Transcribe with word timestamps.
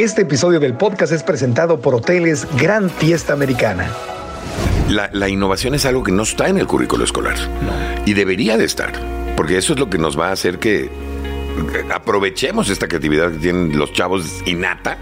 Este 0.00 0.22
episodio 0.22 0.60
del 0.60 0.78
podcast 0.78 1.12
es 1.12 1.22
presentado 1.22 1.82
por 1.82 1.94
Hoteles 1.94 2.48
Gran 2.56 2.88
Fiesta 2.88 3.34
Americana. 3.34 3.90
La, 4.88 5.28
innovación 5.28 5.74
es 5.74 5.84
algo 5.84 6.02
que 6.02 6.10
no 6.10 6.22
está 6.22 6.48
en 6.48 6.56
el 6.56 6.66
currículo 6.66 7.04
escolar. 7.04 7.36
Y 8.06 8.14
debería 8.14 8.56
de 8.56 8.64
estar, 8.64 8.94
porque 9.36 9.58
eso 9.58 9.74
es 9.74 9.78
lo 9.78 9.90
que 9.90 9.98
nos 9.98 10.18
va 10.18 10.28
a 10.28 10.32
hacer 10.32 10.58
que 10.58 10.88
aprovechemos 11.92 12.70
esta 12.70 12.88
creatividad 12.88 13.30
que 13.30 13.40
tienen 13.40 13.76
los 13.76 13.92
chavos 13.92 14.40
innata. 14.46 14.96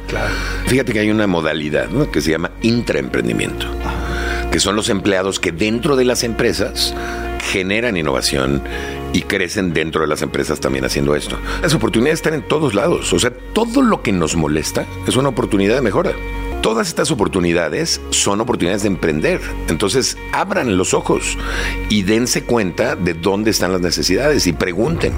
Fíjate 0.66 0.92
que 0.92 0.98
hay 0.98 1.12
una 1.12 1.28
modalidad 1.28 1.88
que 2.12 2.20
se 2.20 2.32
llama 2.32 2.50
intraemprendimiento, 2.62 3.66
que 4.50 4.58
son 4.58 4.74
los 4.74 4.88
empleados 4.88 5.38
que 5.38 5.52
dentro 5.52 5.94
de 5.94 6.06
las 6.06 6.24
empresas 6.24 6.92
generan 7.50 7.96
innovación 7.96 8.62
y 9.12 9.22
crecen 9.22 9.72
dentro 9.72 10.02
de 10.02 10.06
las 10.06 10.22
empresas 10.22 10.60
también 10.60 10.84
haciendo 10.84 11.14
esto. 11.14 11.38
Las 11.62 11.74
oportunidades 11.74 12.18
están 12.18 12.34
en 12.34 12.46
todos 12.46 12.74
lados. 12.74 13.12
O 13.12 13.18
sea, 13.18 13.32
todo 13.52 13.82
lo 13.82 14.02
que 14.02 14.12
nos 14.12 14.36
molesta 14.36 14.86
es 15.06 15.16
una 15.16 15.30
oportunidad 15.30 15.76
de 15.76 15.82
mejora. 15.82 16.12
Todas 16.62 16.88
estas 16.88 17.10
oportunidades 17.10 18.00
son 18.10 18.40
oportunidades 18.40 18.82
de 18.82 18.88
emprender. 18.88 19.40
Entonces, 19.68 20.18
abran 20.32 20.76
los 20.76 20.92
ojos 20.92 21.38
y 21.88 22.02
dense 22.02 22.42
cuenta 22.42 22.96
de 22.96 23.14
dónde 23.14 23.50
están 23.50 23.72
las 23.72 23.80
necesidades 23.80 24.46
y 24.46 24.52
pregunten. 24.52 25.12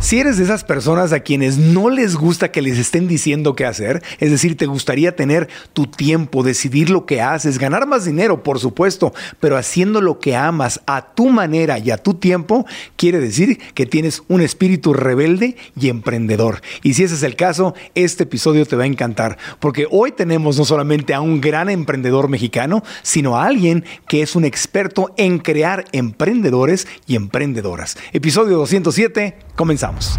Si 0.00 0.20
eres 0.20 0.38
de 0.38 0.44
esas 0.44 0.62
personas 0.62 1.12
a 1.12 1.20
quienes 1.20 1.58
no 1.58 1.90
les 1.90 2.14
gusta 2.14 2.52
que 2.52 2.62
les 2.62 2.78
estén 2.78 3.08
diciendo 3.08 3.56
qué 3.56 3.66
hacer, 3.66 4.00
es 4.20 4.30
decir, 4.30 4.56
te 4.56 4.66
gustaría 4.66 5.16
tener 5.16 5.48
tu 5.72 5.86
tiempo, 5.86 6.44
decidir 6.44 6.88
lo 6.88 7.04
que 7.04 7.20
haces, 7.20 7.58
ganar 7.58 7.84
más 7.88 8.04
dinero, 8.04 8.44
por 8.44 8.60
supuesto, 8.60 9.12
pero 9.40 9.56
haciendo 9.56 10.00
lo 10.00 10.20
que 10.20 10.36
amas 10.36 10.80
a 10.86 11.14
tu 11.14 11.30
manera 11.30 11.80
y 11.80 11.90
a 11.90 11.98
tu 11.98 12.14
tiempo, 12.14 12.64
quiere 12.94 13.18
decir 13.18 13.58
que 13.74 13.86
tienes 13.86 14.22
un 14.28 14.40
espíritu 14.40 14.94
rebelde 14.94 15.56
y 15.78 15.88
emprendedor. 15.88 16.62
Y 16.84 16.94
si 16.94 17.02
ese 17.02 17.16
es 17.16 17.24
el 17.24 17.34
caso, 17.34 17.74
este 17.96 18.22
episodio 18.22 18.66
te 18.66 18.76
va 18.76 18.84
a 18.84 18.86
encantar, 18.86 19.36
porque 19.58 19.88
hoy 19.90 20.12
tenemos 20.12 20.56
no 20.58 20.64
solamente 20.64 21.12
a 21.12 21.20
un 21.20 21.40
gran 21.40 21.68
emprendedor 21.68 22.28
mexicano, 22.28 22.84
sino 23.02 23.36
a 23.36 23.46
alguien 23.46 23.84
que 24.06 24.22
es 24.22 24.36
un 24.36 24.44
experto 24.44 25.12
en 25.16 25.40
crear 25.40 25.86
emprendedores 25.90 26.86
y 27.08 27.16
emprendedoras. 27.16 27.98
Episodio 28.12 28.58
207, 28.58 29.47
comenzamos. 29.58 30.18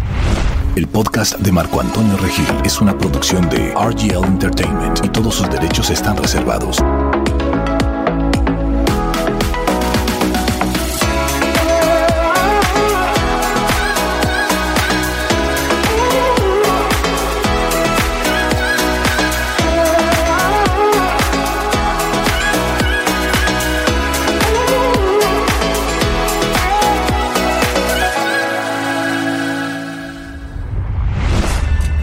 El 0.76 0.86
podcast 0.86 1.38
de 1.38 1.50
Marco 1.50 1.80
Antonio 1.80 2.16
Regil 2.18 2.46
es 2.62 2.80
una 2.80 2.96
producción 2.96 3.48
de 3.48 3.74
RGL 3.74 4.24
Entertainment 4.24 5.04
y 5.04 5.08
todos 5.08 5.34
sus 5.34 5.50
derechos 5.50 5.90
están 5.90 6.16
reservados. 6.16 6.78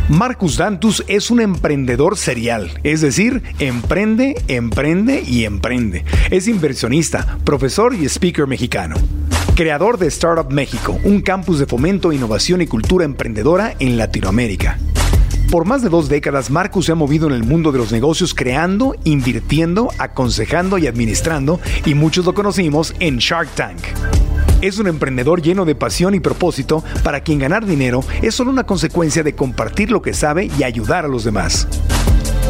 Marcus 0.10 0.56
Dantus 0.56 1.04
es 1.08 1.30
un 1.30 1.42
emprendedor 1.42 2.18
serial, 2.18 2.72
es 2.84 3.02
decir, 3.02 3.44
emprende, 3.60 4.42
emprende 4.48 5.22
y 5.22 5.44
emprende. 5.44 6.06
Es 6.32 6.48
inversionista, 6.48 7.38
profesor 7.44 7.94
y 7.94 8.06
speaker 8.06 8.48
mexicano. 8.48 8.96
Creador 9.56 9.98
de 9.98 10.08
Startup 10.08 10.50
México, 10.50 10.98
un 11.04 11.22
campus 11.22 11.60
de 11.60 11.66
fomento, 11.66 12.14
innovación 12.14 12.62
y 12.62 12.68
cultura 12.68 13.04
emprendedora 13.04 13.76
en 13.80 13.98
Latinoamérica. 13.98 14.80
Por 15.52 15.66
más 15.66 15.82
de 15.82 15.90
dos 15.90 16.08
décadas, 16.08 16.50
Marcus 16.50 16.86
se 16.86 16.94
ha 16.94 16.96
movido 16.96 17.28
en 17.28 17.34
el 17.34 17.44
mundo 17.44 17.74
de 17.74 17.80
los 17.80 17.92
negocios 17.92 18.34
creando, 18.34 18.96
invirtiendo, 19.04 19.90
aconsejando 19.98 20.78
y 20.78 20.88
administrando, 20.88 21.60
y 21.86 21.96
muchos 21.96 22.26
lo 22.26 22.34
conocimos 22.34 22.96
en 23.00 23.18
Shark 23.18 23.50
Tank. 23.56 23.80
Es 24.60 24.80
un 24.80 24.88
emprendedor 24.88 25.44
lleno 25.44 25.66
de 25.66 25.76
pasión 25.76 26.16
y 26.16 26.20
propósito 26.20 26.84
para 27.04 27.22
quien 27.22 27.38
ganar 27.38 27.66
dinero 27.66 28.04
es 28.24 28.34
solo 28.34 28.50
una 28.50 28.66
consecuencia 28.66 29.22
de 29.22 29.36
compartir 29.36 29.92
lo 29.92 30.02
que 30.02 30.16
sabe 30.16 30.50
y 30.58 30.64
ayudar 30.64 31.06
a 31.06 31.08
los 31.08 31.24
demás. 31.24 31.68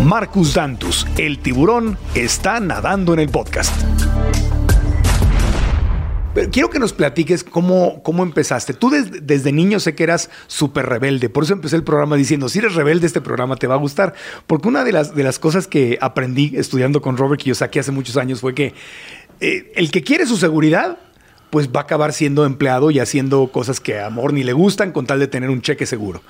Marcus 0.03 0.53
Dantus, 0.53 1.06
el 1.18 1.40
tiburón, 1.40 1.97
está 2.16 2.62
nadando 2.62 3.13
en 3.13 3.19
el 3.19 3.28
podcast. 3.28 3.73
Pero 6.34 6.50
quiero 6.50 6.69
que 6.69 6.79
nos 6.79 6.94
platiques 6.94 7.44
cómo, 7.44 8.01
cómo 8.03 8.24
empezaste. 8.24 8.74
Tú 8.74 8.89
desde 8.89 9.51
niño 9.51 9.81
sé 9.81 9.94
que 9.94 10.03
eras 10.03 10.29
súper 10.45 10.85
rebelde, 10.85 11.28
por 11.28 11.44
eso 11.44 11.53
empecé 11.53 11.75
el 11.75 11.84
programa 11.84 12.16
diciendo, 12.16 12.47
si 12.47 12.59
eres 12.59 12.75
rebelde 12.75 13.07
este 13.07 13.19
programa 13.19 13.57
te 13.57 13.68
va 13.68 13.75
a 13.75 13.79
gustar, 13.79 14.13
porque 14.45 14.69
una 14.69 14.85
de 14.85 14.94
las, 14.94 15.13
de 15.13 15.24
las 15.24 15.39
cosas 15.39 15.68
que 15.68 15.97
aprendí 16.00 16.53
estudiando 16.56 17.01
con 17.01 17.18
Robert 17.18 17.41
Kiyosaki 17.41 17.79
hace 17.79 17.91
muchos 17.91 18.16
años 18.16 18.39
fue 18.39 18.53
que 18.53 18.74
eh, 19.39 19.72
el 19.75 19.91
que 19.91 20.03
quiere 20.03 20.25
su 20.25 20.38
seguridad 20.38 21.00
pues 21.50 21.69
va 21.69 21.81
a 21.81 21.84
acabar 21.84 22.13
siendo 22.13 22.46
empleado 22.46 22.91
y 22.91 23.00
haciendo 23.00 23.47
cosas 23.52 23.80
que 23.80 24.00
a 24.00 24.08
amor 24.08 24.34
ni 24.34 24.44
le 24.44 24.53
gustan 24.53 24.91
con 24.91 25.06
tal 25.06 25.19
de 25.19 25.28
tener 25.28 25.50
un 25.50 25.62
cheque 25.62 25.85
seguro. 25.85 26.22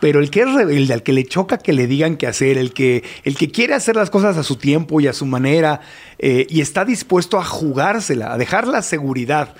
Pero 0.00 0.20
el 0.20 0.30
que 0.30 0.40
es 0.40 0.52
rebelde, 0.52 0.92
al 0.92 1.02
que 1.02 1.12
le 1.12 1.24
choca 1.24 1.58
que 1.58 1.72
le 1.72 1.86
digan 1.86 2.16
qué 2.16 2.26
hacer, 2.26 2.58
el 2.58 2.72
que, 2.72 3.02
el 3.24 3.36
que 3.36 3.50
quiere 3.50 3.74
hacer 3.74 3.96
las 3.96 4.10
cosas 4.10 4.36
a 4.36 4.42
su 4.42 4.56
tiempo 4.56 5.00
y 5.00 5.06
a 5.06 5.12
su 5.12 5.26
manera 5.26 5.80
eh, 6.18 6.46
y 6.48 6.60
está 6.60 6.84
dispuesto 6.84 7.38
a 7.38 7.44
jugársela, 7.44 8.32
a 8.32 8.38
dejar 8.38 8.66
la 8.68 8.82
seguridad 8.82 9.54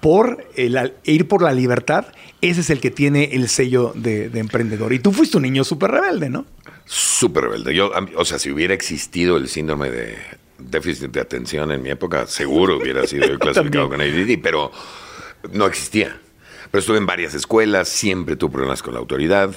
por 0.00 0.46
el, 0.56 0.94
ir 1.04 1.28
por 1.28 1.42
la 1.42 1.52
libertad, 1.52 2.06
ese 2.40 2.62
es 2.62 2.70
el 2.70 2.80
que 2.80 2.90
tiene 2.90 3.30
el 3.32 3.48
sello 3.48 3.92
de, 3.94 4.30
de 4.30 4.40
emprendedor. 4.40 4.92
Y 4.92 4.98
tú 4.98 5.12
fuiste 5.12 5.36
un 5.36 5.42
niño 5.42 5.62
súper 5.62 5.90
rebelde, 5.90 6.30
¿no? 6.30 6.46
Súper 6.86 7.44
rebelde. 7.44 7.74
Yo, 7.74 7.92
o 8.16 8.24
sea, 8.24 8.38
si 8.38 8.50
hubiera 8.50 8.74
existido 8.74 9.36
el 9.36 9.48
síndrome 9.48 9.90
de 9.90 10.16
déficit 10.60 11.10
de 11.10 11.20
atención 11.20 11.70
en 11.72 11.82
mi 11.82 11.90
época, 11.90 12.26
seguro 12.26 12.78
hubiera 12.78 13.06
sido 13.06 13.38
clasificado 13.38 13.88
con 13.88 14.00
ADD, 14.00 14.38
pero 14.42 14.70
no 15.52 15.66
existía. 15.66 16.20
Pero 16.70 16.80
estuve 16.80 16.98
en 16.98 17.06
varias 17.06 17.34
escuelas, 17.34 17.88
siempre 17.88 18.36
tuve 18.36 18.52
problemas 18.52 18.82
con 18.82 18.94
la 18.94 19.00
autoridad. 19.00 19.54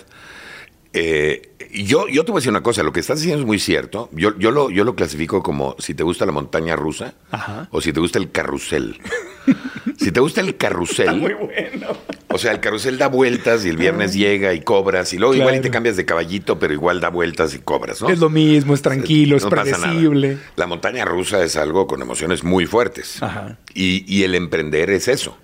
Eh, 0.94 1.54
yo, 1.74 2.08
yo 2.08 2.24
te 2.24 2.32
voy 2.32 2.38
a 2.38 2.42
decir 2.42 2.52
una 2.52 2.62
cosa, 2.62 2.84
lo 2.84 2.94
que 2.94 3.00
estás 3.00 3.20
diciendo 3.20 3.42
es 3.42 3.48
muy 3.48 3.60
cierto. 3.60 4.10
Yo, 4.14 4.38
yo, 4.38 4.52
lo, 4.52 4.70
yo 4.70 4.84
lo 4.84 4.96
clasifico 4.96 5.42
como 5.42 5.76
si 5.80 5.96
te 5.96 6.04
gusta 6.04 6.26
la 6.26 6.32
montaña 6.32 6.76
rusa 6.76 7.16
o 7.72 7.82
si 7.82 7.94
te 7.94 8.00
gusta 8.00 8.20
el 8.20 8.32
carrusel. 8.32 9.00
si 9.98 10.12
te 10.12 10.20
gusta 10.20 10.42
el 10.42 10.56
carrusel. 10.58 11.16
muy 11.20 11.34
bueno. 11.34 11.88
O 12.34 12.38
sea, 12.38 12.52
el 12.52 12.60
carrusel 12.60 12.98
da 12.98 13.08
vueltas 13.08 13.66
y 13.66 13.70
el 13.70 13.78
viernes 13.78 14.14
llega 14.14 14.54
y 14.54 14.62
cobras 14.62 15.14
y 15.14 15.18
luego 15.18 15.36
igual 15.36 15.56
y 15.56 15.62
te 15.62 15.70
cambias 15.70 15.96
de 15.98 16.06
caballito, 16.06 16.60
pero 16.60 16.74
igual 16.74 17.00
da 17.00 17.10
vueltas 17.10 17.54
y 17.54 17.60
cobras, 17.60 18.02
¿no? 18.02 18.10
Es 18.10 18.20
lo 18.20 18.30
mismo, 18.30 18.74
es 18.74 18.82
tranquilo, 18.82 19.38
es 19.38 19.46
predecible. 19.46 20.38
La 20.56 20.68
montaña 20.68 21.06
rusa 21.06 21.44
es 21.44 21.56
algo 21.56 21.88
con 21.88 22.02
emociones 22.02 22.44
muy 22.44 22.66
fuertes. 22.66 23.20
Y, 23.74 24.04
y 24.08 24.24
el 24.24 24.36
emprender 24.36 24.90
es 24.90 25.08
eso. 25.08 25.38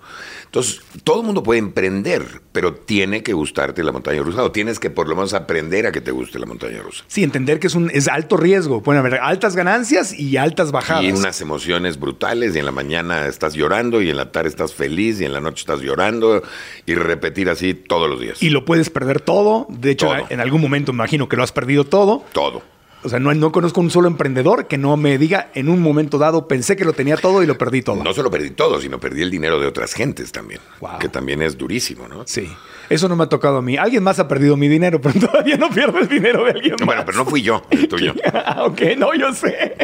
Entonces, 0.50 0.80
todo 1.04 1.20
el 1.20 1.26
mundo 1.26 1.44
puede 1.44 1.60
emprender, 1.60 2.24
pero 2.50 2.74
tiene 2.74 3.22
que 3.22 3.32
gustarte 3.32 3.84
la 3.84 3.92
montaña 3.92 4.20
rusa 4.20 4.42
o 4.42 4.50
tienes 4.50 4.80
que 4.80 4.90
por 4.90 5.08
lo 5.08 5.14
menos 5.14 5.32
aprender 5.32 5.86
a 5.86 5.92
que 5.92 6.00
te 6.00 6.10
guste 6.10 6.40
la 6.40 6.46
montaña 6.46 6.82
rusa. 6.82 7.04
Sí, 7.06 7.22
entender 7.22 7.60
que 7.60 7.68
es 7.68 7.76
un 7.76 7.88
es 7.94 8.08
alto 8.08 8.36
riesgo. 8.36 8.82
Pueden 8.82 8.98
haber 8.98 9.20
altas 9.20 9.54
ganancias 9.54 10.12
y 10.12 10.38
altas 10.38 10.72
bajadas. 10.72 11.04
Y 11.04 11.12
unas 11.12 11.40
emociones 11.40 12.00
brutales 12.00 12.56
y 12.56 12.58
en 12.58 12.64
la 12.64 12.72
mañana 12.72 13.26
estás 13.26 13.54
llorando 13.54 14.02
y 14.02 14.10
en 14.10 14.16
la 14.16 14.32
tarde 14.32 14.48
estás 14.48 14.74
feliz 14.74 15.20
y 15.20 15.24
en 15.24 15.32
la 15.32 15.40
noche 15.40 15.60
estás 15.60 15.82
llorando 15.82 16.42
y 16.84 16.94
repetir 16.96 17.48
así 17.48 17.74
todos 17.74 18.10
los 18.10 18.20
días. 18.20 18.42
Y 18.42 18.50
lo 18.50 18.64
puedes 18.64 18.90
perder 18.90 19.20
todo. 19.20 19.68
De 19.68 19.92
hecho, 19.92 20.12
en 20.30 20.40
algún 20.40 20.60
momento 20.60 20.92
me 20.92 20.96
imagino 20.96 21.28
que 21.28 21.36
lo 21.36 21.44
has 21.44 21.52
perdido 21.52 21.84
todo. 21.84 22.24
Todo. 22.32 22.60
O 23.02 23.08
sea, 23.08 23.18
no, 23.18 23.32
no 23.32 23.50
conozco 23.50 23.80
un 23.80 23.90
solo 23.90 24.08
emprendedor 24.08 24.66
que 24.66 24.76
no 24.76 24.96
me 24.96 25.16
diga 25.16 25.50
en 25.54 25.68
un 25.68 25.80
momento 25.80 26.18
dado 26.18 26.46
pensé 26.46 26.76
que 26.76 26.84
lo 26.84 26.92
tenía 26.92 27.16
todo 27.16 27.42
y 27.42 27.46
lo 27.46 27.56
perdí 27.56 27.80
todo. 27.80 28.02
No 28.02 28.12
solo 28.12 28.30
perdí 28.30 28.50
todo, 28.50 28.80
sino 28.80 29.00
perdí 29.00 29.22
el 29.22 29.30
dinero 29.30 29.58
de 29.58 29.66
otras 29.66 29.94
gentes 29.94 30.32
también. 30.32 30.60
Que 30.98 31.08
también 31.08 31.40
es 31.40 31.56
durísimo, 31.56 32.08
¿no? 32.08 32.26
Sí. 32.26 32.50
Eso 32.90 33.08
no 33.08 33.16
me 33.16 33.24
ha 33.24 33.28
tocado 33.28 33.58
a 33.58 33.62
mí. 33.62 33.76
Alguien 33.76 34.02
más 34.02 34.18
ha 34.18 34.28
perdido 34.28 34.56
mi 34.56 34.68
dinero, 34.68 35.00
pero 35.02 35.18
todavía 35.18 35.56
no 35.56 35.70
pierdo 35.70 35.98
el 35.98 36.08
dinero 36.08 36.44
de 36.44 36.50
alguien 36.50 36.74
más. 36.78 36.86
Bueno, 36.86 37.02
pero 37.06 37.18
no 37.18 37.24
fui 37.24 37.40
yo, 37.42 37.62
el 37.70 37.88
tuyo. 37.88 38.14
Ah, 38.32 38.64
ok, 38.64 38.80
no, 38.96 39.14
yo 39.14 39.32
sé. 39.32 39.76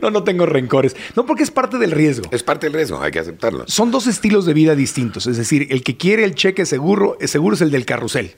No, 0.00 0.10
no 0.10 0.24
tengo 0.24 0.46
rencores. 0.46 0.96
No, 1.14 1.26
porque 1.26 1.42
es 1.42 1.50
parte 1.50 1.78
del 1.78 1.90
riesgo. 1.90 2.28
Es 2.30 2.42
parte 2.42 2.66
del 2.66 2.74
riesgo, 2.74 3.00
hay 3.00 3.12
que 3.12 3.18
aceptarlo. 3.18 3.64
Son 3.68 3.90
dos 3.90 4.06
estilos 4.06 4.46
de 4.46 4.54
vida 4.54 4.74
distintos. 4.74 5.26
Es 5.26 5.36
decir, 5.36 5.68
el 5.70 5.84
que 5.84 5.96
quiere 5.96 6.24
el 6.24 6.34
cheque 6.34 6.64
seguro, 6.64 7.16
seguro 7.20 7.54
es 7.54 7.60
el 7.60 7.70
del 7.70 7.84
carrusel. 7.84 8.34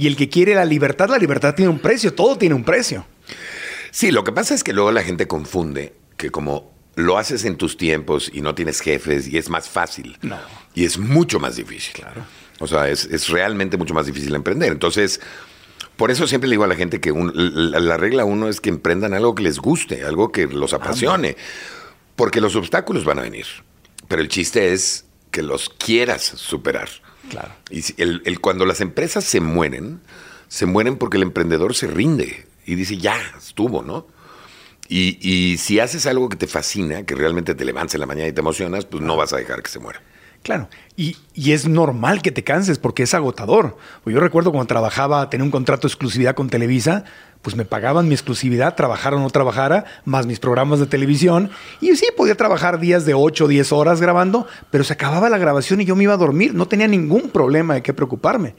Y 0.00 0.06
el 0.06 0.16
que 0.16 0.30
quiere 0.30 0.54
la 0.54 0.64
libertad, 0.64 1.10
la 1.10 1.18
libertad 1.18 1.54
tiene 1.54 1.70
un 1.70 1.78
precio. 1.78 2.14
Todo 2.14 2.38
tiene 2.38 2.54
un 2.54 2.64
precio. 2.64 3.04
Sí, 3.90 4.10
lo 4.10 4.24
que 4.24 4.32
pasa 4.32 4.54
es 4.54 4.64
que 4.64 4.72
luego 4.72 4.90
la 4.92 5.02
gente 5.02 5.28
confunde 5.28 5.92
que 6.16 6.30
como 6.30 6.72
lo 6.94 7.18
haces 7.18 7.44
en 7.44 7.56
tus 7.56 7.76
tiempos 7.76 8.30
y 8.32 8.40
no 8.40 8.54
tienes 8.54 8.80
jefes 8.80 9.28
y 9.28 9.36
es 9.36 9.50
más 9.50 9.68
fácil. 9.68 10.16
No. 10.22 10.38
Y 10.74 10.86
es 10.86 10.96
mucho 10.96 11.38
más 11.38 11.56
difícil. 11.56 11.92
Claro. 11.92 12.22
O 12.60 12.66
sea, 12.66 12.88
es, 12.88 13.28
realmente 13.28 13.76
mucho 13.76 13.92
más 13.92 14.06
difícil 14.06 14.34
emprender. 14.34 14.72
Entonces, 14.72 15.20
por 15.98 16.10
eso 16.10 16.26
siempre 16.26 16.48
le 16.48 16.54
digo 16.54 16.64
a 16.64 16.68
la 16.68 16.76
gente 16.76 16.98
que 16.98 17.12
la, 17.12 17.98
regla 17.98 18.24
uno 18.24 18.48
es 18.48 18.62
que 18.62 18.70
emprendan 18.70 19.12
algo 19.12 19.34
que 19.34 19.42
les 19.42 19.58
guste, 19.58 20.04
algo 20.04 20.32
que 20.32 20.46
los 20.46 20.72
apasione. 20.72 21.36
Porque 22.16 22.40
los 22.40 22.56
obstáculos 22.56 23.04
van 23.04 23.18
a 23.18 23.22
venir. 23.22 23.44
Pero 24.08 24.22
el 24.22 24.28
chiste 24.28 24.72
es 24.72 25.04
que 25.30 25.42
los 25.42 25.68
quieras 25.68 26.22
superar. 26.22 26.88
Claro. 27.30 27.52
Y 27.70 27.82
el, 28.02 28.40
cuando 28.40 28.66
las 28.66 28.80
empresas 28.80 29.24
se 29.24 29.40
mueren, 29.40 30.00
se 30.48 30.66
mueren 30.66 30.96
porque 30.96 31.16
el 31.16 31.22
emprendedor 31.22 31.74
se 31.74 31.86
rinde 31.86 32.46
y 32.66 32.74
dice, 32.74 32.98
ya, 32.98 33.18
estuvo, 33.38 33.82
¿no? 33.82 34.06
Y, 34.88 35.18
y 35.20 35.56
si 35.58 35.78
haces 35.80 36.06
algo 36.06 36.28
que 36.28 36.36
te 36.36 36.46
fascina, 36.46 37.04
que 37.04 37.14
realmente 37.14 37.54
te 37.54 37.64
levantes 37.64 37.94
en 37.94 38.00
la 38.00 38.06
mañana 38.06 38.28
y 38.28 38.32
te 38.32 38.40
emocionas, 38.40 38.84
pues 38.84 39.02
no 39.02 39.16
vas 39.16 39.32
a 39.32 39.36
dejar 39.36 39.62
que 39.62 39.70
se 39.70 39.78
muera. 39.78 40.02
Claro, 40.42 40.68
y, 40.96 41.18
y, 41.34 41.52
es 41.52 41.68
normal 41.68 42.22
que 42.22 42.32
te 42.32 42.42
canses 42.42 42.78
porque 42.78 43.02
es 43.02 43.12
agotador. 43.12 43.76
Pues 44.02 44.14
yo 44.14 44.20
recuerdo 44.20 44.52
cuando 44.52 44.68
trabajaba, 44.68 45.28
tenía 45.28 45.44
un 45.44 45.50
contrato 45.50 45.86
de 45.86 45.92
exclusividad 45.92 46.34
con 46.34 46.48
Televisa, 46.48 47.04
pues 47.42 47.56
me 47.56 47.66
pagaban 47.66 48.08
mi 48.08 48.14
exclusividad, 48.14 48.74
trabajara 48.74 49.16
o 49.16 49.20
no 49.20 49.28
trabajara, 49.28 49.84
más 50.04 50.26
mis 50.26 50.40
programas 50.40 50.80
de 50.80 50.86
televisión. 50.86 51.50
Y 51.80 51.94
sí, 51.96 52.06
podía 52.16 52.36
trabajar 52.36 52.80
días 52.80 53.04
de 53.04 53.12
8 53.12 53.44
o 53.44 53.48
10 53.48 53.72
horas 53.72 54.00
grabando, 54.00 54.46
pero 54.70 54.82
se 54.82 54.94
acababa 54.94 55.28
la 55.28 55.38
grabación 55.38 55.80
y 55.82 55.84
yo 55.84 55.94
me 55.94 56.04
iba 56.04 56.14
a 56.14 56.18
dormir. 56.18 56.54
No 56.54 56.66
tenía 56.66 56.88
ningún 56.88 57.30
problema 57.30 57.74
de 57.74 57.82
qué 57.82 57.92
preocuparme. 57.92 58.54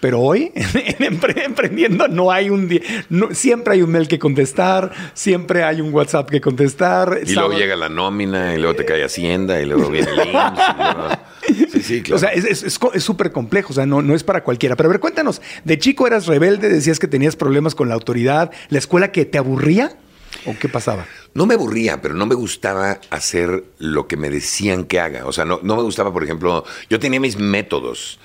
Pero 0.00 0.20
hoy, 0.20 0.52
en 0.98 1.20
emprendiendo, 1.44 2.06
no 2.08 2.30
hay 2.30 2.50
un 2.50 2.68
día. 2.68 2.80
No, 3.08 3.34
siempre 3.34 3.74
hay 3.74 3.82
un 3.82 3.90
mail 3.90 4.06
que 4.06 4.18
contestar, 4.18 4.92
siempre 5.14 5.64
hay 5.64 5.80
un 5.80 5.92
WhatsApp 5.92 6.30
que 6.30 6.40
contestar. 6.40 7.20
Y 7.26 7.34
luego 7.34 7.52
llega 7.52 7.74
la 7.74 7.88
nómina, 7.88 8.54
y 8.54 8.58
luego 8.58 8.74
te 8.74 8.84
cae 8.84 9.02
Hacienda, 9.04 9.60
y 9.60 9.66
luego 9.66 9.90
viene 9.90 10.10
el 10.10 10.28
IMSS. 10.28 11.18
Sí, 11.48 11.80
sí, 11.82 12.02
claro. 12.02 12.16
O 12.16 12.18
sea, 12.18 12.30
es 12.30 12.78
súper 13.02 13.32
complejo, 13.32 13.70
o 13.70 13.74
sea, 13.74 13.86
no, 13.86 14.02
no 14.02 14.14
es 14.14 14.22
para 14.22 14.44
cualquiera. 14.44 14.76
Pero 14.76 14.90
a 14.90 14.92
ver, 14.92 15.00
cuéntanos, 15.00 15.40
de 15.64 15.78
chico 15.78 16.06
eras 16.06 16.26
rebelde, 16.26 16.68
decías 16.68 16.98
que 16.98 17.08
tenías 17.08 17.36
problemas 17.36 17.74
con 17.74 17.88
la 17.88 17.94
autoridad, 17.94 18.50
la 18.68 18.78
escuela 18.78 19.12
que 19.12 19.24
te 19.24 19.38
aburría. 19.38 19.96
¿O 20.44 20.54
qué 20.58 20.68
pasaba? 20.68 21.06
No 21.34 21.46
me 21.46 21.54
aburría, 21.54 22.00
pero 22.00 22.14
no 22.14 22.26
me 22.26 22.34
gustaba 22.34 23.00
hacer 23.10 23.64
lo 23.78 24.08
que 24.08 24.16
me 24.16 24.30
decían 24.30 24.84
que 24.84 25.00
haga. 25.00 25.26
O 25.26 25.32
sea, 25.32 25.44
no, 25.44 25.60
no 25.62 25.76
me 25.76 25.82
gustaba, 25.82 26.12
por 26.12 26.24
ejemplo, 26.24 26.64
yo 26.90 26.98
tenía 26.98 27.20
mis 27.20 27.38
métodos 27.38 28.18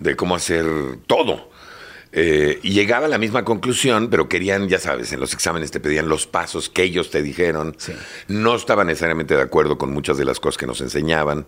de 0.00 0.16
cómo 0.16 0.34
hacer 0.34 0.66
todo. 1.06 1.50
Eh, 2.12 2.60
y 2.62 2.70
llegaba 2.70 3.06
a 3.06 3.08
la 3.08 3.18
misma 3.18 3.44
conclusión, 3.44 4.08
pero 4.08 4.28
querían, 4.28 4.68
ya 4.68 4.78
sabes, 4.78 5.12
en 5.12 5.20
los 5.20 5.34
exámenes 5.34 5.70
te 5.70 5.80
pedían 5.80 6.08
los 6.08 6.26
pasos 6.26 6.70
que 6.70 6.82
ellos 6.82 7.10
te 7.10 7.22
dijeron. 7.22 7.76
No 8.28 8.56
estaba 8.56 8.84
necesariamente 8.84 9.36
de 9.36 9.42
acuerdo 9.42 9.76
con 9.76 9.92
muchas 9.92 10.16
de 10.16 10.24
las 10.24 10.40
cosas 10.40 10.56
que 10.56 10.66
nos 10.66 10.80
enseñaban. 10.80 11.46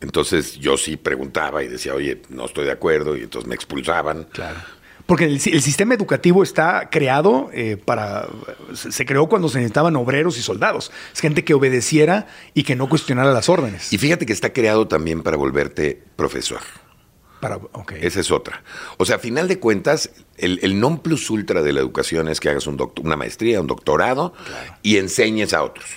Entonces 0.00 0.58
yo 0.58 0.76
sí 0.76 0.96
preguntaba 0.96 1.62
y 1.62 1.68
decía, 1.68 1.94
oye, 1.94 2.22
no 2.30 2.46
estoy 2.46 2.64
de 2.64 2.72
acuerdo, 2.72 3.16
y 3.16 3.22
entonces 3.22 3.48
me 3.48 3.54
expulsaban. 3.54 4.24
Claro. 4.32 4.58
Porque 5.08 5.24
el, 5.24 5.40
sistema 5.40 5.94
educativo 5.94 6.42
está 6.42 6.90
creado 6.90 7.48
eh, 7.54 7.78
para. 7.82 8.28
Se 8.74 9.06
creó 9.06 9.26
cuando 9.26 9.48
se 9.48 9.56
necesitaban 9.56 9.96
obreros 9.96 10.36
y 10.36 10.42
soldados. 10.42 10.92
Es 11.14 11.20
gente 11.20 11.44
que 11.44 11.54
obedeciera 11.54 12.26
y 12.52 12.64
que 12.64 12.76
no 12.76 12.90
cuestionara 12.90 13.32
las 13.32 13.48
órdenes. 13.48 13.90
Y 13.90 13.96
fíjate 13.96 14.26
que 14.26 14.34
está 14.34 14.52
creado 14.52 14.86
también 14.86 15.22
para 15.22 15.38
volverte 15.38 15.98
profesor. 16.14 16.60
Para, 17.40 17.58
Esa 18.02 18.20
es 18.20 18.30
otra. 18.30 18.62
O 18.98 19.06
sea, 19.06 19.16
a 19.16 19.18
final 19.18 19.48
de 19.48 19.58
cuentas, 19.58 20.10
el, 20.36 20.78
non 20.78 20.98
plus 20.98 21.30
ultra 21.30 21.62
de 21.62 21.72
la 21.72 21.80
educación 21.80 22.28
es 22.28 22.38
que 22.38 22.50
hagas 22.50 22.66
un 22.66 22.76
una 23.02 23.16
maestría, 23.16 23.62
un 23.62 23.66
doctorado 23.66 24.34
y 24.82 24.98
enseñes 24.98 25.54
a 25.54 25.62
otros. 25.62 25.88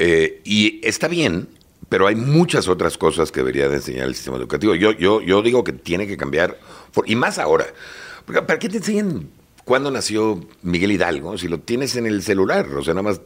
Eh, 0.00 0.40
y 0.42 0.80
está 0.82 1.06
bien, 1.06 1.48
pero 1.90 2.06
hay 2.06 2.14
muchas 2.14 2.68
otras 2.68 2.96
cosas 2.96 3.30
que 3.30 3.40
debería 3.40 3.68
de 3.68 3.76
enseñar 3.76 4.06
el 4.06 4.14
sistema 4.14 4.36
educativo. 4.36 4.74
Yo, 4.74 4.92
yo, 4.92 5.20
yo 5.20 5.42
digo 5.42 5.62
que 5.62 5.72
tiene 5.72 6.06
que 6.06 6.16
cambiar, 6.16 6.58
y 7.06 7.16
más 7.16 7.38
ahora. 7.38 7.66
¿Para 8.26 8.58
qué 8.58 8.68
te 8.68 8.78
enseñan 8.78 9.30
cuándo 9.70 9.92
nació 9.92 10.40
Miguel 10.62 10.90
Hidalgo 10.90 11.38
si 11.38 11.46
lo 11.46 11.60
tienes 11.60 11.94
en 11.94 12.04
el 12.04 12.24
celular? 12.24 12.66
O 12.76 12.82
sea, 12.82 12.92
nada 12.92 13.04
más. 13.04 13.20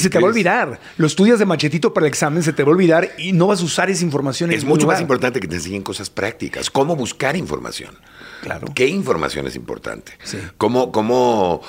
se 0.00 0.08
te 0.08 0.18
va 0.18 0.24
a 0.24 0.30
olvidar. 0.30 0.80
Lo 0.96 1.06
estudias 1.06 1.38
de 1.38 1.44
machetito 1.44 1.92
para 1.92 2.06
el 2.06 2.08
examen, 2.08 2.42
se 2.42 2.54
te 2.54 2.62
va 2.62 2.70
a 2.70 2.72
olvidar 2.72 3.10
y 3.18 3.32
no 3.32 3.48
vas 3.48 3.60
a 3.60 3.64
usar 3.64 3.90
esa 3.90 4.02
información. 4.02 4.50
Es 4.52 4.64
mucho 4.64 4.86
más 4.86 5.02
importante 5.02 5.38
que 5.38 5.46
te 5.46 5.56
enseñen 5.56 5.82
cosas 5.82 6.08
prácticas. 6.08 6.70
Cómo 6.70 6.96
buscar 6.96 7.36
información. 7.36 7.94
Claro. 8.40 8.68
¿Qué 8.74 8.86
información 8.86 9.46
es 9.46 9.56
importante? 9.56 10.12
¿Cómo, 10.56 10.92
cómo, 10.92 11.60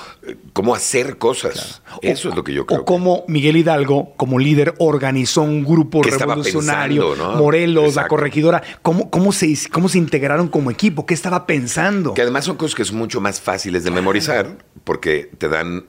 cómo 0.54 0.74
hacer 0.74 1.18
cosas? 1.18 1.82
Eso 2.00 2.30
es 2.30 2.34
lo 2.34 2.42
que 2.44 2.54
yo 2.54 2.64
creo. 2.64 2.80
O 2.80 2.84
cómo 2.86 3.24
Miguel 3.28 3.58
Hidalgo, 3.58 4.14
como 4.16 4.38
líder, 4.38 4.74
organizó 4.78 5.42
un 5.42 5.64
grupo 5.64 6.02
revolucionario, 6.02 7.14
Morelos, 7.36 7.94
la 7.96 8.08
corregidora. 8.08 8.62
¿Cómo, 8.80 9.10
cómo, 9.10 9.32
se, 9.32 9.54
¿Cómo 9.70 9.90
se 9.90 9.98
integraron 9.98 10.48
como 10.48 10.70
equipo? 10.70 11.04
¿Qué 11.04 11.12
estaba 11.12 11.46
pensando? 11.46 12.14
Que 12.14 12.22
además 12.22 12.46
son 12.46 12.56
cosas 12.56 12.74
que 12.74 12.84
son 12.86 12.96
mucho 12.96 13.20
más 13.20 13.38
fáciles 13.38 13.81
de 13.84 13.90
memorizar 13.90 14.56
porque 14.84 15.30
te 15.38 15.48
dan 15.48 15.84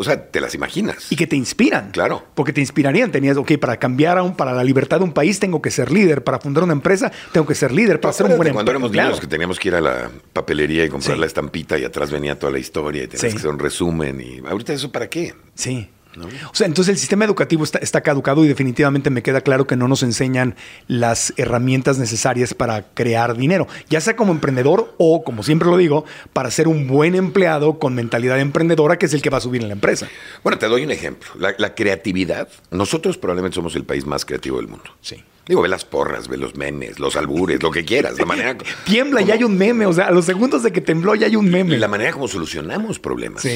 o 0.00 0.04
sea, 0.04 0.30
te 0.30 0.40
las 0.40 0.54
imaginas. 0.54 1.12
Y 1.12 1.16
que 1.16 1.26
te 1.26 1.36
inspiran. 1.36 1.90
Claro. 1.90 2.24
Porque 2.34 2.54
te 2.54 2.62
inspirarían. 2.62 3.12
Tenías, 3.12 3.36
ok, 3.36 3.58
para 3.58 3.76
cambiar 3.76 4.16
a 4.16 4.22
un, 4.22 4.34
para 4.34 4.54
la 4.54 4.64
libertad 4.64 4.96
de 4.96 5.04
un 5.04 5.12
país 5.12 5.38
tengo 5.38 5.60
que 5.60 5.70
ser 5.70 5.92
líder. 5.92 6.24
Para 6.24 6.40
fundar 6.40 6.64
una 6.64 6.72
empresa 6.72 7.12
tengo 7.32 7.46
que 7.46 7.54
ser 7.54 7.70
líder. 7.70 8.00
Para 8.00 8.14
ser 8.14 8.24
un 8.24 8.38
buen 8.38 8.54
Cuando 8.54 8.70
éramos 8.70 8.90
niños 8.92 9.20
que 9.20 9.26
teníamos 9.26 9.58
que 9.58 9.68
ir 9.68 9.74
a 9.74 9.82
la 9.82 10.10
papelería 10.32 10.86
y 10.86 10.88
comprar 10.88 11.18
la 11.18 11.26
estampita 11.26 11.78
y 11.78 11.84
atrás 11.84 12.10
venía 12.10 12.38
toda 12.38 12.50
la 12.50 12.58
historia 12.58 13.04
y 13.04 13.08
tenías 13.08 13.34
que 13.34 13.38
hacer 13.38 13.50
un 13.50 13.58
resumen. 13.58 14.22
Y 14.22 14.38
ahorita 14.38 14.72
eso 14.72 14.90
para 14.90 15.10
qué? 15.10 15.34
Sí. 15.54 15.90
O 16.18 16.54
sea, 16.54 16.66
entonces 16.66 16.92
el 16.92 16.98
sistema 16.98 17.24
educativo 17.24 17.62
está, 17.62 18.00
caducado 18.00 18.44
y 18.44 18.48
definitivamente 18.48 19.10
me 19.10 19.22
queda 19.22 19.42
claro 19.42 19.66
que 19.66 19.76
no 19.76 19.86
nos 19.86 20.02
enseñan 20.02 20.56
las 20.88 21.32
herramientas 21.36 21.98
necesarias 21.98 22.54
para 22.54 22.82
crear 22.94 23.36
dinero, 23.36 23.68
ya 23.88 24.00
sea 24.00 24.16
como 24.16 24.32
emprendedor 24.32 24.94
o, 24.98 25.22
como 25.22 25.42
siempre 25.42 25.68
lo 25.68 25.76
digo, 25.76 26.04
para 26.32 26.50
ser 26.50 26.66
un 26.66 26.88
buen 26.88 27.14
empleado 27.14 27.78
con 27.78 27.94
mentalidad 27.94 28.40
emprendedora, 28.40 28.98
que 28.98 29.06
es 29.06 29.14
el 29.14 29.22
que 29.22 29.30
va 29.30 29.38
a 29.38 29.40
subir 29.40 29.62
en 29.62 29.68
la 29.68 29.74
empresa. 29.74 30.08
Bueno, 30.42 30.58
te 30.58 30.66
doy 30.66 30.84
un 30.84 30.90
ejemplo. 30.90 31.28
La, 31.38 31.74
creatividad. 31.74 32.48
Nosotros 32.70 33.16
probablemente 33.16 33.54
somos 33.54 33.76
el 33.76 33.84
país 33.84 34.04
más 34.04 34.24
creativo 34.24 34.56
del 34.56 34.68
mundo. 34.68 34.84
Sí. 35.00 35.22
Digo, 35.46 35.62
ve 35.62 35.68
las 35.68 35.84
porras, 35.84 36.28
ve 36.28 36.36
los 36.36 36.56
memes, 36.56 36.98
los 36.98 37.16
albures, 37.16 37.62
lo 37.62 37.70
que 37.70 37.84
quieras. 37.84 38.18
La 38.18 38.24
manera 38.24 38.56
Tiembla 38.84 39.22
y 39.22 39.30
hay 39.30 39.44
un 39.44 39.56
meme. 39.56 39.86
O 39.86 39.92
sea, 39.92 40.06
a 40.06 40.10
los 40.10 40.24
segundos 40.24 40.62
de 40.62 40.72
que 40.72 40.80
tembló 40.80 41.14
ya 41.14 41.26
hay 41.26 41.36
un 41.36 41.48
meme. 41.48 41.74
Y 41.74 41.78
la 41.78 41.88
manera 41.88 42.12
como 42.12 42.28
solucionamos 42.28 42.98
problemas. 42.98 43.46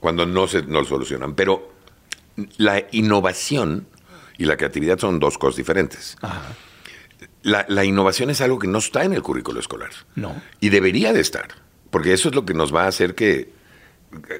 Cuando 0.00 0.24
no 0.26 0.46
se 0.46 0.62
no 0.62 0.84
solucionan. 0.84 1.34
Pero 1.34 1.73
la 2.56 2.84
innovación 2.92 3.86
y 4.38 4.44
la 4.46 4.56
creatividad 4.56 4.98
son 4.98 5.20
dos 5.20 5.38
cosas 5.38 5.56
diferentes. 5.56 6.16
La, 7.42 7.84
innovación 7.84 8.30
es 8.30 8.40
algo 8.40 8.58
que 8.58 8.66
no 8.66 8.78
está 8.78 9.04
en 9.04 9.12
el 9.12 9.22
currículo 9.22 9.60
escolar. 9.60 9.90
No. 10.14 10.34
Y 10.60 10.70
debería 10.70 11.12
de 11.12 11.20
estar, 11.20 11.48
porque 11.90 12.12
eso 12.12 12.28
es 12.28 12.34
lo 12.34 12.44
que 12.44 12.54
nos 12.54 12.74
va 12.74 12.84
a 12.84 12.88
hacer 12.88 13.14
que 13.14 13.52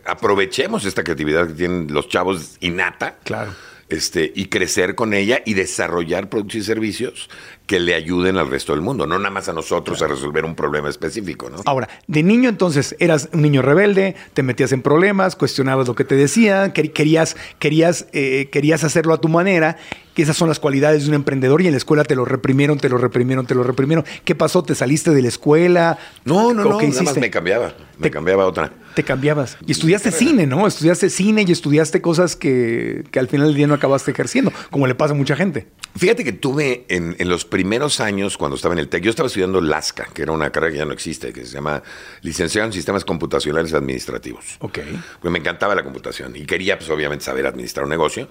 aprovechemos 0.06 0.84
esta 0.84 1.04
creatividad 1.04 1.48
que 1.48 1.54
tienen 1.54 1.92
los 1.92 2.08
chavos 2.08 2.56
innata. 2.60 3.18
Claro 3.24 3.52
este, 3.88 4.32
y 4.34 4.46
crecer 4.46 4.94
con 4.94 5.14
ella 5.14 5.40
y 5.44 5.54
desarrollar 5.54 6.28
productos 6.28 6.56
y 6.56 6.62
servicios 6.62 7.28
que 7.66 7.80
le 7.80 7.94
ayuden 7.94 8.36
al 8.36 8.48
resto 8.50 8.72
del 8.72 8.82
mundo, 8.82 9.06
no 9.06 9.18
nada 9.18 9.30
más 9.30 9.48
a 9.48 9.52
nosotros 9.52 10.02
a 10.02 10.06
resolver 10.06 10.44
un 10.44 10.54
problema 10.54 10.90
específico, 10.90 11.48
¿no? 11.48 11.62
Ahora, 11.64 11.88
de 12.06 12.22
niño 12.22 12.50
entonces 12.50 12.94
eras 12.98 13.30
un 13.32 13.40
niño 13.40 13.62
rebelde, 13.62 14.16
te 14.34 14.42
metías 14.42 14.72
en 14.72 14.82
problemas, 14.82 15.34
cuestionabas 15.34 15.88
lo 15.88 15.94
que 15.94 16.04
te 16.04 16.14
decían, 16.14 16.72
querías, 16.72 17.36
querías, 17.58 18.06
eh, 18.12 18.48
querías 18.52 18.84
hacerlo 18.84 19.14
a 19.14 19.20
tu 19.20 19.28
manera, 19.28 19.78
que 20.14 20.22
esas 20.22 20.36
son 20.36 20.48
las 20.48 20.60
cualidades 20.60 21.04
de 21.04 21.08
un 21.08 21.14
emprendedor 21.14 21.62
y 21.62 21.66
en 21.66 21.72
la 21.72 21.78
escuela 21.78 22.04
te 22.04 22.14
lo 22.14 22.24
reprimieron, 22.24 22.78
te 22.78 22.88
lo 22.88 22.98
reprimieron, 22.98 23.46
te 23.46 23.54
lo 23.54 23.62
reprimieron. 23.62 24.04
¿Qué 24.24 24.34
pasó? 24.34 24.62
¿Te 24.62 24.74
saliste 24.74 25.10
de 25.10 25.22
la 25.22 25.28
escuela? 25.28 25.98
No, 26.24 26.52
no, 26.52 26.64
no, 26.64 26.80
nada 26.80 27.02
más 27.02 27.16
me 27.16 27.30
cambiaba, 27.30 27.74
me 27.98 28.10
cambiaba 28.10 28.46
otra. 28.46 28.72
Te 28.94 29.02
cambiaba. 29.02 29.46
Y 29.66 29.72
estudiaste 29.72 30.10
cine, 30.10 30.46
¿no? 30.46 30.66
Estudiaste 30.66 31.10
cine 31.10 31.44
y 31.46 31.52
estudiaste 31.52 32.00
cosas 32.00 32.36
que, 32.36 33.04
al 33.16 33.28
final 33.28 33.48
del 33.48 33.56
día 33.56 33.66
no 33.66 33.74
acabaste 33.74 34.10
ejerciendo, 34.10 34.52
como 34.70 34.86
le 34.86 34.94
pasa 34.94 35.14
a 35.14 35.16
mucha 35.16 35.36
gente. 35.36 35.66
Fíjate 35.96 36.24
que 36.24 36.32
tuve 36.32 36.84
en, 36.88 37.16
en 37.18 37.28
los 37.28 37.44
primeros 37.44 38.00
años, 38.00 38.36
cuando 38.36 38.56
estaba 38.56 38.74
en 38.74 38.80
el 38.80 38.88
TEC, 38.88 39.02
yo 39.02 39.10
estaba 39.10 39.26
estudiando 39.26 39.60
LASCA, 39.60 40.08
que 40.12 40.22
era 40.22 40.32
una 40.32 40.50
carrera 40.50 40.72
que 40.72 40.78
ya 40.78 40.84
no 40.84 40.92
existe, 40.92 41.32
que 41.32 41.44
se 41.44 41.52
llama 41.52 41.82
Licenciado 42.22 42.66
en 42.66 42.72
Sistemas 42.72 43.04
Computacionales 43.04 43.74
Administrativos. 43.74 44.56
Ok. 44.60 44.78
Pues 45.20 45.32
me 45.32 45.38
encantaba 45.38 45.74
la 45.74 45.82
computación 45.82 46.36
y 46.36 46.46
quería, 46.46 46.78
pues 46.78 46.90
obviamente, 46.90 47.24
saber 47.24 47.46
administrar 47.46 47.84
un 47.84 47.90
negocio. 47.90 48.28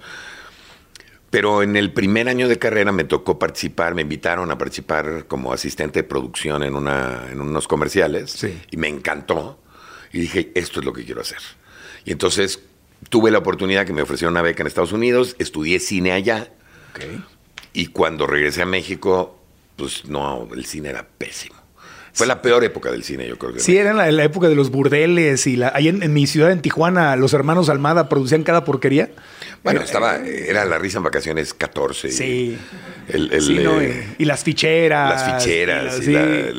Pero 1.34 1.64
en 1.64 1.74
el 1.74 1.92
primer 1.92 2.28
año 2.28 2.46
de 2.46 2.60
carrera 2.60 2.92
me 2.92 3.02
tocó 3.02 3.40
participar, 3.40 3.92
me 3.96 4.02
invitaron 4.02 4.52
a 4.52 4.56
participar 4.56 5.26
como 5.26 5.52
asistente 5.52 6.02
de 6.02 6.04
producción 6.04 6.62
en, 6.62 6.76
una, 6.76 7.24
en 7.28 7.40
unos 7.40 7.66
comerciales 7.66 8.30
sí. 8.30 8.56
y 8.70 8.76
me 8.76 8.86
encantó. 8.86 9.58
Y 10.14 10.20
dije, 10.20 10.52
esto 10.54 10.78
es 10.78 10.86
lo 10.86 10.92
que 10.92 11.04
quiero 11.04 11.22
hacer. 11.22 11.40
Y 12.04 12.12
entonces 12.12 12.60
tuve 13.08 13.32
la 13.32 13.38
oportunidad 13.38 13.84
que 13.84 13.92
me 13.92 14.00
ofrecieron 14.00 14.32
una 14.34 14.42
beca 14.42 14.62
en 14.62 14.68
Estados 14.68 14.92
Unidos, 14.92 15.34
estudié 15.40 15.80
cine 15.80 16.12
allá. 16.12 16.52
Y 17.72 17.86
cuando 17.88 18.28
regresé 18.28 18.62
a 18.62 18.66
México, 18.66 19.36
pues 19.74 20.04
no, 20.04 20.48
el 20.54 20.66
cine 20.66 20.90
era 20.90 21.04
pésimo. 21.18 21.56
Fue 22.12 22.28
la 22.28 22.42
peor 22.42 22.62
época 22.62 22.92
del 22.92 23.02
cine, 23.02 23.26
yo 23.26 23.36
creo 23.38 23.54
que. 23.54 23.58
Sí, 23.58 23.76
era 23.76 23.90
en 23.90 24.16
la, 24.16 24.22
época 24.22 24.48
de 24.48 24.54
los 24.54 24.70
burdeles 24.70 25.48
y 25.48 25.56
la, 25.56 25.72
ahí 25.74 25.88
en, 25.88 26.12
mi 26.12 26.28
ciudad, 26.28 26.52
en 26.52 26.62
Tijuana, 26.62 27.16
los 27.16 27.34
hermanos 27.34 27.68
Almada 27.68 28.08
producían 28.08 28.44
cada 28.44 28.64
porquería. 28.64 29.10
Bueno, 29.64 29.80
estaba, 29.80 30.18
era 30.18 30.66
la 30.66 30.78
risa 30.78 30.98
en 30.98 31.04
vacaciones 31.04 31.54
14. 31.54 32.10
Sí. 32.10 32.58
El, 33.08 33.30
eh, 33.32 34.14
y 34.18 34.26
las 34.26 34.44
ficheras. 34.44 35.22
Las 35.22 35.42
ficheras. 35.42 36.00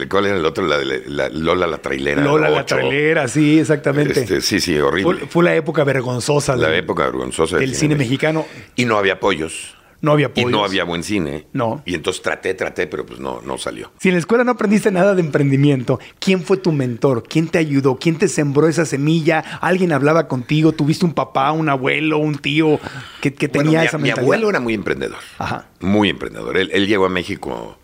¿Cuál 0.09 0.25
era 0.25 0.37
el 0.37 0.45
otro? 0.45 0.65
La, 0.65 1.29
Lola 1.29 1.67
la 1.67 1.77
trailera. 1.77 2.23
Lola 2.23 2.49
la 2.49 2.65
trailera, 2.65 3.27
sí, 3.27 3.59
exactamente. 3.59 4.21
Este, 4.21 4.41
sí, 4.41 4.59
sí, 4.59 4.79
horrible. 4.79 5.27
Fue, 5.29 5.43
la 5.43 5.55
época 5.55 5.83
vergonzosa. 5.83 6.55
La 6.55 6.75
época 6.75 7.05
vergonzosa 7.05 7.57
del, 7.57 7.75
cine, 7.75 7.95
mexicano. 7.95 8.47
Y 8.75 8.85
no 8.85 8.97
había 8.97 9.13
apoyos. 9.13 9.75
No 10.05 10.11
había 10.11 10.31
Y 10.35 10.45
no 10.45 10.63
había 10.63 10.83
buen 10.83 11.03
cine. 11.03 11.47
No. 11.51 11.81
Y 11.85 11.95
entonces 11.95 12.21
traté, 12.21 12.53
traté, 12.53 12.85
pero 12.87 13.05
pues 13.05 13.19
no, 13.19 13.41
no 13.41 13.57
salió. 13.57 13.91
Si 13.99 14.09
en 14.09 14.13
la 14.15 14.19
escuela 14.19 14.43
no 14.43 14.51
aprendiste 14.51 14.91
nada 14.91 15.15
de 15.15 15.21
emprendimiento, 15.21 15.99
¿quién 16.19 16.43
fue 16.43 16.57
tu 16.57 16.71
mentor? 16.71 17.23
¿Quién 17.27 17.47
te 17.47 17.57
ayudó? 17.57 17.97
¿Quién 17.97 18.17
te 18.17 18.27
sembró 18.27 18.67
esa 18.67 18.85
semilla? 18.85 19.39
¿Alguien 19.61 19.91
hablaba 19.91 20.27
contigo? 20.27 20.71
¿Tuviste 20.73 21.05
un 21.05 21.13
papá, 21.13 21.51
un 21.51 21.69
abuelo, 21.69 22.19
un 22.19 22.37
tío 22.37 22.79
que, 23.21 23.33
que 23.33 23.47
Bueno, 23.47 23.63
tenía 23.71 23.79
mi, 23.81 23.85
esa 23.87 23.97
mi 23.97 24.03
mentalidad? 24.03 24.23
abuelo 24.23 24.49
era 24.49 24.59
muy 24.59 24.73
emprendedor. 24.75 25.17
Ajá. 25.39 25.69
Muy 25.81 26.09
emprendedor. 26.09 26.55
Él, 26.57 26.69
él 26.71 26.87
llegó 26.87 27.05
a 27.07 27.09
México 27.09 27.79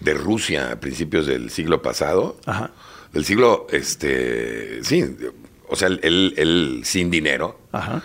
de 0.00 0.14
Rusia 0.14 0.72
a 0.72 0.80
principios 0.80 1.26
del 1.26 1.50
siglo 1.50 1.80
pasado. 1.80 2.36
Ajá. 2.44 2.72
Del 3.12 3.24
siglo, 3.24 3.66
este, 3.70 4.82
sí, 4.82 5.04
o 5.68 5.76
sea, 5.76 5.88
él, 5.88 6.00
él- 6.02 6.34
él 6.36 6.80
sin 6.84 7.10
dinero. 7.10 7.60
Ajá. 7.72 8.02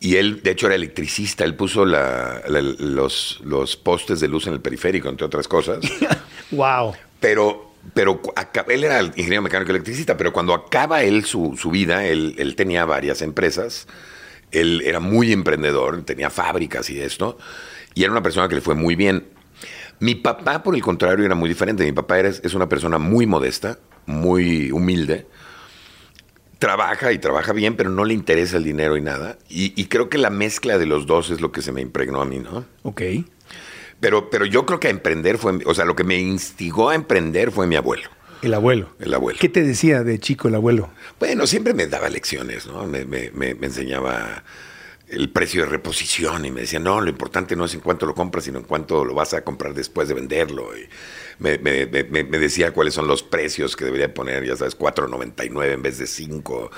Y 0.00 0.16
él, 0.16 0.42
de 0.42 0.52
hecho, 0.52 0.66
era 0.66 0.76
electricista. 0.76 1.44
Él 1.44 1.54
puso 1.56 1.84
la- 1.84 2.42
la- 2.48 2.60
los, 2.62 3.40
los 3.44 3.76
postes 3.76 4.20
de 4.20 4.28
luz 4.28 4.46
en 4.46 4.52
el 4.52 4.60
periférico, 4.60 5.08
entre 5.08 5.26
otras 5.26 5.48
cosas. 5.48 5.80
Wow. 6.50 6.94
Pero, 7.20 7.74
pero 7.92 8.22
él 8.68 8.84
era 8.84 9.02
ingeniero 9.02 9.42
mecánico 9.42 9.70
electricista, 9.70 10.16
pero 10.16 10.32
cuando 10.32 10.54
acaba 10.54 11.02
él 11.02 11.26
su, 11.26 11.58
su 11.60 11.70
vida, 11.70 12.06
él, 12.06 12.36
él 12.38 12.56
tenía 12.56 12.86
varias 12.86 13.20
empresas. 13.20 13.86
Él 14.50 14.80
era 14.86 14.98
muy 14.98 15.30
emprendedor, 15.32 16.02
tenía 16.04 16.30
fábricas 16.30 16.88
y 16.88 17.00
esto. 17.00 17.36
Y 17.94 18.02
era 18.04 18.12
una 18.12 18.22
persona 18.22 18.48
que 18.48 18.54
le 18.54 18.60
fue 18.62 18.74
muy 18.74 18.94
bien. 18.94 19.26
Mi 20.00 20.14
papá, 20.14 20.62
por 20.62 20.74
el 20.74 20.80
contrario, 20.80 21.26
era 21.26 21.34
muy 21.34 21.50
diferente. 21.50 21.84
Mi 21.84 21.92
papá 21.92 22.18
era- 22.18 22.28
es 22.30 22.54
una 22.54 22.66
persona 22.68 22.96
muy 22.96 23.26
modesta, 23.26 23.78
muy 24.06 24.70
humilde. 24.70 25.26
Trabaja 26.58 27.12
y 27.12 27.18
trabaja 27.18 27.52
bien, 27.52 27.76
pero 27.76 27.88
no 27.90 28.04
le 28.04 28.14
interesa 28.14 28.56
el 28.56 28.64
dinero 28.64 28.96
y 28.96 29.00
nada. 29.00 29.38
Y, 29.48 29.80
y 29.80 29.86
creo 29.86 30.08
que 30.08 30.18
la 30.18 30.30
mezcla 30.30 30.76
de 30.78 30.86
los 30.86 31.06
dos 31.06 31.30
es 31.30 31.40
lo 31.40 31.52
que 31.52 31.62
se 31.62 31.70
me 31.72 31.80
impregnó 31.80 32.20
a 32.20 32.24
mí, 32.24 32.38
¿no? 32.40 32.64
Ok. 32.82 33.02
Pero, 34.00 34.30
pero 34.30 34.44
yo 34.44 34.66
creo 34.66 34.80
que 34.80 34.88
a 34.88 34.90
emprender 34.90 35.38
fue, 35.38 35.58
o 35.64 35.74
sea, 35.74 35.84
lo 35.84 35.94
que 35.96 36.04
me 36.04 36.18
instigó 36.18 36.90
a 36.90 36.94
emprender 36.94 37.50
fue 37.52 37.66
mi 37.66 37.76
abuelo, 37.76 38.08
El 38.42 38.54
abuelo. 38.54 38.90
el 39.00 39.12
abuelo. 39.14 39.38
¿Qué 39.40 39.48
te 39.48 39.62
decía 39.62 40.02
de 40.04 40.18
chico 40.18 40.48
el 40.48 40.54
abuelo? 40.56 40.90
Bueno, 41.18 41.46
siempre 41.46 41.74
me 41.74 41.86
daba 41.86 42.08
lecciones, 42.08 42.66
¿no? 42.66 42.86
Me, 42.86 43.04
me- 43.04 43.30
me- 43.32 43.54
me 43.54 43.66
enseñaba 43.66 44.44
el 45.08 45.30
precio 45.30 45.62
de 45.62 45.68
reposición 45.68 46.44
y 46.44 46.50
me 46.50 46.60
decía, 46.62 46.78
no, 46.78 47.00
lo 47.00 47.08
importante 47.08 47.56
no 47.56 47.64
es 47.64 47.74
en 47.74 47.80
cuánto 47.80 48.04
lo 48.06 48.14
compras, 48.14 48.44
sino 48.44 48.58
en 48.58 48.64
cuánto 48.66 49.04
lo 49.04 49.14
vas 49.14 49.32
a 49.34 49.42
comprar 49.42 49.74
después 49.74 50.06
de 50.08 50.14
venderlo. 50.14 50.76
Y 50.76 50.86
me, 51.38 51.58
me- 51.58 51.86
me- 51.86 52.24
me- 52.24 52.38
decía 52.38 52.72
cuáles 52.72 52.94
son 52.94 53.06
los 53.06 53.22
precios 53.22 53.76
que 53.76 53.84
debería 53.84 54.12
poner, 54.12 54.44
ya 54.44 54.56
sabes, 54.56 54.76
4.99 54.78 55.72
en 55.72 55.82
vez 55.82 55.98
de 55.98 56.06
5. 56.06 56.70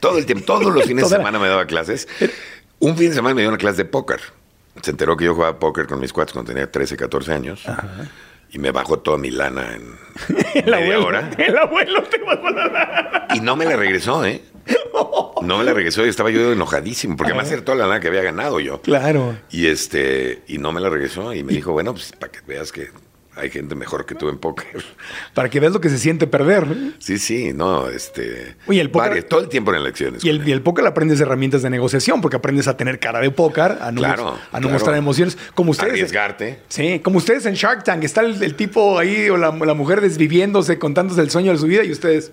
Todo 0.00 0.18
el 0.18 0.26
tiempo, 0.26 0.44
todos 0.44 0.74
los 0.74 0.84
fines 0.86 1.08
de 1.10 1.16
semana 1.16 1.38
me 1.38 1.48
daba 1.48 1.66
clases. 1.66 2.08
Un 2.78 2.96
fin 2.96 3.08
de 3.10 3.14
semana 3.14 3.34
me 3.34 3.42
dio 3.42 3.48
una 3.48 3.58
clase 3.58 3.78
de 3.78 3.84
póker. 3.86 4.20
Se 4.82 4.90
enteró 4.90 5.16
que 5.16 5.24
yo 5.26 5.34
jugaba 5.34 5.58
póker 5.58 5.86
con 5.86 6.00
mis 6.00 6.12
cuates 6.12 6.32
cuando 6.32 6.52
tenía 6.52 6.70
13, 6.70 6.96
14 6.96 7.32
años. 7.32 7.62
Y 8.50 8.58
me 8.58 8.70
bajó 8.70 8.98
toda 8.98 9.16
mi 9.18 9.30
lana 9.30 9.74
en 9.74 9.96
El 10.54 10.64
media 10.70 10.76
abuelo. 10.96 11.06
hora. 11.06 11.30
El 11.38 11.56
abuelo 11.56 12.02
te 12.04 12.18
bajó 12.18 12.50
la 12.50 12.66
lana. 12.66 13.26
Y 13.34 13.40
no 13.40 13.56
me 13.56 13.64
la 13.64 13.76
regresó, 13.76 14.24
¿eh? 14.24 14.42
No 15.42 15.58
me 15.58 15.64
la 15.64 15.74
regresó 15.74 16.06
y 16.06 16.08
estaba 16.08 16.30
yo 16.30 16.52
enojadísimo, 16.52 17.16
porque 17.16 17.32
además 17.32 17.50
era 17.50 17.64
toda 17.64 17.76
la 17.78 17.86
lana 17.88 17.98
que 18.00 18.06
había 18.08 18.22
ganado 18.22 18.60
yo. 18.60 18.80
Claro. 18.80 19.36
Y 19.50 19.66
este, 19.66 20.42
y 20.46 20.58
no 20.58 20.70
me 20.70 20.80
la 20.80 20.88
regresó 20.88 21.34
y 21.34 21.42
me 21.42 21.52
dijo, 21.52 21.72
bueno, 21.72 21.92
pues 21.94 22.12
para 22.12 22.30
que 22.30 22.38
veas 22.46 22.70
que 22.70 22.90
hay 23.34 23.48
gente 23.50 23.74
mejor 23.74 24.04
que 24.06 24.14
tú 24.14 24.28
en 24.28 24.38
póker. 24.38 24.84
Para 25.34 25.48
que 25.48 25.58
veas 25.60 25.72
lo 25.72 25.80
que 25.80 25.88
se 25.88 25.98
siente 25.98 26.26
perder. 26.26 26.66
Sí, 26.98 27.18
sí, 27.18 27.52
no, 27.54 27.88
este. 27.88 28.56
Oye, 28.66 28.80
el 28.80 28.90
póker- 28.92 29.08
varias- 29.08 29.28
todo 29.28 29.40
el 29.40 29.48
tiempo 29.48 29.72
en 29.72 29.78
elecciones. 29.80 30.24
Y 30.24 30.28
el, 30.28 30.46
y 30.46 30.52
el 30.52 30.60
póker 30.62 30.86
aprendes 30.86 31.20
herramientas 31.20 31.62
de 31.62 31.70
negociación, 31.70 32.20
porque 32.20 32.36
aprendes 32.36 32.68
a 32.68 32.76
tener 32.76 32.98
cara 32.98 33.20
de 33.20 33.30
póker, 33.30 33.78
a 33.80 33.90
no, 33.90 34.00
Claro, 34.00 34.28
a 34.28 34.34
no 34.34 34.38
claro. 34.60 34.68
mostrar 34.70 34.96
emociones. 34.96 35.38
Como 35.54 35.70
ustedes. 35.70 35.92
Arriesgarte. 35.92 36.60
Sí, 36.68 37.00
como 37.00 37.18
ustedes 37.18 37.46
en 37.46 37.54
Shark 37.54 37.84
Tank. 37.84 38.04
Está 38.04 38.20
el, 38.20 38.42
el 38.42 38.54
tipo 38.54 38.98
ahí 38.98 39.28
o 39.30 39.36
la, 39.36 39.50
la 39.50 39.74
mujer 39.74 40.00
desviviéndose, 40.00 40.78
contándose 40.78 41.20
el 41.22 41.30
sueño 41.30 41.52
de 41.52 41.58
su 41.58 41.66
vida 41.66 41.84
y 41.84 41.92
ustedes. 41.92 42.32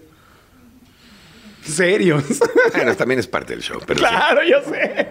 Serios. 1.63 2.23
Bueno, 2.73 2.95
también 2.95 3.19
es 3.19 3.27
parte 3.27 3.53
del 3.53 3.61
show, 3.61 3.79
pero 3.85 3.99
sí. 3.99 4.05
claro, 4.05 4.41
yo 4.43 4.57
sé. 4.69 5.07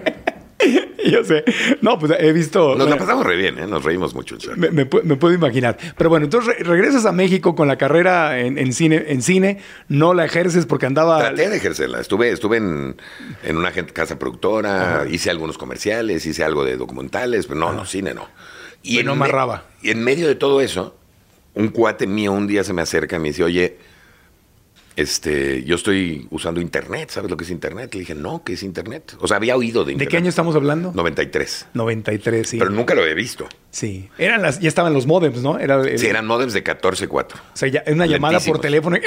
yo 1.10 1.24
sé. 1.24 1.44
No, 1.80 1.98
pues 1.98 2.12
he 2.18 2.32
visto. 2.32 2.74
Nos 2.76 2.88
la 2.90 2.96
pasamos 2.96 3.24
re 3.24 3.36
bien, 3.36 3.58
¿eh? 3.58 3.66
Nos 3.66 3.84
reímos 3.84 4.14
mucho 4.14 4.36
me, 4.56 4.70
me 4.70 4.88
me 5.04 5.16
puedo 5.16 5.34
imaginar. 5.34 5.78
Pero 5.96 6.10
bueno, 6.10 6.24
entonces 6.24 6.56
re- 6.58 6.64
regresas 6.64 7.06
a 7.06 7.12
México 7.12 7.54
con 7.54 7.68
la 7.68 7.76
carrera 7.78 8.40
en, 8.40 8.58
en 8.58 8.72
cine, 8.72 9.04
en 9.08 9.22
cine, 9.22 9.58
no 9.88 10.14
la 10.14 10.24
ejerces 10.24 10.66
porque 10.66 10.86
andaba. 10.86 11.18
Traté 11.20 11.48
de 11.48 11.56
ejercerla. 11.56 12.00
Estuve, 12.00 12.30
estuve 12.30 12.56
en, 12.56 12.96
en 13.44 13.56
una 13.56 13.70
casa 13.72 14.18
productora, 14.18 15.06
hice 15.08 15.30
algunos 15.30 15.58
comerciales, 15.58 16.26
hice 16.26 16.42
algo 16.44 16.64
de 16.64 16.76
documentales, 16.76 17.46
pero 17.46 17.60
no, 17.60 17.72
no, 17.72 17.84
cine 17.84 18.14
no. 18.14 18.26
Pero 18.82 19.04
no 19.04 19.12
amarraba. 19.12 19.64
Y 19.82 19.90
en 19.90 20.02
medio 20.02 20.26
de 20.28 20.34
todo 20.34 20.60
eso, 20.60 20.96
un 21.54 21.68
cuate 21.68 22.06
mío 22.06 22.32
un 22.32 22.46
día 22.46 22.64
se 22.64 22.72
me 22.72 22.82
acerca 22.82 23.16
y 23.16 23.18
me 23.20 23.28
dice, 23.28 23.44
oye, 23.44 23.78
este, 25.00 25.62
yo 25.62 25.76
estoy 25.76 26.26
usando 26.30 26.60
internet, 26.60 27.10
¿sabes 27.10 27.30
lo 27.30 27.36
que 27.36 27.44
es 27.44 27.50
internet? 27.50 27.94
Le 27.94 28.00
dije, 28.00 28.14
no, 28.16 28.42
¿qué 28.44 28.54
es 28.54 28.62
internet? 28.64 29.14
O 29.20 29.28
sea, 29.28 29.36
había 29.36 29.54
oído 29.56 29.82
de 29.84 29.86
¿De 29.88 29.92
internet. 29.92 30.10
qué 30.10 30.16
año 30.16 30.28
estamos 30.28 30.56
hablando? 30.56 30.90
93. 30.92 31.66
93, 31.74 32.48
sí. 32.48 32.58
Pero 32.58 32.70
nunca 32.70 32.94
lo 32.96 33.02
había 33.02 33.14
visto. 33.14 33.48
Sí. 33.70 34.08
Eran 34.18 34.42
las, 34.42 34.58
ya 34.58 34.66
estaban 34.68 34.92
los 34.92 35.06
modems, 35.06 35.38
¿no? 35.40 35.58
Era, 35.58 35.76
el- 35.82 35.98
Sí, 36.00 36.06
eran 36.06 36.26
modems 36.26 36.52
de 36.52 36.64
14.4. 36.64 37.34
O 37.34 37.56
sea, 37.56 37.68
ya, 37.68 37.84
una 37.86 38.06
llamada 38.06 38.40
por 38.40 38.60
teléfono 38.60 38.96
y, 38.96 39.00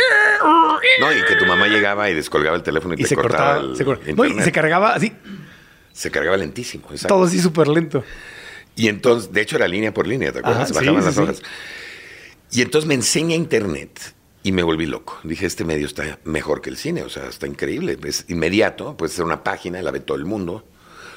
No, 1.01 1.11
y 1.11 1.21
que 1.25 1.35
tu 1.35 1.45
mamá 1.45 1.67
llegaba 1.67 2.09
y 2.09 2.13
descolgaba 2.13 2.55
el 2.55 2.63
teléfono 2.63 2.93
y, 2.93 2.99
y 2.99 3.03
te 3.03 3.09
se 3.09 3.15
cortaba, 3.15 3.55
cortaba. 3.55 3.71
el 3.71 3.77
se, 3.77 3.83
cor- 3.85 3.99
no, 4.15 4.25
y 4.25 4.41
se 4.41 4.51
cargaba 4.53 4.93
así, 4.95 5.11
Se 5.91 6.09
cargaba 6.09 6.37
lentísimo. 6.37 6.85
exacto. 6.91 7.13
todo 7.15 7.25
así 7.25 7.39
súper 7.41 7.67
lento. 7.67 8.03
Y 8.77 8.87
entonces, 8.87 9.33
de 9.33 9.41
hecho, 9.41 9.57
era 9.57 9.67
línea 9.67 9.93
por 9.93 10.07
línea, 10.07 10.31
¿te 10.31 10.39
acuerdas? 10.39 10.69
Sí, 10.69 10.73
Bajaban 10.75 11.01
sí, 11.01 11.05
las 11.05 11.15
sí. 11.15 11.21
hojas. 11.21 11.41
Y 12.53 12.61
entonces 12.61 12.87
me 12.87 12.93
enseña 12.93 13.35
internet 13.35 13.99
y 14.43 14.51
me 14.51 14.63
volví 14.63 14.85
loco. 14.85 15.19
Dije, 15.23 15.45
este 15.45 15.63
medio 15.63 15.85
está 15.85 16.19
mejor 16.23 16.61
que 16.61 16.69
el 16.69 16.77
cine, 16.77 17.03
o 17.03 17.09
sea, 17.09 17.27
está 17.27 17.47
increíble. 17.47 17.97
Es 18.05 18.25
inmediato, 18.27 18.97
puede 18.97 19.11
ser 19.13 19.25
una 19.25 19.43
página, 19.43 19.81
la 19.81 19.91
ve 19.91 19.99
todo 19.99 20.17
el 20.17 20.25
mundo. 20.25 20.65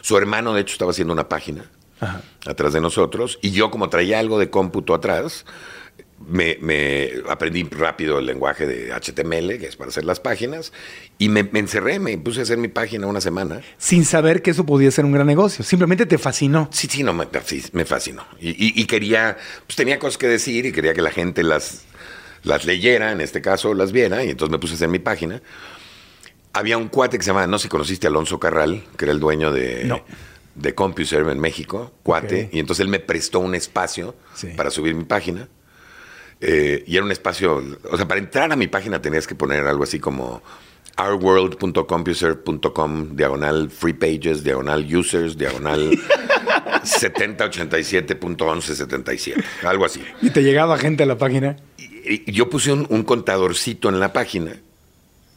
Su 0.03 0.17
hermano, 0.19 0.53
de 0.55 0.61
hecho, 0.61 0.73
estaba 0.73 0.91
haciendo 0.91 1.15
una 1.15 1.29
página 1.29 1.71
Ajá. 2.01 2.23
atrás 2.47 2.73
de 2.75 2.81
nosotros. 2.81 3.39
Y 3.43 3.53
yo, 3.53 3.71
como 3.71 3.89
traía 3.89 4.19
algo 4.19 4.39
de 4.39 4.51
cómputo 4.51 4.93
atrás, 4.95 5.47
me, 6.27 6.57
me 6.61 7.11
aprendí 7.29 7.65
rápido 7.65 8.19
el 8.19 8.27
lenguaje 8.27 8.67
de 8.67 8.93
HTML, 8.93 9.59
que 9.59 9.67
es 9.67 9.77
para 9.77 9.89
hacer 9.89 10.05
las 10.05 10.21
páginas, 10.21 10.73
y 11.19 11.29
me, 11.29 11.43
me 11.45 11.59
encerré, 11.61 11.99
me 11.99 12.17
puse 12.19 12.41
a 12.41 12.43
hacer 12.45 12.57
mi 12.59 12.69
página 12.69 13.07
una 13.07 13.21
semana. 13.21 13.61
Sin 13.79 14.05
saber 14.05 14.41
que 14.43 14.51
eso 14.51 14.65
podía 14.67 14.91
ser 14.91 15.05
un 15.07 15.13
gran 15.13 15.27
negocio. 15.27 15.65
Simplemente 15.65 16.07
te 16.07 16.19
fascinó. 16.19 16.69
Sí, 16.73 16.89
sí, 16.91 17.03
no, 17.03 17.13
me, 17.15 17.27
sí, 17.45 17.63
me 17.73 17.85
fascinó. 17.85 18.27
Y, 18.41 18.51
y- 18.51 18.73
y 18.81 18.87
quería, 18.87 19.37
pues 19.67 19.77
tenía 19.77 19.99
cosas 19.99 20.19
que 20.19 20.29
decir 20.29 20.67
y 20.67 20.73
quería 20.73 20.95
que 20.95 21.03
la 21.03 21.11
gente 21.11 21.43
las, 21.43 21.85
las 22.45 22.65
leyera, 22.65 23.13
en 23.13 23.21
este 23.21 23.41
caso 23.43 23.75
las 23.75 23.91
viera, 23.93 24.25
y 24.25 24.31
entonces 24.31 24.51
me 24.53 24.59
puse 24.59 24.73
a 24.75 24.77
hacer 24.77 24.89
mi 24.89 24.99
página. 25.01 25.43
Había 26.53 26.77
un 26.79 26.89
cuate 26.89 27.17
que 27.19 27.25
se 27.25 27.31
llama, 27.31 27.47
no 27.47 27.59
sé 27.59 27.65
si 27.65 27.69
conociste 27.69 28.07
Alonso 28.07 28.39
Carral, 28.39 28.83
que 28.97 29.05
era 29.07 29.13
el 29.13 29.19
dueño 29.21 29.51
de, 29.53 29.85
No. 29.85 30.03
de 30.55 30.75
CompuServe 30.75 31.33
en 31.33 31.41
México, 31.41 31.93
cuate, 32.03 32.49
y 32.53 32.59
entonces 32.61 32.85
él 32.85 32.89
me 32.91 33.01
prestó 33.01 33.41
un 33.41 33.55
espacio 33.57 34.15
Sí. 34.35 34.49
para 34.57 34.71
subir 34.71 34.95
mi 34.95 35.05
página. 35.05 35.49
Eh, 36.41 36.85
y 36.87 36.97
era 36.97 37.05
un 37.05 37.11
espacio, 37.13 37.63
o 37.91 37.97
sea, 37.97 38.07
para 38.07 38.21
entrar 38.21 38.53
a 38.53 38.57
mi 38.57 38.67
página 38.69 39.01
tenías 39.03 39.27
que 39.27 39.35
poner 39.35 39.67
algo 39.67 39.83
así 39.85 39.99
como 39.99 40.43
ourworld.compuserve.com, 40.97 43.17
diagonal 43.17 43.69
free 43.71 43.95
pages, 43.95 44.45
diagonal 44.45 44.85
users, 44.95 45.37
diagonal 45.37 45.91
7087.1177, 46.85 49.45
algo 49.65 49.85
así. 49.85 50.03
Y 50.23 50.31
te 50.31 50.43
llegaba 50.43 50.79
gente 50.79 51.03
a 51.03 51.07
la 51.07 51.19
página. 51.19 51.57
Yo 52.27 52.51
puse 52.51 52.73
un, 52.73 52.87
un 52.91 53.03
contadorcito 53.03 53.89
en 53.89 54.01
la 54.01 54.13
página 54.13 54.57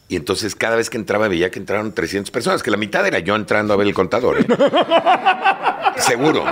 y 0.10 0.16
entonces 0.16 0.56
cada 0.56 0.76
vez 0.76 0.90
que 0.90 0.98
entraba 0.98 1.28
veía 1.28 1.52
que 1.52 1.60
entraron 1.60 1.94
300 1.94 2.32
personas, 2.32 2.64
que 2.64 2.72
la 2.72 2.78
mitad 2.78 3.06
era 3.06 3.20
yo 3.20 3.36
entrando 3.36 3.74
a 3.74 3.78
ver 3.78 3.88
el 3.88 3.94
contador. 3.94 4.40
¿eh? 4.40 4.46
Seguro. 5.98 6.46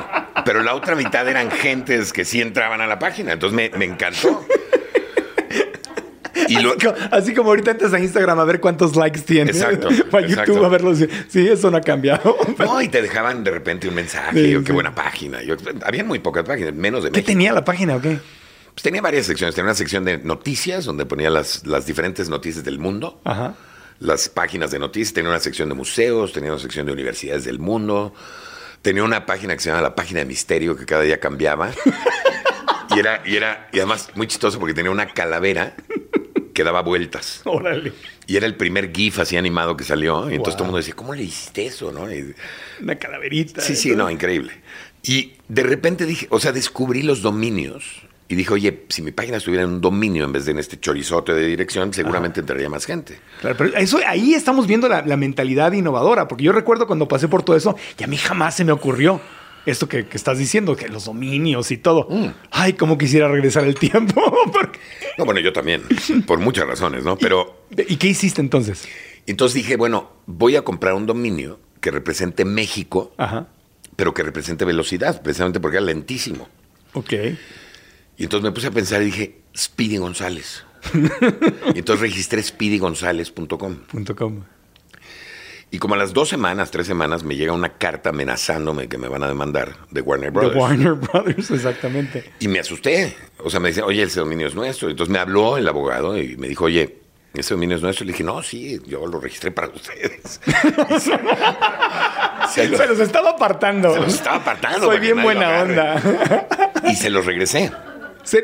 Pero 0.44 0.62
la 0.62 0.76
otra 0.76 0.96
mitad 0.96 1.28
eran 1.28 1.50
gentes 1.52 2.12
que 2.14 2.26
sí 2.26 2.42
entraban 2.42 2.82
a 2.82 2.88
la 2.88 3.00
página. 3.00 3.34
Entonces 3.34 3.56
me, 3.56 3.78
me 3.78 3.86
encantó. 3.86 4.46
Y 6.48 6.60
lo- 6.60 6.74
Así, 6.74 6.86
como, 6.86 6.96
así 7.12 7.34
como 7.34 7.50
ahorita 7.50 7.72
entras 7.72 7.94
a 7.94 8.00
Instagram 8.00 8.40
a 8.40 8.44
ver 8.44 8.60
cuántos 8.60 8.96
likes 8.96 9.22
tienes. 9.22 9.56
Exacto, 9.56 9.88
Para 10.12 10.28
YouTube 10.28 10.64
a 10.64 10.68
verlos. 10.70 11.00
Sí, 11.30 11.48
eso 11.48 11.72
no 11.72 11.78
ha 11.78 11.82
cambiado. 11.82 12.38
no, 12.60 12.82
y 12.82 12.88
te 12.90 13.02
dejaban 13.02 13.44
de 13.44 13.50
repente 13.52 13.88
un 13.88 13.96
mensaje, 13.96 14.34
Sí, 14.50 14.56
o 14.56 14.60
qué 14.60 14.68
sí. 14.68 14.74
buena 14.74 14.94
página. 14.94 15.42
Yo, 15.42 15.56
había 15.84 16.04
muy 16.04 16.20
pocas 16.20 16.44
páginas, 16.44 16.74
menos 16.76 17.04
de 17.04 17.10
¿Qué 17.10 17.14
México. 17.20 17.28
tenía 17.32 17.52
la 17.54 17.64
página 17.66 17.96
o 17.96 18.02
qué? 18.02 18.20
Pues 18.76 18.84
tenía 18.84 19.02
varias 19.02 19.26
secciones. 19.26 19.56
Tenía 19.56 19.68
una 19.70 19.76
sección 19.76 20.04
de 20.06 20.18
noticias, 20.20 20.86
donde 20.86 21.06
ponía 21.06 21.30
las, 21.30 21.66
las 21.66 21.86
diferentes 21.86 22.30
noticias 22.30 22.64
del 22.64 22.78
mundo. 22.80 23.20
Ajá. 23.24 23.56
las 24.00 24.28
páginas 24.30 24.72
de 24.72 24.80
noticias, 24.80 25.14
tenía 25.14 25.30
una 25.30 25.40
sección 25.40 25.70
de 25.70 25.76
museos, 25.76 26.34
tenía 26.34 26.52
una 26.52 26.60
sección 26.62 26.86
de 26.86 26.92
universidades 26.92 27.46
del 27.46 27.60
mundo, 27.60 28.14
tenía 28.82 29.04
una 29.06 29.26
página 29.26 29.54
que 29.56 29.62
se 29.62 29.70
llama 29.70 29.82
la 29.82 29.96
página 29.96 30.20
de 30.20 30.26
misterio 30.26 30.76
que 30.76 30.86
cada 30.86 31.02
día 31.04 31.20
cambiaba. 31.22 31.72
y 32.96 33.00
era, 33.00 33.22
y 33.26 33.36
era, 33.38 33.70
y 33.72 33.78
además 33.80 34.10
muy 34.16 34.28
chistoso 34.28 34.60
porque 34.60 34.74
tenía 34.74 34.92
una 34.92 35.08
calavera 35.14 35.76
que 36.54 36.64
daba 36.66 36.82
vueltas. 36.82 37.42
Órale. 37.46 37.94
Y 38.28 38.36
era 38.36 38.46
el 38.46 38.56
primer 38.56 38.92
GIF 38.94 39.20
así 39.20 39.38
animado 39.38 39.78
que 39.78 39.84
salió. 39.86 40.30
Y 40.30 40.36
entonces 40.36 40.54
Wow. 40.54 40.58
todo 40.58 40.64
el 40.64 40.68
mundo 40.72 40.78
decía, 40.80 40.94
¿cómo 40.96 41.14
le 41.16 41.24
hiciste 41.24 41.66
eso? 41.66 41.92
¿no? 41.94 42.12
Y- 42.14 42.36
Una 42.82 42.96
calaverita. 42.98 43.62
sí, 43.62 43.76
sí, 43.78 43.96
no, 43.96 44.10
increíble. 44.12 44.52
Y 45.04 45.34
de 45.48 45.64
repente 45.64 46.06
dije, 46.06 46.28
o 46.32 46.40
sea, 46.42 46.52
descubrí 46.52 47.02
los 47.04 47.22
dominios. 47.22 48.02
Y 48.28 48.36
dije, 48.36 48.54
oye, 48.54 48.86
si 48.90 49.02
mi 49.04 49.12
página 49.12 49.38
estuviera 49.38 49.64
en 49.64 49.70
un 49.70 49.82
dominio 49.82 50.24
en 50.24 50.32
vez 50.32 50.46
de 50.46 50.52
en 50.52 50.60
este 50.60 50.80
chorizote 50.80 51.34
de 51.34 51.46
dirección, 51.46 51.94
seguramente 51.94 52.40
entraría 52.40 52.70
más 52.70 52.86
gente. 52.86 53.20
Claro, 53.42 53.56
pero 53.58 53.78
eso, 53.78 54.00
ahí 54.08 54.34
estamos 54.34 54.66
viendo 54.66 54.88
la, 54.90 55.06
la 55.06 55.16
mentalidad 55.16 55.72
innovadora, 55.74 56.28
porque 56.28 56.44
yo 56.44 56.52
recuerdo 56.52 56.88
cuando 56.88 57.08
pasé 57.08 57.28
por 57.28 57.44
todo 57.44 57.56
eso 57.56 57.76
y 58.00 58.04
a 58.04 58.08
mí 58.08 58.18
jamás 58.18 58.56
se 58.56 58.66
me 58.66 58.72
ocurrió 58.72 59.22
esto 59.68 59.88
que, 59.88 60.08
que 60.08 60.18
estás 60.18 60.38
diciendo, 60.40 60.76
que 60.76 60.88
los 60.88 61.06
dominios 61.06 61.70
y 61.72 61.78
todo. 61.78 62.08
Mm. 62.10 62.28
Ay, 62.52 62.74
cómo 62.74 62.98
quisiera 62.98 63.28
regresar 63.28 63.64
el 63.66 63.76
tiempo. 63.76 64.22
porque- 64.54 64.80
No, 65.20 65.26
bueno, 65.26 65.40
yo 65.40 65.54
también, 65.54 65.84
por 66.26 66.40
muchas 66.40 66.68
razones, 66.68 67.04
¿no? 67.04 67.18
Pero 67.18 67.66
¿Y 67.78 67.98
qué 67.98 68.08
hiciste 68.08 68.42
entonces? 68.42 68.88
entonces 69.28 69.54
dije, 69.56 69.76
bueno, 69.76 70.12
voy 70.26 70.56
a 70.56 70.64
comprar 70.64 70.94
un 70.96 71.06
dominio 71.06 71.60
que 71.80 71.92
represente 71.92 72.44
México, 72.46 73.14
Ajá. 73.18 73.48
pero 73.96 74.14
que 74.16 74.24
represente 74.24 74.66
velocidad, 74.66 75.22
precisamente 75.22 75.60
porque 75.60 75.78
era 75.78 75.86
lentísimo. 75.86 76.48
Ok. 76.94 77.14
Y 78.18 78.24
entonces 78.24 78.44
me 78.44 78.52
puse 78.52 78.68
a 78.68 78.72
pensar 78.72 79.02
y 79.02 79.06
dije, 79.06 79.42
Speedy 79.58 79.98
González. 79.98 80.64
y 81.74 81.80
entonces 81.80 82.02
registré 82.02 82.42
speedygonzález.com. 82.44 83.76
Com. 84.16 84.44
Y 85.72 85.80
como 85.80 85.96
a 85.96 85.98
las 85.98 86.14
dos 86.14 86.30
semanas, 86.30 86.72
tres 86.72 86.88
semanas, 86.88 87.24
me 87.24 87.36
llega 87.36 87.52
una 87.52 87.74
carta 87.78 88.12
amenazándome 88.12 88.88
que 88.88 88.98
me 88.98 89.08
van 89.10 89.24
a 89.24 89.28
demandar 89.28 89.76
de 89.92 90.00
Warner 90.02 90.32
The 90.32 90.40
Brothers. 90.40 90.56
Warner 90.62 90.94
Brothers, 90.94 91.52
exactamente. 91.52 92.32
Y 92.40 92.48
me 92.48 92.60
asusté. 92.60 93.16
O 93.40 93.50
sea, 93.50 93.60
me 93.60 93.70
dice, 93.70 93.82
oye, 93.82 94.04
ese 94.04 94.20
dominio 94.20 94.48
es 94.48 94.56
nuestro. 94.56 94.90
Entonces 94.90 95.12
me 95.12 95.20
habló 95.20 95.58
el 95.58 95.68
abogado 95.68 96.18
y 96.18 96.38
me 96.38 96.48
dijo, 96.48 96.66
oye, 96.66 97.00
ese 97.34 97.56
dominio 97.56 97.76
es 97.76 97.82
nuestro. 97.84 98.06
Le 98.06 98.14
dije, 98.14 98.24
no, 98.24 98.42
sí, 98.44 98.80
yo 98.86 99.06
lo 99.08 99.20
registré 99.20 99.52
para 99.52 99.68
ustedes. 99.70 100.40
Se, 101.00 101.00
se 102.54 102.70
lo- 102.70 102.78
Se 102.78 102.88
los 102.88 103.00
estaba 103.00 103.32
apartando. 103.32 103.94
se 103.94 104.00
los 104.00 104.14
estaba 104.14 104.38
apartando. 104.38 104.86
Soy 104.86 105.00
bien 105.00 105.22
buena 105.22 105.64
onda. 105.64 106.02
Y 106.90 106.96
se 106.96 107.10
los 107.10 107.26
regresé. 107.26 107.72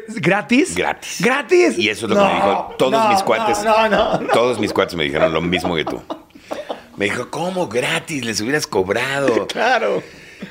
¿Gratis? 0.08 0.76
Gratis. 0.76 1.18
¿Gratis? 1.22 1.78
Y 1.78 1.90
eso 1.90 2.06
es 2.06 2.12
lo 2.14 2.18
que 2.20 2.24
me 2.28 2.34
dijo. 2.36 2.76
Todos 2.78 2.92
no, 2.94 3.10
mis 3.10 3.24
cuates. 3.24 3.64
No, 3.64 3.90
no, 3.90 4.20
no. 4.20 4.28
Todos 4.30 4.60
mis 4.60 4.72
cuates 4.74 4.96
me 4.96 5.04
dijeron 5.04 5.34
lo 5.34 5.42
mismo 5.42 5.76
que 5.76 5.86
tú. 5.86 6.02
Me 6.98 7.06
dijo, 7.06 7.30
¿cómo 7.30 7.68
gratis? 7.68 8.24
Les 8.26 8.40
hubieras 8.42 8.68
cobrado. 8.68 9.48
Claro. 9.52 10.04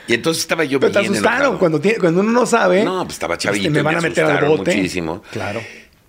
Y 0.07 0.15
entonces 0.15 0.43
estaba 0.45 0.63
yo 0.65 0.79
Pero 0.79 0.93
te 0.93 0.99
asustaron 1.01 1.59
cuando, 1.59 1.81
tiene- 1.81 1.99
cuando 1.99 2.21
uno 2.21 2.31
no 2.31 2.47
sabe. 2.47 2.85
No, 2.85 3.03
pues 3.05 3.15
estaba 3.15 3.37
chavito. 3.37 3.67
este, 3.69 3.71
me 3.71 3.81
y 3.81 3.83
van 3.83 3.97
a 3.97 4.01
meter 4.01 4.25
al 4.25 4.45
bote. 4.47 4.73
muchísimo. 4.75 5.23
Claro. 5.33 5.61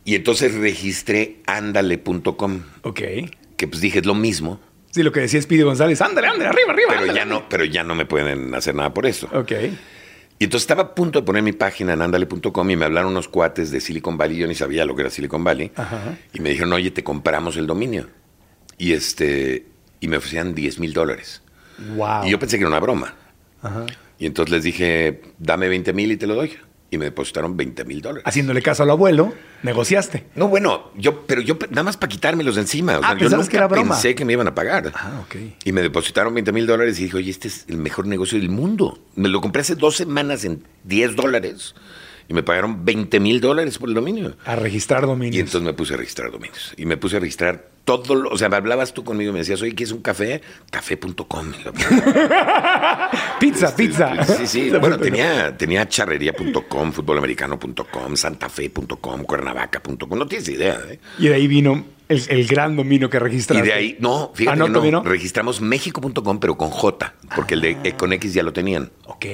Y 0.05 0.15
entonces 0.15 0.53
registré 0.55 1.37
andale.com, 1.47 2.61
Ok. 2.83 3.01
que 3.57 3.67
pues 3.67 3.81
dije 3.81 3.99
es 3.99 4.05
lo 4.05 4.15
mismo, 4.15 4.59
Sí, 4.91 5.03
lo 5.03 5.11
que 5.13 5.21
decía 5.21 5.41
Speedy 5.41 5.61
González. 5.63 6.01
Ándale, 6.01 6.27
ándale, 6.27 6.49
arriba, 6.49 6.71
arriba. 6.73 6.87
pero 6.89 7.01
ándale, 7.01 7.17
ya 7.19 7.25
no, 7.25 7.47
pero 7.47 7.63
ya 7.63 7.83
no 7.83 7.95
me 7.95 8.05
pueden 8.05 8.53
hacer 8.53 8.75
nada 8.75 8.93
por 8.93 9.05
eso. 9.05 9.29
Ok. 9.33 9.51
Y 10.41 10.45
entonces 10.45 10.63
estaba 10.63 10.81
a 10.81 10.95
punto 10.95 11.19
de 11.19 11.23
poner 11.23 11.43
mi 11.43 11.51
página 11.51 11.93
en 11.93 12.01
andale.com 12.01 12.67
y 12.71 12.75
me 12.75 12.85
hablaron 12.85 13.11
unos 13.11 13.27
cuates 13.27 13.69
de 13.69 13.79
Silicon 13.79 14.17
Valley, 14.17 14.37
yo 14.37 14.47
ni 14.47 14.55
sabía 14.55 14.85
lo 14.85 14.95
que 14.95 15.01
era 15.03 15.11
Silicon 15.11 15.43
Valley, 15.43 15.71
Ajá. 15.75 16.17
y 16.33 16.39
me 16.39 16.49
dijeron, 16.49 16.73
oye, 16.73 16.89
te 16.89 17.03
compramos 17.03 17.57
el 17.57 17.67
dominio. 17.67 18.07
Y 18.79 18.93
este, 18.93 19.67
y 19.99 20.07
me 20.07 20.17
ofrecían 20.17 20.55
10 20.55 20.79
mil 20.79 20.93
dólares. 20.93 21.43
Wow. 21.95 22.25
Y 22.25 22.31
yo 22.31 22.39
pensé 22.39 22.57
que 22.57 22.63
era 22.63 22.69
una 22.69 22.79
broma. 22.79 23.13
Ajá. 23.61 23.85
Y 24.17 24.25
entonces 24.25 24.51
les 24.51 24.63
dije, 24.63 25.21
dame 25.37 25.69
20 25.69 25.93
mil 25.93 26.11
y 26.11 26.17
te 26.17 26.25
lo 26.25 26.33
doy. 26.33 26.57
Y 26.91 26.97
me 26.97 27.05
depositaron 27.05 27.55
20 27.57 27.85
mil 27.85 28.01
dólares. 28.01 28.23
Haciéndole 28.27 28.61
caso 28.61 28.83
al 28.83 28.89
abuelo, 28.91 29.33
negociaste. 29.63 30.25
No, 30.35 30.49
bueno, 30.49 30.91
yo, 30.97 31.25
pero 31.25 31.41
yo 31.41 31.57
nada 31.69 31.83
más 31.83 31.95
para 31.97 32.09
quitármelos 32.09 32.55
de 32.55 32.61
encima. 32.61 32.97
O 32.97 33.01
Ah, 33.01 33.07
sea, 33.07 33.13
yo 33.13 33.19
pensabas 33.19 33.45
nunca 33.45 33.51
que 33.51 33.57
era 33.57 33.67
broma. 33.67 33.93
pensé 33.95 34.13
que 34.13 34.25
me 34.25 34.33
iban 34.33 34.47
a 34.47 34.53
pagar. 34.53 34.91
Ah, 34.93 35.21
ok. 35.25 35.35
Y 35.63 35.71
me 35.71 35.81
depositaron 35.81 36.33
20 36.33 36.51
mil 36.51 36.67
dólares 36.67 36.99
y 36.99 37.05
dije, 37.05 37.15
oye, 37.17 37.31
este 37.31 37.47
es 37.47 37.65
el 37.69 37.77
mejor 37.77 38.07
negocio 38.07 38.37
del 38.37 38.49
mundo. 38.49 38.99
Me 39.15 39.29
lo 39.29 39.39
compré 39.41 39.61
hace 39.61 39.75
dos 39.75 39.95
semanas 39.95 40.43
en 40.43 40.63
10 40.83 41.15
dólares 41.15 41.75
y 42.31 42.33
me 42.33 42.43
pagaron 42.43 42.85
20 42.85 43.19
mil 43.19 43.41
dólares 43.41 43.77
por 43.77 43.89
el 43.89 43.95
dominio. 43.95 44.37
A 44.45 44.55
registrar 44.55 45.05
dominios. 45.05 45.35
Y 45.35 45.39
entonces 45.39 45.63
me 45.63 45.73
puse 45.73 45.95
a 45.95 45.97
registrar 45.97 46.31
dominios. 46.31 46.73
Y 46.77 46.85
me 46.85 46.95
puse 46.95 47.17
a 47.17 47.19
registrar 47.19 47.67
todo, 47.83 48.15
lo- 48.15 48.29
o 48.29 48.37
sea, 48.37 48.47
me 48.47 48.55
hablabas 48.55 48.93
tú 48.93 49.03
conmigo 49.03 49.31
y 49.31 49.33
me 49.33 49.39
decías, 49.39 49.61
oye, 49.61 49.75
¿qué 49.75 49.83
es 49.83 49.91
un 49.91 50.01
café? 50.01 50.41
Café.com. 50.69 51.51
Pizza, 53.39 53.75
pizza. 53.75 54.23
Sí, 54.23 54.47
sí. 54.47 54.69
Bueno, 54.79 54.97
tenía, 54.97 55.55
tenía 55.57 55.87
charrería.com, 55.89 56.91
futbolamericano.com, 56.93 58.15
santafe.com, 58.15 59.23
cuernavaca.com. 59.23 60.17
No 60.17 60.27
tienes 60.27 60.47
idea, 60.47 60.79
¿eh? 60.89 60.99
Y 61.19 61.27
de 61.27 61.33
ahí 61.35 61.47
vino 61.47 61.83
el, 62.07 62.21
el 62.29 62.47
gran 62.47 62.75
dominio 62.77 63.09
que 63.09 63.17
Y 63.17 63.19
registraste. 63.19 63.65
de 63.67 63.73
ahí, 63.73 63.97
no, 63.99 64.31
fíjate 64.33 64.61
Ah, 64.63 64.67
¿no? 64.67 64.81
que 64.81 64.91
no. 64.91 65.03
Registramos 65.03 65.59
México.com, 65.59 66.39
pero 66.39 66.55
con 66.57 66.69
J, 66.69 67.13
porque 67.35 67.55
el 67.55 67.61
de 67.61 67.77
eh, 67.83 67.93
con 67.97 68.13
X 68.13 68.33
ya 68.33 68.43
lo 68.43 68.53
tenían. 68.53 68.89
Ok. 69.05 69.25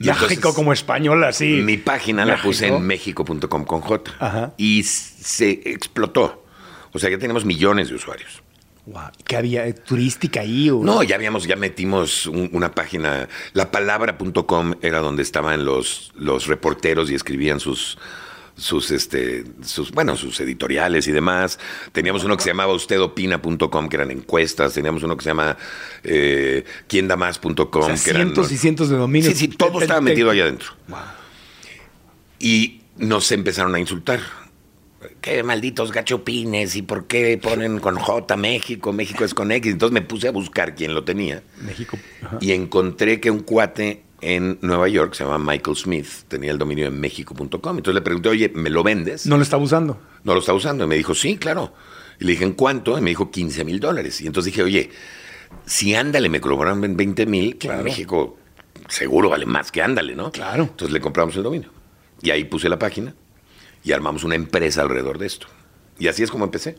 México 0.00 0.54
como 0.54 0.72
español, 0.72 1.22
así. 1.24 1.60
Mi 1.62 1.76
página 1.76 2.24
la 2.24 2.40
puse 2.40 2.68
en 2.68 2.82
México.com 2.82 3.64
con 3.64 3.80
J. 3.80 4.12
Ajá. 4.18 4.52
Y 4.56 4.82
se 4.82 5.50
explotó. 5.66 6.44
O 6.92 6.98
sea, 6.98 7.10
ya 7.10 7.18
tenemos 7.18 7.44
millones 7.44 7.88
de 7.90 7.94
usuarios. 7.96 8.42
¿Qué 9.26 9.36
había? 9.36 9.66
¿Eh, 9.66 9.74
¿Turística 9.74 10.40
ahí? 10.40 10.68
O... 10.70 10.82
No, 10.82 11.02
ya 11.04 11.14
habíamos, 11.14 11.44
ya 11.46 11.54
metimos 11.54 12.26
un- 12.26 12.48
una 12.52 12.72
página, 12.74 13.28
la 13.52 13.70
palabra.com 13.70 14.74
era 14.82 14.98
donde 15.00 15.22
estaban 15.22 15.64
los, 15.64 16.10
los 16.16 16.46
reporteros 16.48 17.10
y 17.10 17.14
escribían 17.14 17.60
sus, 17.60 17.98
sus, 18.60 18.90
este, 18.90 19.44
sus, 19.62 19.90
bueno, 19.90 20.16
sus 20.16 20.38
editoriales 20.40 21.08
y 21.08 21.12
demás. 21.12 21.58
Teníamos 21.92 22.24
uno 22.24 22.36
que 22.36 22.42
se 22.44 22.50
llamaba 22.50 22.72
ustedopina.com, 22.74 23.88
que 23.88 23.96
eran 23.96 24.10
encuestas. 24.10 24.74
Teníamos 24.74 25.02
uno 25.02 25.16
que 25.16 25.24
se 25.24 25.30
llama 25.30 25.56
eh, 26.04 26.64
quiendamás.com, 26.86 27.56
O 27.72 27.82
sea, 27.86 27.96
que 27.96 28.10
eran... 28.10 28.22
cientos 28.22 28.52
y 28.52 28.56
cientos 28.58 28.88
de 28.90 28.96
dominios. 28.96 29.32
Sí, 29.32 29.38
sí, 29.38 29.48
todo 29.48 29.78
Te- 29.78 29.84
estaba 29.84 30.00
te- 30.00 30.04
metido 30.04 30.30
allá 30.30 30.42
adentro. 30.44 30.72
Wow. 30.88 30.98
Y 32.38 32.82
nos 32.96 33.30
empezaron 33.32 33.74
a 33.74 33.80
insultar. 33.80 34.20
Qué 35.22 35.42
malditos 35.42 35.92
gachopines 35.92 36.76
y 36.76 36.82
por 36.82 37.06
qué 37.06 37.38
ponen 37.42 37.78
con 37.78 37.96
J 37.96 38.36
México, 38.36 38.92
México 38.92 39.24
es 39.24 39.32
con 39.32 39.50
X. 39.50 39.72
Entonces 39.72 39.94
me 39.94 40.02
puse 40.02 40.28
a 40.28 40.30
buscar 40.30 40.74
quién 40.74 40.94
lo 40.94 41.04
tenía 41.04 41.42
México. 41.62 41.98
Ajá. 42.22 42.36
y 42.40 42.52
encontré 42.52 43.18
que 43.20 43.30
un 43.30 43.40
cuate 43.40 44.02
en 44.20 44.58
Nueva 44.62 44.88
York, 44.88 45.14
se 45.14 45.24
llama 45.24 45.38
Michael 45.38 45.76
Smith, 45.76 46.06
tenía 46.28 46.50
el 46.50 46.58
dominio 46.58 46.86
en 46.86 47.00
México.com. 47.00 47.48
Entonces 47.76 47.94
le 47.94 48.00
pregunté, 48.02 48.28
oye, 48.28 48.50
¿me 48.54 48.70
lo 48.70 48.82
vendes? 48.82 49.26
No 49.26 49.36
lo 49.36 49.42
estaba 49.42 49.62
usando. 49.62 50.00
No 50.24 50.34
lo 50.34 50.40
está 50.40 50.52
usando. 50.52 50.84
Y 50.84 50.86
me 50.86 50.96
dijo, 50.96 51.14
sí, 51.14 51.36
claro. 51.36 51.72
Y 52.18 52.24
le 52.24 52.32
dije, 52.32 52.44
¿en 52.44 52.52
cuánto? 52.52 52.98
Y 52.98 53.00
me 53.00 53.10
dijo, 53.10 53.30
15 53.30 53.64
mil 53.64 53.80
dólares. 53.80 54.20
Y 54.20 54.26
entonces 54.26 54.52
dije, 54.52 54.62
oye, 54.62 54.90
si 55.66 55.94
ándale 55.94 56.28
me 56.28 56.40
cobraron 56.40 56.84
en 56.84 56.96
20 56.96 57.26
mil, 57.26 57.56
Claro. 57.56 57.78
en 57.78 57.84
México 57.84 58.36
seguro 58.88 59.30
vale 59.30 59.46
más 59.46 59.70
que 59.72 59.82
ándale, 59.82 60.14
¿no? 60.14 60.30
Claro. 60.32 60.64
Entonces 60.64 60.92
le 60.92 61.00
compramos 61.00 61.34
el 61.36 61.42
dominio. 61.42 61.70
Y 62.22 62.30
ahí 62.30 62.44
puse 62.44 62.68
la 62.68 62.78
página 62.78 63.14
y 63.82 63.92
armamos 63.92 64.24
una 64.24 64.34
empresa 64.34 64.82
alrededor 64.82 65.18
de 65.18 65.26
esto. 65.26 65.46
Y 65.98 66.08
así 66.08 66.22
es 66.22 66.30
como 66.30 66.44
empecé. 66.44 66.76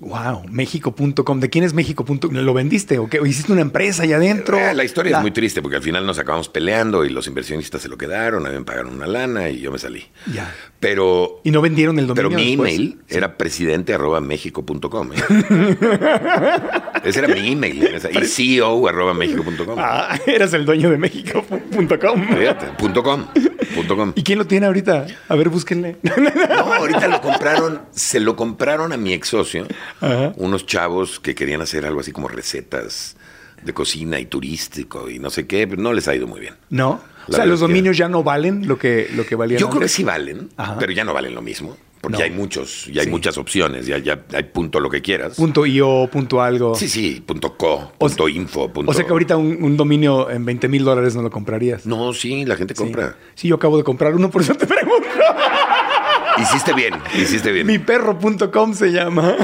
Wow, 0.00 0.44
México.com. 0.50 1.40
¿De 1.40 1.48
quién 1.48 1.64
es 1.64 1.72
México.com? 1.72 2.18
¿Lo 2.32 2.52
vendiste 2.54 2.98
o 2.98 3.08
qué? 3.08 3.18
¿O 3.20 3.26
¿Hiciste 3.26 3.52
una 3.52 3.62
empresa 3.62 4.02
allá 4.02 4.16
adentro? 4.16 4.58
Eh, 4.58 4.74
La 4.74 4.84
historia 4.84 5.12
La- 5.12 5.18
es 5.18 5.22
muy 5.22 5.30
triste 5.30 5.62
porque 5.62 5.76
al 5.76 5.82
final 5.82 6.04
nos 6.06 6.18
acabamos 6.18 6.48
peleando 6.48 7.04
y 7.04 7.08
los 7.10 7.26
inversionistas 7.26 7.80
se 7.80 7.88
lo 7.88 7.96
quedaron, 7.96 8.46
a 8.46 8.50
mí 8.50 8.58
me 8.58 8.64
pagaron 8.64 8.94
una 8.94 9.06
lana 9.06 9.48
y 9.48 9.60
yo 9.60 9.72
me 9.72 9.78
salí. 9.78 10.04
Ya. 10.32 10.54
Pero, 10.80 11.40
Y 11.44 11.50
no 11.50 11.62
vendieron 11.62 11.98
el 11.98 12.06
dominio 12.06 12.28
pero 12.28 12.38
mi 12.38 12.46
después? 12.50 12.74
email 12.74 12.98
era 13.08 13.36
presidente 13.38 13.94
arroba 13.94 14.20
mexico.com. 14.20 15.10
¿eh? 15.12 15.76
Ese 17.04 17.18
era 17.20 17.28
mi 17.28 17.52
email. 17.52 17.88
Y 18.12 18.24
CEO 18.26 18.86
arroba 18.88 19.14
mexico.com. 19.14 19.76
Ah, 19.78 20.18
eras 20.26 20.52
el 20.52 20.64
dueño 20.66 20.90
de 20.90 20.98
México.com. 20.98 22.28
Fíjate, 22.36 22.66
punto 22.78 23.02
com, 23.02 23.26
punto 23.74 23.96
com. 23.96 24.12
¿Y 24.14 24.22
quién 24.22 24.38
lo 24.38 24.46
tiene 24.46 24.66
ahorita? 24.66 25.06
A 25.28 25.34
ver, 25.36 25.48
búsquenle. 25.48 25.96
No, 26.02 26.72
ahorita 26.74 27.08
lo 27.08 27.20
compraron, 27.20 27.80
se 27.92 28.20
lo 28.20 28.36
compraron 28.36 28.92
a 28.92 28.96
mi 28.96 29.12
ex 29.12 29.28
socio, 29.28 29.66
Ajá. 30.00 30.32
unos 30.36 30.66
chavos 30.66 31.20
que 31.20 31.34
querían 31.34 31.62
hacer 31.62 31.84
algo 31.86 32.00
así 32.00 32.12
como 32.12 32.28
recetas 32.28 33.16
de 33.62 33.72
cocina 33.72 34.20
y 34.20 34.26
turístico 34.26 35.08
y 35.10 35.18
no 35.18 35.30
sé 35.30 35.46
qué, 35.46 35.66
pero 35.66 35.80
no 35.82 35.92
les 35.92 36.06
ha 36.08 36.14
ido 36.14 36.26
muy 36.26 36.40
bien. 36.40 36.54
¿No? 36.70 37.00
O 37.28 37.32
sea, 37.32 37.44
los 37.46 37.58
que- 37.60 37.66
dominios 37.66 37.96
ya 37.96 38.08
no 38.08 38.22
valen 38.22 38.68
lo 38.68 38.78
que, 38.78 39.08
lo 39.16 39.26
que 39.26 39.34
valían 39.34 39.58
Yo 39.60 39.68
creo 39.68 39.80
que 39.82 39.88
sí 39.88 40.04
valen, 40.04 40.50
Ajá. 40.56 40.76
pero 40.78 40.92
ya 40.92 41.04
no 41.04 41.12
valen 41.12 41.34
lo 41.34 41.42
mismo, 41.42 41.76
porque 42.00 42.12
No. 42.12 42.18
ya 42.20 42.24
hay 42.26 42.30
muchos, 42.30 42.86
ya 42.92 43.00
hay 43.00 43.06
Sí. 43.06 43.10
muchas 43.10 43.36
opciones, 43.38 43.86
ya, 43.86 43.98
ya 43.98 44.22
hay 44.34 44.44
punto 44.44 44.78
lo 44.78 44.88
que 44.88 45.02
quieras. 45.02 45.34
Punto 45.34 45.66
.io, 45.66 46.08
punto 46.12 46.40
algo. 46.40 46.76
Sí, 46.76 46.88
sí, 46.88 47.20
punto 47.26 47.56
co, 47.56 47.74
O 47.74 47.92
punto 47.98 48.28
info, 48.28 48.72
punto... 48.72 48.92
O 48.92 48.94
sea 48.94 49.04
que 49.04 49.10
ahorita 49.10 49.36
un, 49.36 49.60
un 49.60 49.76
dominio 49.76 50.30
en 50.30 50.44
20 50.44 50.68
mil 50.68 50.84
dólares 50.84 51.16
no 51.16 51.22
lo 51.22 51.30
comprarías. 51.30 51.84
No, 51.86 52.12
sí, 52.12 52.44
la 52.44 52.54
gente 52.54 52.74
Sí. 52.74 52.78
compra. 52.84 53.16
Sí, 53.34 53.48
yo 53.48 53.56
acabo 53.56 53.76
de 53.78 53.82
comprar 53.82 54.14
uno, 54.14 54.30
por 54.30 54.42
eso 54.42 54.54
te 54.54 54.66
pregunto. 54.66 55.08
Hiciste 56.38 56.72
bien, 56.74 56.94
hiciste 57.14 57.52
bien. 57.52 57.66
Miperro.com 57.66 58.74
se 58.74 58.92
llama. 58.92 59.36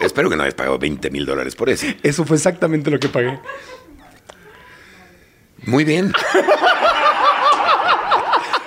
Espero 0.00 0.30
que 0.30 0.36
no 0.36 0.42
hayas 0.42 0.54
pagado 0.54 0.78
20 0.78 1.10
mil 1.10 1.26
dólares 1.26 1.54
por 1.54 1.68
eso. 1.68 1.86
Eso 2.02 2.24
fue 2.24 2.36
exactamente 2.36 2.90
lo 2.90 2.98
que 2.98 3.08
pagué. 3.08 3.38
Muy 5.64 5.84
bien. 5.84 6.12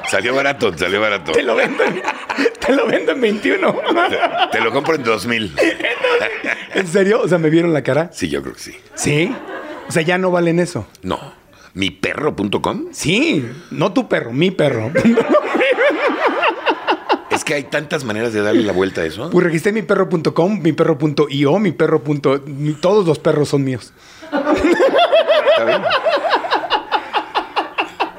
salió 0.10 0.36
barato, 0.36 0.77
salió 0.77 1.01
barato. 1.01 1.32
Te 1.32 1.41
lo 1.43 1.56
vendo. 1.56 1.84
Te 2.60 2.75
lo 2.75 2.86
vendo 2.86 3.13
en 3.13 3.21
21. 3.21 3.73
Te, 4.10 4.19
te 4.51 4.63
lo 4.63 4.71
compro 4.71 4.95
en 4.95 5.04
2000. 5.04 5.56
¿En 6.75 6.88
serio? 6.88 7.21
O 7.21 7.27
sea, 7.27 7.38
¿me 7.38 7.49
vieron 7.49 7.73
la 7.73 7.82
cara? 7.82 8.10
Sí, 8.13 8.30
yo 8.30 8.41
creo 8.41 8.54
que 8.54 8.62
sí. 8.62 8.75
Sí. 8.93 9.34
O 9.88 9.91
sea, 9.91 10.04
ya 10.04 10.17
no 10.17 10.32
valen 10.32 10.60
eso. 10.60 10.88
No. 11.01 11.34
¿Miperro.com? 11.73 12.88
Sí. 12.91 13.49
No 13.71 13.93
tu 13.93 14.08
perro, 14.08 14.32
mi 14.32 14.51
perro. 14.51 14.91
Es 17.41 17.45
que 17.45 17.56
hay 17.56 17.63
tantas 17.63 18.04
maneras 18.04 18.34
de 18.34 18.41
darle 18.43 18.62
la 18.62 18.71
vuelta 18.71 19.01
a 19.01 19.06
eso. 19.06 19.32
Pues 19.32 19.43
registré 19.43 19.71
mi 19.71 19.82
perro.com, 19.82 20.62
mi 20.62 20.73
perro.io, 20.73 21.58
mi 21.58 21.71
perro. 21.71 21.99
Todos 22.80 23.08
los 23.08 23.17
perros 23.17 23.49
son 23.49 23.63
míos. 23.63 23.91
¿Está 24.32 25.65
bien? 25.65 25.82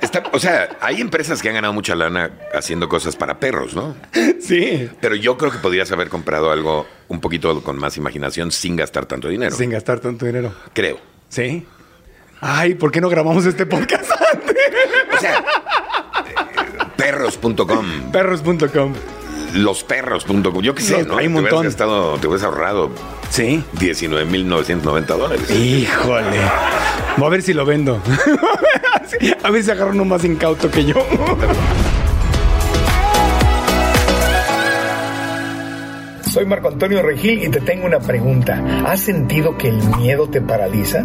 Está- 0.00 0.24
o 0.32 0.40
sea, 0.40 0.70
hay 0.80 1.00
empresas 1.00 1.40
que 1.40 1.48
han 1.50 1.54
ganado 1.54 1.72
mucha 1.72 1.94
lana 1.94 2.32
haciendo 2.52 2.88
cosas 2.88 3.14
para 3.14 3.38
perros, 3.38 3.76
¿no? 3.76 3.94
Sí. 4.40 4.90
Pero 5.00 5.14
yo 5.14 5.38
creo 5.38 5.52
que 5.52 5.58
podrías 5.58 5.92
haber 5.92 6.08
comprado 6.08 6.50
algo 6.50 6.88
un 7.06 7.20
poquito 7.20 7.62
con 7.62 7.78
más 7.78 7.96
imaginación 7.96 8.50
sin 8.50 8.74
gastar 8.74 9.06
tanto 9.06 9.28
dinero. 9.28 9.54
Sin 9.54 9.70
gastar 9.70 10.00
tanto 10.00 10.26
dinero. 10.26 10.52
Creo. 10.74 10.98
Sí. 11.28 11.64
Ay, 12.40 12.74
¿por 12.74 12.90
qué 12.90 13.00
no 13.00 13.08
grabamos 13.08 13.46
este 13.46 13.66
podcast 13.66 14.10
antes? 14.34 14.56
O 15.16 15.20
sea, 15.20 15.44
perros.com, 17.02 17.86
Perros.com. 18.12 18.92
losperros.com, 19.54 20.60
yo 20.62 20.74
qué 20.74 20.82
sé, 20.82 20.98
Los- 20.98 21.06
¿no? 21.08 21.18
hay 21.18 21.26
un 21.26 21.34
montón. 21.34 21.64
gastado, 21.64 22.16
te 22.18 22.26
hubieras 22.26 22.44
ahorrado 22.44 22.90
Sí. 23.30 23.62
19.990 23.78 25.16
dólares. 25.16 25.50
Híjole. 25.50 26.38
Voy 27.16 27.26
a 27.26 27.30
ver 27.30 27.42
si 27.42 27.52
lo 27.54 27.64
vendo. 27.64 28.00
a 29.42 29.50
ver 29.50 29.62
si 29.64 29.70
agarro 29.70 29.90
uno 29.90 30.04
más 30.04 30.24
incauto 30.24 30.70
que 30.70 30.84
yo. 30.84 30.94
Soy 36.30 36.46
Marco 36.46 36.68
Antonio 36.68 37.02
Regil 37.02 37.42
y 37.44 37.48
te 37.50 37.60
tengo 37.60 37.84
una 37.86 38.00
pregunta. 38.00 38.62
¿Has 38.86 39.00
sentido 39.00 39.58
que 39.58 39.68
el 39.68 39.76
miedo 39.98 40.28
te 40.30 40.40
paraliza? 40.40 41.04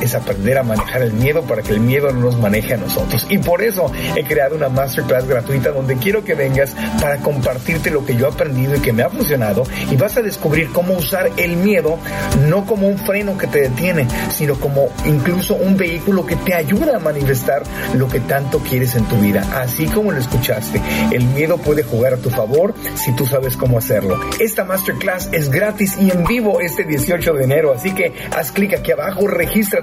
es 0.00 0.14
aprender 0.14 0.58
a 0.58 0.62
manejar 0.62 1.02
el 1.02 1.12
miedo 1.12 1.42
para 1.42 1.62
que 1.62 1.72
el 1.72 1.80
miedo 1.80 2.10
no 2.12 2.20
nos 2.20 2.38
maneje 2.38 2.74
a 2.74 2.76
nosotros. 2.76 3.26
Y 3.28 3.38
por 3.38 3.62
eso 3.62 3.90
he 4.16 4.24
creado 4.24 4.56
una 4.56 4.68
masterclass 4.68 5.26
gratuita 5.26 5.70
donde 5.70 5.96
quiero 5.96 6.24
que 6.24 6.34
vengas 6.34 6.74
para 7.00 7.18
compartirte 7.18 7.90
lo 7.90 8.04
que 8.04 8.16
yo 8.16 8.26
he 8.26 8.30
aprendido 8.30 8.76
y 8.76 8.80
que 8.80 8.92
me 8.92 9.02
ha 9.02 9.10
funcionado 9.10 9.64
y 9.90 9.96
vas 9.96 10.16
a 10.16 10.22
descubrir 10.22 10.70
cómo 10.72 10.94
usar 10.94 11.30
el 11.36 11.56
miedo 11.56 11.98
no 12.48 12.64
como 12.66 12.88
un 12.88 12.98
freno 12.98 13.36
que 13.38 13.46
te 13.46 13.62
detiene, 13.62 14.06
sino 14.30 14.54
como 14.56 14.88
incluso 15.04 15.54
un 15.54 15.76
vehículo 15.76 16.26
que 16.26 16.36
te 16.36 16.54
ayuda 16.54 16.96
a 16.96 16.98
manifestar 16.98 17.62
lo 17.94 18.08
que 18.08 18.20
tanto 18.20 18.58
quieres 18.60 18.94
en 18.94 19.04
tu 19.04 19.16
vida. 19.16 19.46
Así 19.54 19.86
como 19.86 20.12
lo 20.12 20.18
escuchaste, 20.18 20.80
el 21.10 21.24
miedo 21.24 21.58
puede 21.58 21.82
jugar 21.82 22.14
a 22.14 22.16
tu 22.16 22.30
favor 22.30 22.74
si 22.94 23.14
tú 23.14 23.26
sabes 23.26 23.56
cómo 23.56 23.78
hacerlo. 23.78 24.18
Esta 24.40 24.64
masterclass 24.64 25.28
es 25.32 25.50
gratis 25.50 25.96
y 26.00 26.10
en 26.10 26.24
vivo 26.24 26.60
este 26.60 26.84
18 26.84 27.34
de 27.34 27.44
enero, 27.44 27.72
así 27.72 27.92
que 27.92 28.12
haz 28.30 28.52
clic 28.52 28.74
aquí 28.74 28.92
abajo, 28.92 29.26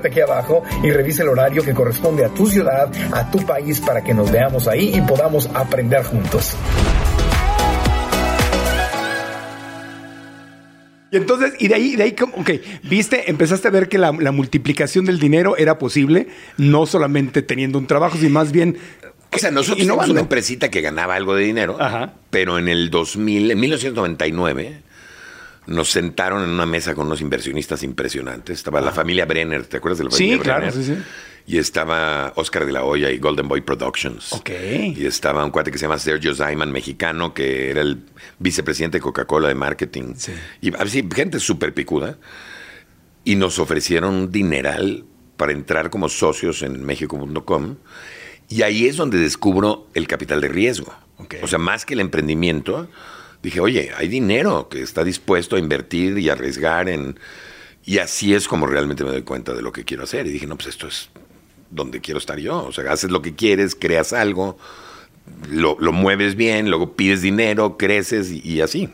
aquí 0.08 0.22
abajo 0.22 0.64
y 0.84 0.90
revisa 0.92 1.24
el 1.24 1.30
horario 1.30 1.62
que 1.64 1.74
corresponde 1.74 2.24
a 2.26 2.30
tu 2.30 2.48
ciudad, 2.48 2.90
a 3.14 3.30
tu 3.30 3.46
país 3.46 3.80
para 3.82 4.02
que 4.04 4.14
nos 4.14 4.32
veamos 4.32 4.68
ahí 4.68 4.92
y 4.96 5.02
podamos 5.02 5.50
aprender 5.54 6.04
juntos. 6.04 6.56
Y 11.12 11.18
entonces, 11.18 11.54
y 11.58 11.68
de 11.68 11.76
ahí, 11.76 11.96
de 11.96 12.04
ahí, 12.04 12.12
como- 12.12 12.36
ok, 12.36 12.52
viste, 12.84 13.32
empezaste 13.32 13.68
a 13.68 13.72
ver 13.72 13.90
que 13.90 13.98
la, 13.98 14.12
la 14.12 14.32
multiplicación 14.32 15.06
del 15.06 15.20
dinero 15.20 15.58
era 15.58 15.80
posible, 15.80 16.28
no 16.58 16.86
solamente 16.86 17.42
teniendo 17.42 17.80
un 17.80 17.88
trabajo, 17.88 18.18
sino 18.18 18.30
más 18.30 18.52
bien. 18.52 18.78
O 19.34 19.38
sea, 19.40 19.50
nosotros 19.50 19.80
teníamos 19.80 20.08
una 20.10 20.22
empresita 20.22 20.70
que 20.70 20.82
ganaba 20.82 21.16
algo 21.16 21.34
de 21.36 21.46
dinero, 21.46 21.78
Ajá. 21.80 22.14
pero 22.30 22.60
en 22.60 22.68
el 22.68 22.92
2000, 22.92 23.50
en 23.52 23.60
1999, 23.60 24.82
nos 25.70 25.90
sentaron 25.90 26.44
en 26.44 26.50
una 26.50 26.66
mesa 26.66 26.96
con 26.96 27.08
unos 27.08 27.22
inversionistas 27.22 27.84
impresionantes. 27.84 28.58
Estaba 28.58 28.82
la 28.82 28.92
familia 28.92 29.26
Brenner, 29.26 29.66
¿te 29.66 29.78
acuerdas 29.78 30.00
de 30.00 30.04
la 30.06 30.10
Ah. 30.10 30.18
Sí, 30.18 30.38
claro, 30.40 30.66
Brenner? 30.68 30.74
sí, 30.86 30.96
sí. 30.96 31.02
Y 31.48 31.58
estaba 31.58 32.32
Oscar 32.36 32.66
de 32.66 32.72
la 32.72 32.84
Hoya 32.84 33.10
y 33.10 33.18
Golden 33.18 33.48
Boy 33.48 33.62
Productions. 33.62 34.34
Ok. 34.34 34.50
Y 34.96 35.06
estaba 35.06 35.44
un 35.44 35.50
cuate 35.50 35.72
que 35.72 35.80
se 35.80 35.86
llama 35.86 35.98
Sergio 35.98 36.36
Zayman, 36.36 36.72
mexicano, 36.72 37.34
que 37.34 37.72
era 37.72 37.82
el 37.82 38.04
vicepresidente 38.38 38.98
de 38.98 39.02
Coca-Cola 39.02 39.48
de 39.48 39.56
marketing. 39.56 40.14
Sí. 40.16 40.34
Y 40.62 40.76
así, 40.76 41.08
gente 41.12 41.40
súper 41.40 41.74
picuda. 41.74 42.18
Y 43.24 43.36
nos 43.36 43.58
ofrecieron 43.58 44.14
un 44.14 44.32
dineral 44.32 45.06
para 45.38 45.52
entrar 45.52 45.90
como 45.90 46.08
socios 46.10 46.62
en 46.62 46.84
México.com. 46.86 47.78
Y 48.48 48.62
ahí 48.62 48.86
es 48.88 48.98
donde 48.98 49.18
descubro 49.18 49.88
el 49.96 50.08
capital 50.08 50.42
de 50.42 50.50
riesgo. 50.50 50.94
Ok. 51.18 51.36
O 51.42 51.48
sea, 51.48 51.58
más 51.58 51.84
que 51.86 51.96
el 51.96 52.00
emprendimiento, 52.00 52.90
dije, 53.42 53.60
oye, 53.60 53.92
hay 53.96 54.08
dinero 54.08 54.70
que 54.70 54.82
está 54.82 55.04
dispuesto 55.04 55.56
a 55.56 55.60
invertir 55.60 56.18
y 56.18 56.30
arriesgar 56.30 56.90
en... 56.90 57.20
Y 57.86 58.00
así 58.00 58.34
es 58.34 58.48
como 58.48 58.68
realmente 58.68 59.04
me 59.04 59.12
doy 59.12 59.24
cuenta 59.24 59.54
de 59.54 59.62
lo 59.62 59.72
que 59.72 59.86
quiero 59.86 60.04
hacer. 60.04 60.28
Y 60.28 60.32
dije, 60.32 60.46
no, 60.46 60.56
pues 60.56 60.68
esto 60.68 60.88
es 60.88 61.10
donde 61.72 62.02
quiero 62.02 62.20
estar 62.20 62.38
yo. 62.38 62.66
O 62.66 62.72
sea, 62.72 62.92
haces 62.92 63.10
lo 63.10 63.22
que 63.22 63.36
quieres, 63.36 63.76
creas 63.76 64.14
algo, 64.14 64.58
lo, 65.50 65.78
lo 65.80 65.92
mueves 65.92 66.36
bien, 66.36 66.70
luego 66.70 66.96
pides 66.96 67.22
dinero, 67.22 67.78
creces 67.78 68.32
y, 68.32 68.42
y 68.44 68.62
así. 68.62 68.90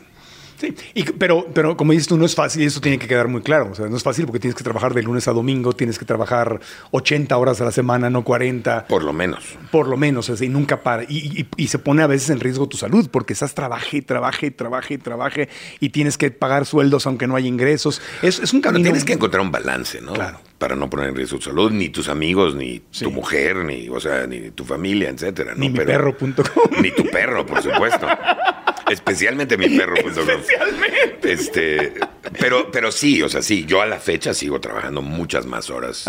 Sí, 0.58 0.74
y- 0.94 1.04
pero, 1.04 1.46
pero 1.52 1.76
como 1.76 1.92
dices 1.92 2.06
tú, 2.08 2.16
no 2.16 2.24
es 2.24 2.34
fácil 2.34 2.62
y 2.62 2.66
eso 2.66 2.80
tiene 2.80 2.98
que 2.98 3.06
quedar 3.06 3.28
muy 3.28 3.42
claro. 3.42 3.70
O 3.72 3.74
sea, 3.74 3.86
no 3.88 3.96
es 3.96 4.02
fácil 4.02 4.24
porque 4.26 4.38
tienes 4.40 4.56
que 4.56 4.64
trabajar 4.64 4.94
de 4.94 5.02
lunes 5.02 5.28
a 5.28 5.32
domingo, 5.32 5.72
tienes 5.74 5.98
que 5.98 6.04
trabajar 6.04 6.60
80 6.92 7.36
horas 7.36 7.60
a 7.60 7.64
la 7.64 7.72
semana, 7.72 8.08
no 8.10 8.24
40. 8.24 8.86
Por 8.86 9.04
lo 9.04 9.12
menos. 9.12 9.44
Por 9.70 9.88
lo 9.88 9.96
menos, 9.96 10.30
así, 10.30 10.48
nunca 10.48 10.82
para. 10.82 11.02
Y, 11.04 11.40
y- 11.42 11.46
y 11.56 11.68
se 11.68 11.78
pone 11.78 12.02
a 12.02 12.06
veces 12.06 12.30
en 12.30 12.40
riesgo 12.40 12.66
tu 12.68 12.76
salud, 12.76 13.08
porque 13.10 13.32
estás 13.34 13.54
trabaje, 13.54 14.02
trabaje, 14.02 14.50
trabaje, 14.50 14.98
trabaje, 14.98 15.48
y 15.80 15.90
tienes 15.90 16.16
que 16.18 16.30
pagar 16.30 16.66
sueldos 16.66 17.06
aunque 17.06 17.26
no 17.26 17.36
haya 17.36 17.48
ingresos. 17.48 18.00
Es, 18.22 18.38
es 18.40 18.52
un 18.52 18.60
camino. 18.60 18.82
tienes 18.84 19.04
que 19.04 19.12
encontrar 19.14 19.42
un 19.42 19.50
balance, 19.50 20.00
¿no? 20.00 20.12
Claro. 20.14 20.40
Para 20.58 20.74
no 20.74 20.88
poner 20.88 21.10
en 21.10 21.16
riesgo 21.16 21.36
tu 21.38 21.44
salud, 21.44 21.70
ni 21.70 21.90
tus 21.90 22.08
amigos, 22.08 22.54
ni 22.54 22.80
Sí. 22.90 23.04
tu 23.04 23.10
mujer, 23.10 23.56
ni, 23.58 23.88
o 23.90 24.00
sea, 24.00 24.26
ni 24.26 24.50
tu 24.52 24.64
familia, 24.64 25.10
etcétera. 25.10 25.52
¿no? 25.52 25.58
Ni 25.60 25.68
mi 25.68 25.78
perro.com. 25.78 26.34
Ni 26.80 26.90
tu 26.92 27.04
perro, 27.10 27.44
por 27.44 27.62
supuesto. 27.62 28.06
Especialmente 28.90 29.56
mi 29.56 29.76
perro. 29.76 29.96
Especialmente. 29.96 31.32
Este, 31.32 31.94
pero, 32.38 32.70
pero 32.70 32.92
sí, 32.92 33.22
o 33.22 33.28
sea, 33.28 33.42
sí, 33.42 33.64
yo 33.64 33.80
a 33.80 33.86
la 33.86 33.98
fecha 33.98 34.34
sigo 34.34 34.60
trabajando 34.60 35.02
muchas 35.02 35.46
más 35.46 35.70
horas 35.70 36.08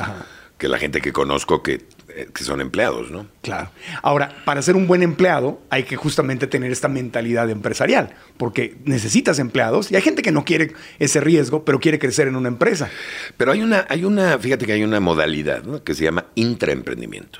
que 0.57 0.67
la 0.67 0.79
gente 0.79 1.01
que 1.01 1.13
conozco 1.13 1.61
que, 1.61 1.85
eh, 2.09 2.29
que 2.33 2.43
son 2.43 2.61
empleados, 2.61 3.11
¿no? 3.11 3.27
Claro. 3.41 3.69
Ahora, 4.01 4.35
para 4.43 4.61
ser 4.61 4.75
un 4.75 4.87
buen 4.87 5.03
empleado 5.03 5.61
hay 5.69 5.83
que 5.83 5.95
justamente 5.95 6.47
tener 6.47 6.71
esta 6.71 6.87
mentalidad 6.87 7.49
empresarial, 7.49 8.15
porque 8.37 8.75
necesitas 8.85 9.39
empleados 9.39 9.91
y 9.91 9.95
hay 9.95 10.01
gente 10.01 10.23
que 10.23 10.31
no 10.31 10.45
quiere 10.45 10.73
ese 10.99 11.21
riesgo, 11.21 11.63
pero 11.63 11.79
quiere 11.79 11.99
crecer 11.99 12.27
en 12.27 12.35
una 12.35 12.47
empresa. 12.47 12.89
Pero 13.37 13.51
hay 13.51 13.61
una, 13.61 13.85
hay 13.87 14.03
una, 14.03 14.39
fíjate 14.39 14.65
que 14.65 14.73
hay 14.73 14.83
una 14.83 14.99
modalidad 14.99 15.63
¿no? 15.63 15.83
que 15.83 15.93
se 15.93 16.03
llama 16.03 16.25
intraemprendimiento, 16.33 17.39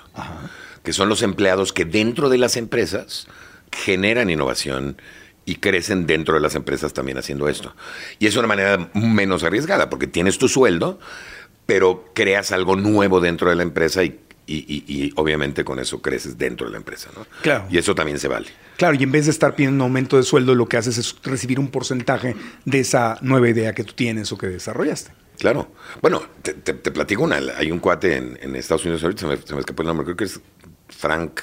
que 0.84 0.94
son 0.94 1.10
los 1.10 1.24
empleados 1.24 1.74
que 1.74 1.86
dentro 1.86 2.30
de 2.30 2.38
las 2.38 2.56
empresas 2.56 3.28
generan 3.72 4.30
innovación 4.30 5.02
y 5.48 5.56
crecen 5.56 6.06
dentro 6.06 6.36
de 6.36 6.42
las 6.42 6.54
empresas 6.54 6.94
también 6.94 7.18
haciendo 7.18 7.48
esto. 7.50 7.74
Y 8.20 8.28
es 8.28 8.36
una 8.36 8.48
manera 8.48 8.90
menos 8.94 9.44
arriesgada, 9.44 9.90
porque 9.90 10.06
tienes 10.06 10.38
tu 10.38 10.48
sueldo, 10.48 11.00
pero 11.66 12.12
creas 12.14 12.52
algo 12.52 12.76
nuevo 12.76 13.20
dentro 13.20 13.50
de 13.50 13.56
la 13.56 13.64
empresa 13.64 14.04
y, 14.04 14.20
y- 14.46 14.58
y- 14.68 14.84
y 14.88 15.14
obviamente 15.16 15.64
con 15.66 15.80
eso 15.80 16.02
creces 16.02 16.38
dentro 16.38 16.68
de 16.68 16.72
la 16.74 16.78
empresa. 16.78 17.10
¿no? 17.16 17.26
Claro. 17.42 17.66
Y 17.70 17.78
eso 17.78 17.96
también 17.96 18.20
se 18.20 18.28
vale. 18.28 18.48
Claro, 18.78 18.96
y 19.00 19.04
en 19.04 19.12
vez 19.12 19.26
de 19.26 19.32
estar 19.32 19.56
pidiendo 19.56 19.76
un 19.84 19.90
aumento 19.90 20.18
de 20.18 20.24
sueldo, 20.24 20.54
lo 20.54 20.68
que 20.68 20.78
haces 20.78 20.98
es 20.98 21.16
recibir 21.24 21.60
un 21.60 21.70
porcentaje 21.70 22.36
de 22.66 22.80
esa 22.80 23.18
nueva 23.22 23.50
idea 23.50 23.74
que 23.74 23.84
tú 23.84 23.94
tienes 23.94 24.32
o 24.32 24.38
que 24.38 24.48
desarrollaste. 24.48 25.12
Claro. 25.40 25.72
Bueno, 26.02 26.24
te, 26.42 26.54
te- 26.56 26.74
te 26.74 26.92
platico 26.92 27.24
una. 27.24 27.38
Hay 27.58 27.72
un 27.72 27.80
cuate 27.80 28.18
en, 28.18 28.38
en 28.42 28.56
Estados 28.56 28.84
Unidos, 28.86 29.04
ahorita 29.04 29.22
se 29.22 29.28
me, 29.28 29.38
se 29.38 29.54
me 29.54 29.60
escapó 29.62 29.82
el 29.84 29.88
nombre, 29.88 30.04
creo 30.06 30.18
que 30.18 30.26
es 30.26 30.40
Frank, 30.90 31.40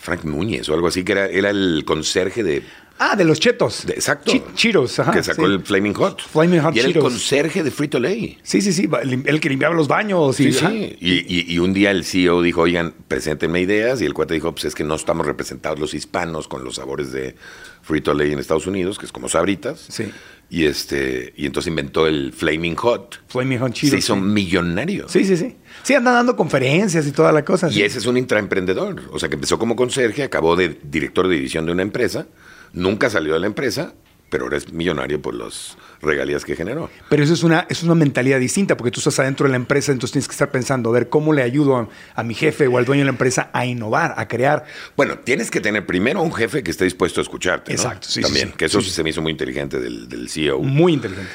Frank 0.00 0.24
Núñez 0.24 0.68
o 0.68 0.74
algo 0.74 0.88
así, 0.88 1.04
que 1.04 1.12
era, 1.12 1.26
era 1.26 1.50
el 1.50 1.84
conserje 1.86 2.42
de, 2.42 2.62
Ah, 3.02 3.16
de 3.16 3.24
los 3.24 3.40
chetos. 3.40 3.86
De- 3.86 3.94
exacto. 3.94 4.30
Chi- 4.30 4.42
Cheetos, 4.54 4.98
ajá, 4.98 5.12
que 5.12 5.22
sacó 5.22 5.46
sí. 5.46 5.52
el 5.52 5.60
Flaming 5.62 5.94
Hot. 5.94 6.20
Flaming 6.20 6.60
Hot 6.60 6.76
y 6.76 6.80
era 6.80 6.88
el 6.88 6.98
conserje 6.98 7.62
de 7.62 7.70
Frito 7.70 7.98
Lay. 7.98 8.36
Sí, 8.42 8.60
sí, 8.60 8.74
sí. 8.74 8.90
El 9.24 9.40
que 9.40 9.48
limpiaba 9.48 9.74
los 9.74 9.88
baños. 9.88 10.38
Y, 10.38 10.52
Sí, 10.52 10.58
sí. 10.66 10.96
Y, 11.00 11.12
y- 11.34 11.54
y 11.54 11.58
un 11.60 11.72
día 11.72 11.92
el 11.92 12.04
CEO 12.04 12.42
dijo, 12.42 12.60
oigan, 12.60 12.92
preséntenme 13.08 13.58
ideas. 13.62 14.02
Y 14.02 14.04
el 14.04 14.12
cuate 14.12 14.34
dijo, 14.34 14.52
pues 14.52 14.66
es 14.66 14.74
que 14.74 14.84
no 14.84 14.96
estamos 14.96 15.24
representados 15.24 15.78
los 15.80 15.94
hispanos 15.94 16.46
con 16.46 16.62
los 16.62 16.74
sabores 16.74 17.10
de 17.10 17.36
Frito 17.80 18.12
Lay 18.12 18.32
en 18.32 18.38
Estados 18.38 18.66
Unidos, 18.66 18.98
que 18.98 19.06
es 19.06 19.12
como 19.12 19.30
sabritas. 19.30 19.86
Sí. 19.88 20.10
Y, 20.52 20.64
este, 20.64 21.32
y 21.36 21.46
entonces 21.46 21.68
inventó 21.68 22.08
el 22.08 22.32
Flaming 22.32 22.74
Hot. 22.74 23.20
Flaming 23.28 23.60
Hot 23.60 23.72
Se 23.72 23.80
Cheetos. 23.82 23.98
hizo 24.00 24.14
sí. 24.16 24.20
millonario. 24.20 25.08
Sí, 25.08 25.24
sí, 25.24 25.36
sí. 25.36 25.56
Sí, 25.84 25.94
anda 25.94 26.10
dando 26.10 26.34
conferencias 26.34 27.06
y 27.06 27.12
toda 27.12 27.30
la 27.30 27.44
cosa. 27.44 27.68
Y 27.68 27.74
sí. 27.74 27.82
ese 27.82 27.98
es 27.98 28.06
un 28.06 28.16
intraemprendedor. 28.16 29.00
O 29.12 29.18
sea, 29.20 29.28
que 29.28 29.36
empezó 29.36 29.60
como 29.60 29.76
conserje, 29.76 30.24
acabó 30.24 30.56
de 30.56 30.80
director 30.82 31.28
de 31.28 31.36
división 31.36 31.66
de 31.66 31.72
una 31.72 31.82
empresa, 31.82 32.26
nunca 32.72 33.08
salió 33.10 33.34
de 33.34 33.38
la 33.40 33.46
empresa, 33.46 33.94
pero 34.30 34.44
ahora 34.44 34.56
es 34.56 34.72
millonario 34.72 35.20
por 35.20 35.34
las 35.34 35.76
regalías 36.00 36.44
que 36.44 36.56
generó. 36.56 36.88
Pero 37.08 37.22
eso 37.22 37.34
es 37.34 37.42
una, 37.42 37.66
es 37.68 37.82
una 37.82 37.94
mentalidad 37.94 38.38
distinta, 38.40 38.76
porque 38.76 38.90
tú 38.90 39.00
estás 39.00 39.18
adentro 39.18 39.44
de 39.46 39.50
la 39.50 39.56
empresa, 39.56 39.92
entonces 39.92 40.12
tienes 40.12 40.28
que 40.28 40.32
estar 40.32 40.50
pensando, 40.50 40.88
a 40.88 40.92
ver, 40.92 41.08
¿cómo 41.08 41.32
le 41.32 41.42
ayudo 41.42 41.76
a, 41.76 41.88
a 42.14 42.22
mi 42.22 42.34
jefe 42.34 42.66
o 42.68 42.78
al 42.78 42.84
dueño 42.84 43.00
de 43.00 43.06
la 43.06 43.10
empresa 43.10 43.50
a 43.52 43.66
innovar, 43.66 44.14
a 44.16 44.26
crear? 44.28 44.64
Bueno, 44.96 45.18
tienes 45.18 45.50
que 45.50 45.60
tener 45.60 45.84
primero 45.84 46.22
un 46.22 46.32
jefe 46.32 46.62
que 46.62 46.70
esté 46.70 46.84
dispuesto 46.84 47.20
a 47.20 47.22
escucharte. 47.22 47.72
Exacto, 47.72 48.06
sí, 48.06 48.14
sí, 48.14 48.20
También, 48.22 48.48
sí. 48.48 48.54
que 48.56 48.64
eso 48.66 48.80
Sí, 48.80 48.88
sí. 48.88 48.94
se 48.94 49.02
me 49.02 49.10
hizo 49.10 49.20
muy 49.20 49.32
inteligente 49.32 49.78
del, 49.78 50.08
del 50.08 50.28
CEO. 50.30 50.60
Muy 50.60 50.94
inteligente. 50.94 51.30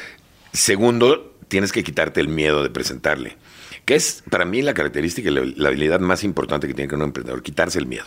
Segundo, 0.54 1.36
tienes 1.48 1.72
que 1.72 1.84
quitarte 1.84 2.22
el 2.22 2.28
miedo 2.28 2.64
de 2.64 2.70
presentarle. 2.70 3.38
Que 3.84 3.96
es 3.96 4.24
para 4.30 4.46
mí 4.46 4.62
la 4.62 4.74
característica 4.74 5.30
y 5.30 5.34
la, 5.34 5.42
la 5.56 5.68
habilidad 5.68 6.00
más 6.00 6.24
importante 6.24 6.68
que 6.68 6.74
tiene 6.74 6.90
que 6.90 6.96
un 6.96 7.04
emprendedor, 7.04 7.44
quitarse 7.44 7.78
el 7.78 7.86
miedo. 7.86 8.06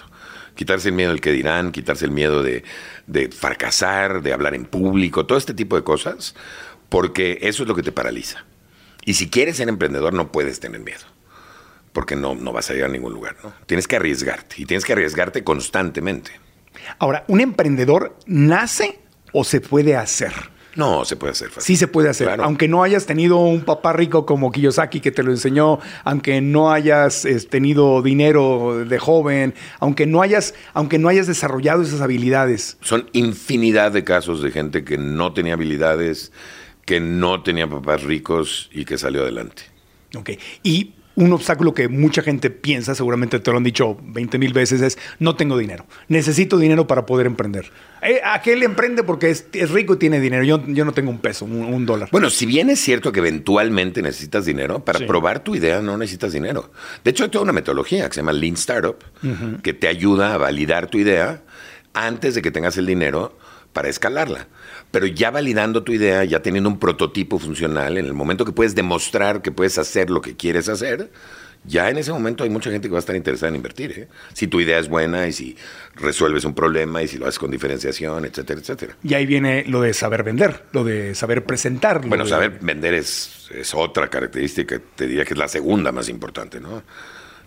Quitarse 0.59 0.89
el 0.89 0.97
miedo 0.97 1.13
del 1.13 1.21
que 1.21 1.31
dirán, 1.31 1.71
quitarse 1.71 2.05
el 2.05 2.11
miedo 2.11 2.43
de, 2.43 2.65
de 3.07 3.29
fracasar, 3.29 4.23
de 4.23 4.33
hablar 4.33 4.57
en 4.57 4.65
público, 4.65 5.25
todo 5.25 5.39
este 5.39 5.55
tipo 5.55 5.77
de 5.77 5.85
cosas, 5.85 6.35
porque 6.89 7.39
eso 7.43 7.63
es 7.63 7.69
lo 7.69 7.77
que 7.77 7.85
te 7.85 7.93
paraliza. 7.93 8.45
Y 9.05 9.15
si 9.15 9.31
quieres 9.31 9.59
ser 9.59 9.69
emprendedor, 9.69 10.15
no 10.15 10.33
puedes 10.33 10.59
tener 10.59 10.81
miedo, 10.81 11.05
porque 11.93 12.17
no, 12.17 12.35
no 12.35 12.53
vas 12.53 12.71
a 12.71 12.73
llegar 12.73 12.91
a 12.91 12.93
ningún 12.93 13.13
lugar. 13.13 13.37
¿no? 13.45 13.53
Tienes 13.67 13.87
que 13.87 13.95
arriesgarte 13.95 14.57
y 14.59 14.67
tienes 14.67 14.85
que 14.85 14.95
arriesgarte 14.95 15.45
constantemente. 15.45 16.33
Ahora, 16.99 17.25
¿un 17.29 17.41
emprendedor 17.41 18.19
nace 18.27 18.99
o 19.33 19.45
se 19.45 19.61
puede 19.61 19.95
hacer? 19.95 20.33
No, 20.75 21.05
se 21.05 21.17
puede 21.17 21.33
hacer 21.33 21.49
fácil. 21.49 21.63
Sí 21.63 21.77
se 21.77 21.89
puede 21.89 22.09
hacer. 22.09 22.27
Claro. 22.27 22.45
Aunque 22.45 22.69
no 22.69 22.83
hayas 22.83 23.07
tenido 23.07 23.39
un 23.39 23.63
papá 23.63 23.93
rico 23.93 24.27
como 24.27 24.53
Kiyosaki 24.53 25.01
que 25.01 25.11
te 25.11 25.23
lo 25.23 25.31
enseñó, 25.31 25.81
aunque 26.05 26.41
no 26.41 26.71
hayas 26.71 27.27
tenido 27.51 28.03
dinero 28.03 28.85
de 28.85 28.99
joven, 28.99 29.55
aunque 29.81 30.07
no 30.07 30.23
hayas, 30.23 30.55
aunque 30.75 30.99
no 30.99 31.09
hayas 31.09 31.27
desarrollado 31.27 31.83
esas 31.83 32.01
habilidades. 32.01 32.77
Son 32.81 33.09
infinidad 33.13 33.93
de 33.93 34.05
casos 34.05 34.43
de 34.43 34.51
gente 34.51 34.85
que 34.85 34.99
no 34.99 35.33
tenía 35.33 35.55
habilidades, 35.55 36.33
que 36.85 37.01
no 37.01 37.43
tenía 37.43 37.69
papás 37.69 38.03
ricos 38.03 38.71
y 38.73 38.85
que 38.85 38.99
salió 38.99 39.23
adelante. 39.23 39.65
Ok. 40.17 40.31
Y 40.63 40.95
un 41.19 41.33
obstáculo 41.33 41.75
que 41.75 41.89
mucha 41.89 42.23
gente 42.23 42.49
piensa, 42.51 42.95
seguramente 42.95 43.41
te 43.41 43.51
lo 43.51 43.57
han 43.57 43.65
dicho 43.65 43.99
20 44.03 44.39
mil 44.39 44.53
veces, 44.53 44.81
es 44.81 44.99
no 45.19 45.35
tengo 45.37 45.59
dinero. 45.59 45.85
Necesito 46.09 46.59
dinero 46.59 46.87
para 46.87 47.07
poder 47.07 47.27
emprender. 47.27 47.71
Eh, 48.03 48.21
aquel 48.25 48.63
emprende 48.63 49.03
porque 49.03 49.31
es, 49.31 49.47
es 49.53 49.71
rico 49.71 49.95
y 49.95 49.97
tiene 49.97 50.21
dinero. 50.21 50.45
Yo, 50.45 50.63
yo 50.69 50.85
no 50.85 50.93
tengo 50.93 51.11
un 51.11 51.19
peso, 51.19 51.45
un, 51.45 51.57
un 51.75 51.85
dólar. 51.87 52.09
Bueno, 52.13 52.31
si 52.31 52.47
bien 52.47 52.71
es 52.71 52.81
cierto 52.81 53.11
que 53.11 53.19
eventualmente 53.19 54.01
necesitas 54.01 54.45
dinero, 54.45 54.85
para 54.85 55.01
Sí. 55.01 55.05
probar 55.07 55.41
tu 55.41 55.55
idea 55.57 55.83
no 55.83 55.99
necesitas 55.99 56.33
dinero. 56.33 56.71
De 57.05 57.11
hecho, 57.11 57.25
hay 57.25 57.31
toda 57.31 57.43
una 57.45 57.53
metodología 57.53 58.07
que 58.09 58.15
se 58.15 58.21
llama 58.21 58.33
Lean 58.33 58.55
Startup, 58.55 58.97
que 59.63 59.73
te 59.75 59.89
ayuda 59.89 60.35
a 60.35 60.39
validar 60.39 60.87
tu 60.89 60.99
idea 60.99 61.43
antes 61.95 62.35
de 62.37 62.43
que 62.43 62.51
tengas 62.53 62.77
el 62.77 62.87
dinero 62.87 63.37
para 63.79 63.89
escalarla. 63.89 64.49
Pero 64.91 65.07
ya 65.07 65.31
validando 65.31 65.85
tu 65.85 65.93
idea, 65.93 66.25
ya 66.25 66.43
teniendo 66.43 66.69
un 66.69 66.81
prototipo 66.81 67.39
funcional, 67.39 67.97
en 67.97 68.07
el 68.07 68.13
momento 68.13 68.45
que 68.45 68.51
puedes 68.51 68.75
demostrar 68.75 69.41
que 69.41 69.53
puedes 69.53 69.79
hacer 69.79 70.11
lo 70.11 70.21
que 70.21 70.37
quieres 70.37 70.69
hacer, 70.69 71.13
ya 71.65 71.89
en 71.89 71.97
ese 71.97 72.11
momento 72.11 72.43
hay 72.43 72.51
mucha 72.51 72.73
gente 72.73 72.89
que 72.89 72.93
va 72.93 72.99
a 72.99 73.07
estar 73.07 73.15
interesada 73.15 73.51
en 73.51 73.55
invertir. 73.55 73.93
¿eh? 73.93 74.09
Si 74.33 74.49
tu 74.49 74.61
idea 74.61 74.81
es 74.81 74.89
buena 74.89 75.29
y 75.29 75.33
si 75.33 75.57
resuelves 75.95 76.45
un 76.45 76.57
problema 76.57 77.05
y 77.05 77.07
si 77.07 77.19
lo 77.19 77.27
haces 77.29 77.39
con 77.39 77.53
diferenciación, 77.53 78.25
etcétera, 78.25 78.59
etcétera. 78.61 78.97
Y 79.05 79.15
ahí 79.15 79.27
viene 79.27 79.65
lo 79.69 79.81
de 79.81 79.95
saber 79.95 80.25
vender, 80.25 80.65
lo 80.73 80.83
de 80.83 81.15
saber 81.15 81.45
presentar. 81.45 82.05
Bueno, 82.05 82.25
de- 82.25 82.31
saber 82.31 82.59
vender 82.61 82.95
es, 82.95 83.49
es 83.55 83.75
otra 83.75 84.09
característica, 84.11 84.81
te 84.97 85.07
diría 85.07 85.25
que 85.25 85.35
es 85.35 85.39
la 85.39 85.47
segunda 85.47 85.93
más 85.93 86.09
importante, 86.09 86.59
¿no? 86.59 86.83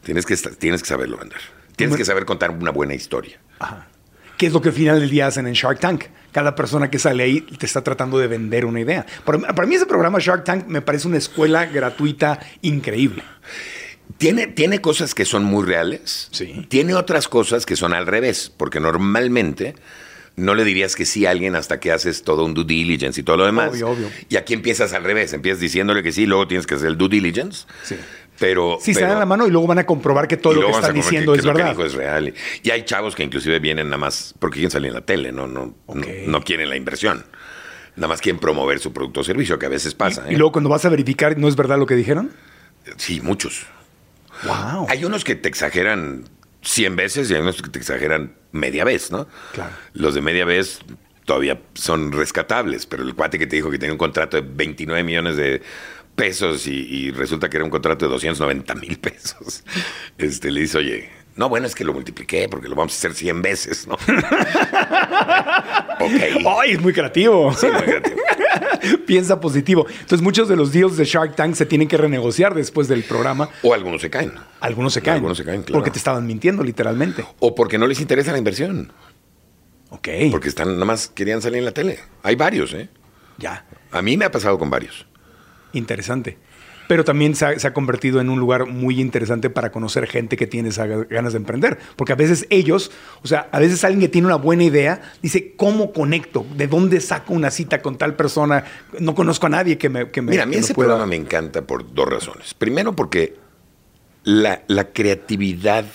Tienes 0.02 0.26
que, 0.26 0.38
tienes 0.38 0.82
que 0.82 0.88
saberlo 0.88 1.18
vender. 1.18 1.42
Tienes 1.76 1.98
que 1.98 2.06
saber 2.06 2.24
contar 2.24 2.52
una 2.52 2.72
buena 2.72 2.94
historia. 2.94 3.38
Ajá. 3.60 3.88
¿Qué 4.42 4.48
es 4.48 4.54
lo 4.54 4.60
que 4.64 4.70
al 4.70 4.74
final 4.74 5.00
del 5.00 5.12
día 5.12 5.28
hacen 5.28 5.46
en 5.46 5.54
Shark 5.54 5.80
Tank? 5.80 6.06
Cada 6.32 6.56
persona 6.56 6.90
que 6.90 6.98
sale 6.98 7.22
ahí 7.22 7.42
te 7.42 7.68
está 7.68 7.84
tratando 7.84 8.18
de 8.18 8.26
vender 8.26 8.66
una 8.66 8.80
idea. 8.80 9.06
Para, 9.24 9.38
para 9.38 9.68
mí 9.68 9.76
ese 9.76 9.86
programa 9.86 10.18
Shark 10.18 10.44
Tank 10.44 10.66
me 10.66 10.82
parece 10.82 11.08
una 11.08 11.20
escuela 11.20 11.68
gratuita 11.68 12.40
increíble. 12.64 13.22
Tiene, 14.18 14.48
tiene 14.48 14.82
cosas 14.82 15.14
que 15.14 15.26
son 15.26 15.44
muy 15.44 15.64
reales. 15.64 16.30
Sí. 16.32 16.66
Tiene 16.70 16.96
otras 16.96 17.28
cosas 17.28 17.68
que 17.68 17.76
son 17.76 17.94
al 17.94 18.08
revés, 18.08 18.52
porque 18.58 18.80
normalmente 18.80 19.76
no 20.36 20.56
le 20.56 20.64
dirías 20.64 20.96
que 20.96 21.06
sí 21.06 21.28
a 21.28 21.30
alguien 21.30 21.56
hasta 21.56 21.80
que 21.80 21.92
haces 21.92 22.24
todo 22.24 22.44
un 22.44 22.56
due 22.56 22.66
diligence 22.66 23.22
y 23.22 23.24
todo 23.24 23.38
lo 23.38 23.46
demás. 23.46 23.70
Obvio, 23.74 23.90
obvio. 23.90 24.10
Y 24.28 24.38
aquí 24.38 24.56
empiezas 24.56 24.94
al 24.94 25.04
revés, 25.04 25.34
empiezas 25.34 25.60
diciéndole 25.60 26.02
que 26.02 26.12
sí, 26.12 26.26
luego 26.26 26.48
tienes 26.48 26.66
que 26.66 26.74
hacer 26.74 26.88
el 26.88 26.98
due 26.98 27.10
diligence. 27.10 27.68
Sí. 27.84 27.96
Pero, 28.42 28.78
se 28.82 28.94
pero- 28.94 29.08
dan 29.08 29.20
la 29.20 29.26
mano 29.26 29.48
y 29.48 29.52
luego 29.52 29.68
van 29.68 29.80
a 29.80 29.86
comprobar 29.86 30.28
que 30.28 30.36
todo 30.36 30.54
y 30.54 30.62
lo 30.62 30.68
que 30.68 30.72
están 30.74 30.94
diciendo 30.96 31.32
que- 31.32 31.38
es 31.38 31.42
que 31.44 31.48
lo 31.48 31.54
que 31.54 31.62
verdad. 31.64 31.76
dijo 31.78 31.86
es 31.86 31.94
real. 31.94 32.28
Y, 32.30 32.68
y 32.68 32.72
hay 32.72 32.84
chavos 32.84 33.16
que 33.16 33.24
inclusive 33.24 33.60
vienen 33.60 33.88
nada 33.88 34.00
más 34.00 34.34
porque 34.40 34.56
quieren 34.56 34.72
salir 34.72 34.90
en 34.90 34.96
la 34.96 35.06
tele, 35.06 35.32
no, 35.32 35.48
no, 35.48 35.74
no, 35.88 36.06
no 36.28 36.42
quieren 36.44 36.68
la 36.68 36.76
inversión. 36.76 37.24
Nada 37.96 38.08
más 38.08 38.20
quieren 38.20 38.40
promover 38.40 38.80
su 38.80 38.92
producto 38.94 39.20
o 39.22 39.24
servicio, 39.24 39.60
que 39.60 39.68
a 39.68 39.70
veces 39.70 39.94
pasa. 39.94 40.26
Y 40.30 40.34
¿eh? 40.34 40.38
luego 40.38 40.52
cuando 40.54 40.70
vas 40.70 40.84
a 40.86 40.90
verificar, 40.90 41.38
¿no 41.38 41.48
es 41.48 41.56
verdad 41.56 41.78
lo 41.78 41.86
que 41.86 41.96
dijeron? 41.96 42.32
Sí, 42.98 43.22
muchos. 43.22 43.66
Wow. 44.44 44.88
Hay 44.90 45.06
unos 45.06 45.24
que 45.24 45.36
te 45.36 45.48
exageran 45.48 46.24
100 46.64 46.96
veces 46.96 47.30
y 47.30 47.36
hay 47.36 47.42
unos 47.42 47.62
que 47.62 47.70
te 47.70 47.78
exageran 47.80 48.34
media 48.52 48.84
vez, 48.86 49.12
¿no? 49.12 49.28
Claro. 49.54 49.72
Los 49.94 50.16
de 50.16 50.22
media 50.22 50.46
vez 50.46 50.80
todavía 51.26 51.62
son 51.76 52.12
rescatables, 52.12 52.86
pero 52.88 53.04
el 53.04 53.14
cuate 53.14 53.38
que 53.38 53.46
te 53.46 53.56
dijo 53.58 53.70
que 53.70 53.78
tenía 53.78 53.92
un 53.94 54.00
contrato 54.00 54.38
de 54.42 54.48
29 54.48 55.04
millones 55.04 55.38
de 55.38 55.62
pesos 56.22 56.68
y, 56.68 56.74
y 56.74 57.10
resulta 57.10 57.50
que 57.50 57.58
era 57.58 57.64
un 57.64 57.72
contrato 57.72 58.06
de 58.06 58.12
290 58.12 58.76
mil 58.76 59.00
pesos, 59.00 59.64
este, 60.20 60.52
le 60.52 60.62
dice, 60.62 60.78
oye, 60.78 61.10
no, 61.36 61.50
bueno, 61.50 61.66
es 61.66 61.74
que 61.74 61.84
lo 61.84 61.94
multipliqué 61.94 62.48
porque 62.48 62.68
lo 62.70 62.76
vamos 62.76 62.94
a 62.94 62.98
hacer 62.98 63.16
100 63.16 63.42
veces, 63.42 63.88
¿no? 63.88 63.96
ok. 63.96 64.02
¡Ay, 66.62 66.74
es 66.74 66.82
muy 66.82 66.94
creativo! 66.94 67.52
Sí, 67.54 67.66
muy 67.66 67.82
creativo. 67.82 68.18
Piensa 69.08 69.40
positivo. 69.40 69.88
Entonces, 69.90 70.22
muchos 70.22 70.48
de 70.48 70.56
los 70.56 70.72
deals 70.72 70.96
de 70.96 71.06
Shark 71.06 71.36
Tank 71.36 71.56
se 71.56 71.66
tienen 71.66 71.88
que 71.88 71.98
renegociar 71.98 72.54
después 72.54 72.88
del 72.88 73.02
programa. 73.04 73.50
O 73.64 73.74
algunos 73.74 74.02
se 74.02 74.12
caen. 74.12 74.34
Algunos 74.60 74.94
se 74.94 75.02
caen. 75.02 75.16
Algunos 75.16 75.40
se 75.40 75.44
caen, 75.44 75.64
claro. 75.64 75.80
Porque 75.80 75.90
te 75.90 75.98
estaban 75.98 76.28
mintiendo, 76.28 76.64
literalmente. 76.64 77.26
O 77.40 77.56
porque 77.56 77.80
no 77.80 77.88
les 77.88 78.00
interesa 78.00 78.32
la 78.32 78.38
inversión. 78.38 78.94
Ok. 79.90 80.08
Porque 80.30 80.50
están, 80.50 80.74
nada 80.74 80.86
más 80.86 81.08
querían 81.08 81.42
salir 81.42 81.58
en 81.58 81.66
la 81.66 81.72
tele. 81.72 81.98
Hay 82.22 82.36
varios, 82.36 82.74
¿eh? 82.76 82.90
Ya. 83.40 83.66
A 83.90 84.04
mí 84.04 84.18
me 84.18 84.26
ha 84.26 84.32
pasado 84.32 84.60
con 84.60 84.70
varios. 84.70 85.08
Interesante. 85.74 86.38
Pero 86.88 87.06
también 87.06 87.36
se 87.36 87.46
ha, 87.46 87.58
se 87.58 87.66
ha 87.68 87.74
convertido 87.74 88.20
en 88.20 88.30
un 88.30 88.38
lugar 88.40 88.66
muy 88.66 89.00
interesante 89.00 89.50
para 89.50 89.72
conocer 89.72 90.08
gente 90.08 90.36
que 90.36 90.46
tiene 90.46 90.70
esas 90.70 91.08
ganas 91.08 91.32
de 91.32 91.38
emprender. 91.38 91.80
Porque 91.96 92.12
a 92.12 92.18
veces 92.18 92.46
ellos, 92.50 92.92
o 93.24 93.28
sea, 93.30 93.48
a 93.54 93.60
veces 93.60 93.84
alguien 93.86 94.02
que 94.02 94.10
tiene 94.10 94.28
una 94.28 94.36
buena 94.36 94.66
idea 94.66 95.14
dice, 95.22 95.54
¿cómo 95.56 95.94
conecto? 95.94 96.46
¿De 96.58 96.68
dónde 96.68 97.00
saco 97.00 97.34
una 97.34 97.50
cita 97.50 97.82
con 97.82 97.98
tal 97.98 98.16
persona? 98.18 98.66
No 99.00 99.16
conozco 99.16 99.46
a 99.46 99.50
nadie 99.50 99.78
que 99.78 99.88
me... 99.88 100.12
Que 100.12 100.22
me 100.22 100.32
Mira, 100.32 100.44
a 100.44 100.46
mí 100.48 100.58
ese 100.58 100.74
pueda- 100.74 100.90
programa 100.90 101.08
me 101.10 101.16
encanta 101.16 101.62
por 101.62 101.94
dos 101.94 102.10
razones. 102.10 102.54
Primero, 102.54 102.94
porque 102.94 103.36
la, 104.24 104.64
la 104.68 104.92
creatividad 104.92 105.86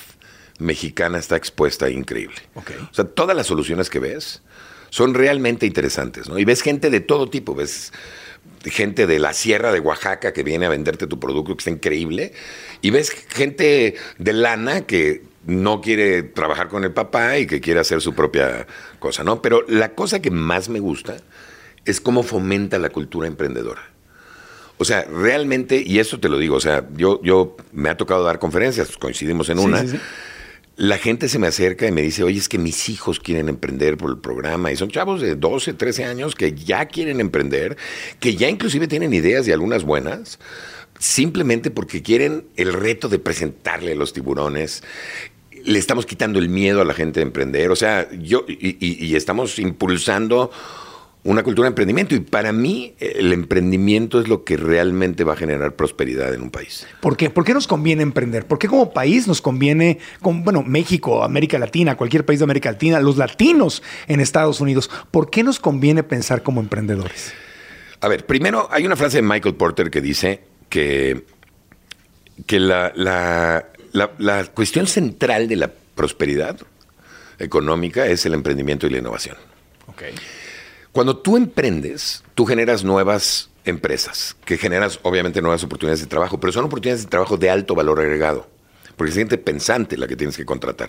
mexicana 0.59 1.19
está 1.19 1.37
expuesta 1.37 1.91
increíble. 1.91 2.37
O 2.55 2.95
sea, 2.95 3.05
todas 3.05 3.37
las 3.37 3.47
soluciones 3.47 3.91
que 3.91 3.99
ves 3.99 4.43
son 4.89 5.13
realmente 5.13 5.67
interesantes, 5.67 6.27
¿no? 6.29 6.39
Y 6.39 6.47
ves 6.47 6.63
gente 6.63 6.89
de 6.89 7.01
todo 7.01 7.29
tipo, 7.29 7.55
ves 7.55 7.93
gente 8.67 9.07
de 9.07 9.19
la 9.19 9.33
sierra 9.33 9.73
de 9.73 9.81
Oaxaca 9.81 10.33
que 10.33 10.43
viene 10.43 10.67
a 10.67 10.69
venderte 10.69 11.07
tu 11.07 11.19
producto, 11.19 11.55
que 11.57 11.61
está 11.61 11.71
increíble, 11.71 12.33
y 12.83 12.91
ves 12.91 13.11
gente 13.11 13.95
de 14.19 14.33
lana 14.33 14.83
que 14.87 15.23
no 15.47 15.81
quiere 15.81 16.23
trabajar 16.25 16.69
con 16.69 16.83
el 16.85 16.93
papá 16.93 17.39
y 17.39 17.47
que 17.47 17.61
quiere 17.61 17.81
hacer 17.81 18.01
su 18.01 18.15
propia 18.15 18.67
cosa, 18.99 19.23
¿no? 19.23 19.41
Pero 19.43 19.65
la 19.69 19.95
cosa 19.95 20.21
que 20.21 20.31
más 20.31 20.69
me 20.69 20.81
gusta 20.81 21.17
es 21.85 22.01
cómo 22.01 22.23
fomenta 22.25 22.79
la 22.81 22.89
cultura 22.91 23.29
emprendedora. 23.29 23.83
O 24.79 24.85
sea, 24.85 25.05
realmente, 25.05 25.83
y 25.87 26.01
eso 26.01 26.19
te 26.21 26.29
lo 26.29 26.37
digo, 26.39 26.57
o 26.57 26.61
sea, 26.61 26.87
yo, 26.97 27.21
yo 27.23 27.57
me 27.73 27.89
ha 27.89 27.97
tocado 27.97 28.25
dar 28.25 28.39
conferencias, 28.39 28.97
coincidimos 28.99 29.49
en 29.49 29.59
Sí, 29.59 29.65
una. 29.65 29.81
sí, 29.83 29.89
sí. 29.91 30.01
La 30.77 30.99
gente 30.99 31.29
se 31.31 31.39
me 31.39 31.47
acerca 31.47 31.87
y 31.87 31.93
me 31.93 32.03
dice, 32.03 32.23
oye, 32.23 32.39
es 32.39 32.51
que 32.51 32.59
mis 32.59 32.91
hijos 32.91 33.19
quieren 33.19 33.49
emprender 33.49 33.97
por 33.97 34.11
el 34.11 34.19
programa. 34.19 34.71
Y 34.71 34.77
son 34.77 34.91
chavos 34.91 35.23
de 35.23 35.35
12, 35.35 35.73
13 35.73 36.05
años 36.05 36.35
que 36.35 36.53
ya 36.53 36.85
quieren 36.87 37.19
emprender, 37.21 37.79
que 38.21 38.37
ya 38.37 38.51
inclusive 38.51 38.87
tienen 38.87 39.15
ideas 39.15 39.49
y 39.49 39.53
algunas 39.53 39.85
buenas, 39.85 40.39
simplemente 40.99 41.71
porque 41.71 42.03
quieren 42.03 42.45
el 42.57 42.75
reto 42.75 43.09
de 43.09 43.19
presentarle 43.19 43.93
a 43.93 43.97
los 43.97 44.13
tiburones 44.13 44.83
le 45.65 45.81
estamos 45.81 46.07
quitando 46.07 46.39
el 46.39 46.49
miedo 46.49 46.81
a 46.81 46.85
la 46.85 46.95
gente 46.95 47.19
de 47.19 47.27
emprender. 47.27 47.73
O 47.73 47.77
sea, 47.77 48.09
yo 48.13 48.45
y, 48.47 48.77
y- 48.79 49.05
y 49.05 49.17
estamos 49.17 49.59
impulsando 49.59 50.53
una 51.27 51.43
cultura 51.43 51.67
de 51.67 51.71
emprendimiento. 51.71 52.15
Y 52.15 52.21
para 52.21 52.53
mí, 52.53 52.95
el 52.99 53.33
emprendimiento 53.33 54.21
es 54.21 54.29
lo 54.29 54.45
que 54.45 54.57
realmente 54.57 55.25
va 55.25 55.33
a 55.35 55.37
generar 55.37 55.75
prosperidad 55.77 56.33
en 56.33 56.41
un 56.43 56.51
país. 56.51 56.87
¿Por 57.01 57.17
qué? 57.17 57.31
¿Por 57.31 57.45
qué 57.45 57.53
nos 57.53 57.67
conviene 57.67 58.03
emprender? 58.03 58.47
¿Por 58.47 58.59
qué 58.59 58.69
como 58.69 58.93
país 58.93 59.27
nos 59.27 59.41
conviene, 59.43 59.99
con, 60.23 60.45
bueno, 60.45 60.63
México, 60.63 61.23
América 61.25 61.59
Latina, 61.59 61.97
cualquier 61.97 62.25
país 62.25 62.39
de 62.41 62.45
América 62.45 62.71
Latina, 62.73 63.01
los 63.01 63.17
latinos 63.17 63.83
en 64.07 64.21
Estados 64.21 64.61
Unidos, 64.61 64.91
¿por 65.11 65.29
qué 65.31 65.43
nos 65.43 65.59
conviene 65.61 66.03
pensar 66.03 66.43
como 66.43 66.61
emprendedores? 66.61 67.33
A 68.01 68.09
ver, 68.09 68.25
primero 68.27 68.69
hay 68.71 68.87
una 68.87 68.95
frase 68.97 69.19
de 69.19 69.23
Michael 69.23 69.55
Porter 69.57 69.91
que 69.91 70.01
dice 70.01 70.41
que, 70.69 71.25
que 72.47 72.61
la, 72.61 72.93
la- 72.95 73.67
la- 73.93 74.13
la 74.19 74.45
cuestión 74.45 74.87
central 74.87 75.49
de 75.49 75.57
la 75.57 75.73
prosperidad 75.95 76.59
económica 77.39 78.07
es 78.07 78.25
el 78.27 78.35
emprendimiento 78.35 78.87
y 78.87 78.91
la 78.91 78.99
innovación. 78.99 79.37
Cuando 80.97 81.19
tú 81.19 81.37
emprendes, 81.37 82.25
tú 82.35 82.47
generas 82.47 82.83
nuevas 82.83 83.51
empresas, 83.67 84.35
que 84.47 84.57
generas 84.57 84.99
obviamente 85.03 85.43
nuevas 85.43 85.63
oportunidades 85.63 86.01
de 86.01 86.07
trabajo, 86.07 86.41
pero 86.41 86.55
son 86.55 86.65
oportunidades 86.65 87.05
de 87.05 87.11
trabajo 87.11 87.37
de 87.37 87.51
alto 87.51 87.75
valor 87.75 88.01
agregado, 88.01 88.49
porque 88.97 89.11
es 89.11 89.19
gente 89.19 89.37
pensante 89.37 89.99
la 89.99 90.07
que 90.07 90.17
tienes 90.17 90.39
que 90.39 90.47
contratar. 90.47 90.89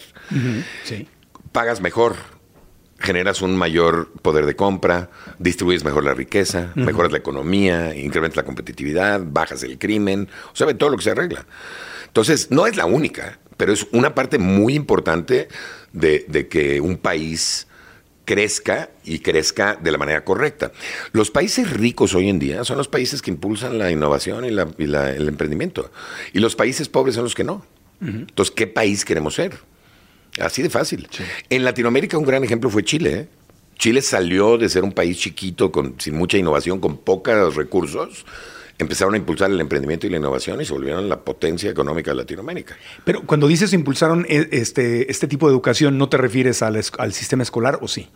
Sí. 0.85 1.09
Pagas 1.51 1.81
mejor, 1.81 2.15
generas 2.99 3.41
un 3.41 3.57
mayor 3.57 4.13
poder 4.21 4.45
de 4.45 4.55
compra, 4.55 5.09
distribuyes 5.39 5.83
mejor 5.83 6.05
la 6.05 6.13
riqueza, 6.13 6.71
mejoras 6.75 7.11
la 7.11 7.17
economía, 7.17 7.93
incrementas 7.93 8.37
la 8.37 8.43
competitividad, 8.43 9.21
bajas 9.25 9.61
el 9.63 9.77
crimen, 9.77 10.29
o 10.53 10.55
sea, 10.55 10.73
todo 10.77 10.89
lo 10.89 10.95
que 10.95 11.03
se 11.03 11.11
arregla. 11.11 11.45
Entonces, 12.05 12.49
no 12.49 12.65
es 12.65 12.77
la 12.77 12.85
única, 12.85 13.39
pero 13.57 13.73
es 13.73 13.85
una 13.91 14.15
parte 14.15 14.37
muy 14.37 14.73
importante 14.73 15.49
de, 15.91 16.23
de 16.29 16.47
que 16.47 16.79
un 16.79 16.95
país 16.95 17.67
crezca 18.27 18.89
y 19.05 19.19
crezca 19.19 19.77
de 19.81 19.89
la 19.89 19.97
manera 19.97 20.25
correcta. 20.25 20.73
Los 21.13 21.31
países 21.31 21.71
ricos 21.71 22.13
hoy 22.13 22.27
en 22.27 22.39
día 22.39 22.65
son 22.65 22.77
los 22.77 22.89
países 22.89 23.21
que 23.21 23.31
impulsan 23.31 23.77
la 23.79 23.89
innovación 23.89 24.43
y, 24.43 24.51
la- 24.51 24.67
y 24.77 24.85
la- 24.85 25.11
el 25.11 25.29
emprendimiento. 25.29 25.89
Y 26.33 26.39
los 26.39 26.53
países 26.53 26.89
pobres 26.89 27.15
son 27.15 27.23
los 27.23 27.33
que 27.35 27.45
no. 27.45 27.65
Entonces, 28.01 28.53
¿qué 28.53 28.67
país 28.67 29.05
queremos 29.05 29.35
ser? 29.35 29.57
Así 30.41 30.61
de 30.61 30.69
fácil. 30.69 31.07
En 31.49 31.63
Latinoamérica 31.63 32.17
un 32.17 32.25
gran 32.25 32.43
ejemplo 32.43 32.69
fue 32.69 32.83
Chile. 32.83 33.13
¿eh? 33.13 33.27
Chile 33.79 34.01
salió 34.01 34.57
de 34.57 34.67
ser 34.67 34.83
un 34.83 34.91
país 34.91 35.17
chiquito, 35.17 35.71
con, 35.71 35.95
sin 35.97 36.15
mucha 36.15 36.37
innovación, 36.37 36.79
con 36.81 36.97
pocos 36.97 37.55
recursos. 37.55 38.25
Empezaron 38.79 39.15
a 39.15 39.17
impulsar 39.17 39.49
el 39.49 39.59
emprendimiento 39.59 40.05
y 40.05 40.09
la 40.11 40.17
innovación 40.17 40.61
y 40.61 40.65
se 40.65 40.73
volvieron 40.73 41.09
la 41.09 41.19
potencia 41.19 41.69
económica 41.69 42.11
de 42.11 42.17
Latinoamérica. 42.17 42.77
Pero 43.03 43.23
cuando 43.23 43.47
dices 43.47 43.73
impulsaron 43.73 44.25
eh, 44.29 44.47
este, 44.51 45.09
este 45.11 45.27
tipo 45.27 45.47
de 45.47 45.53
educación, 45.53 45.97
¿no 45.97 46.09
te 46.09 46.17
refieres 46.17 46.61
al, 46.61 46.79
al 46.97 47.13
sistema 47.13 47.43
escolar 47.43 47.79
o 47.81 47.87
sí? 47.87 48.09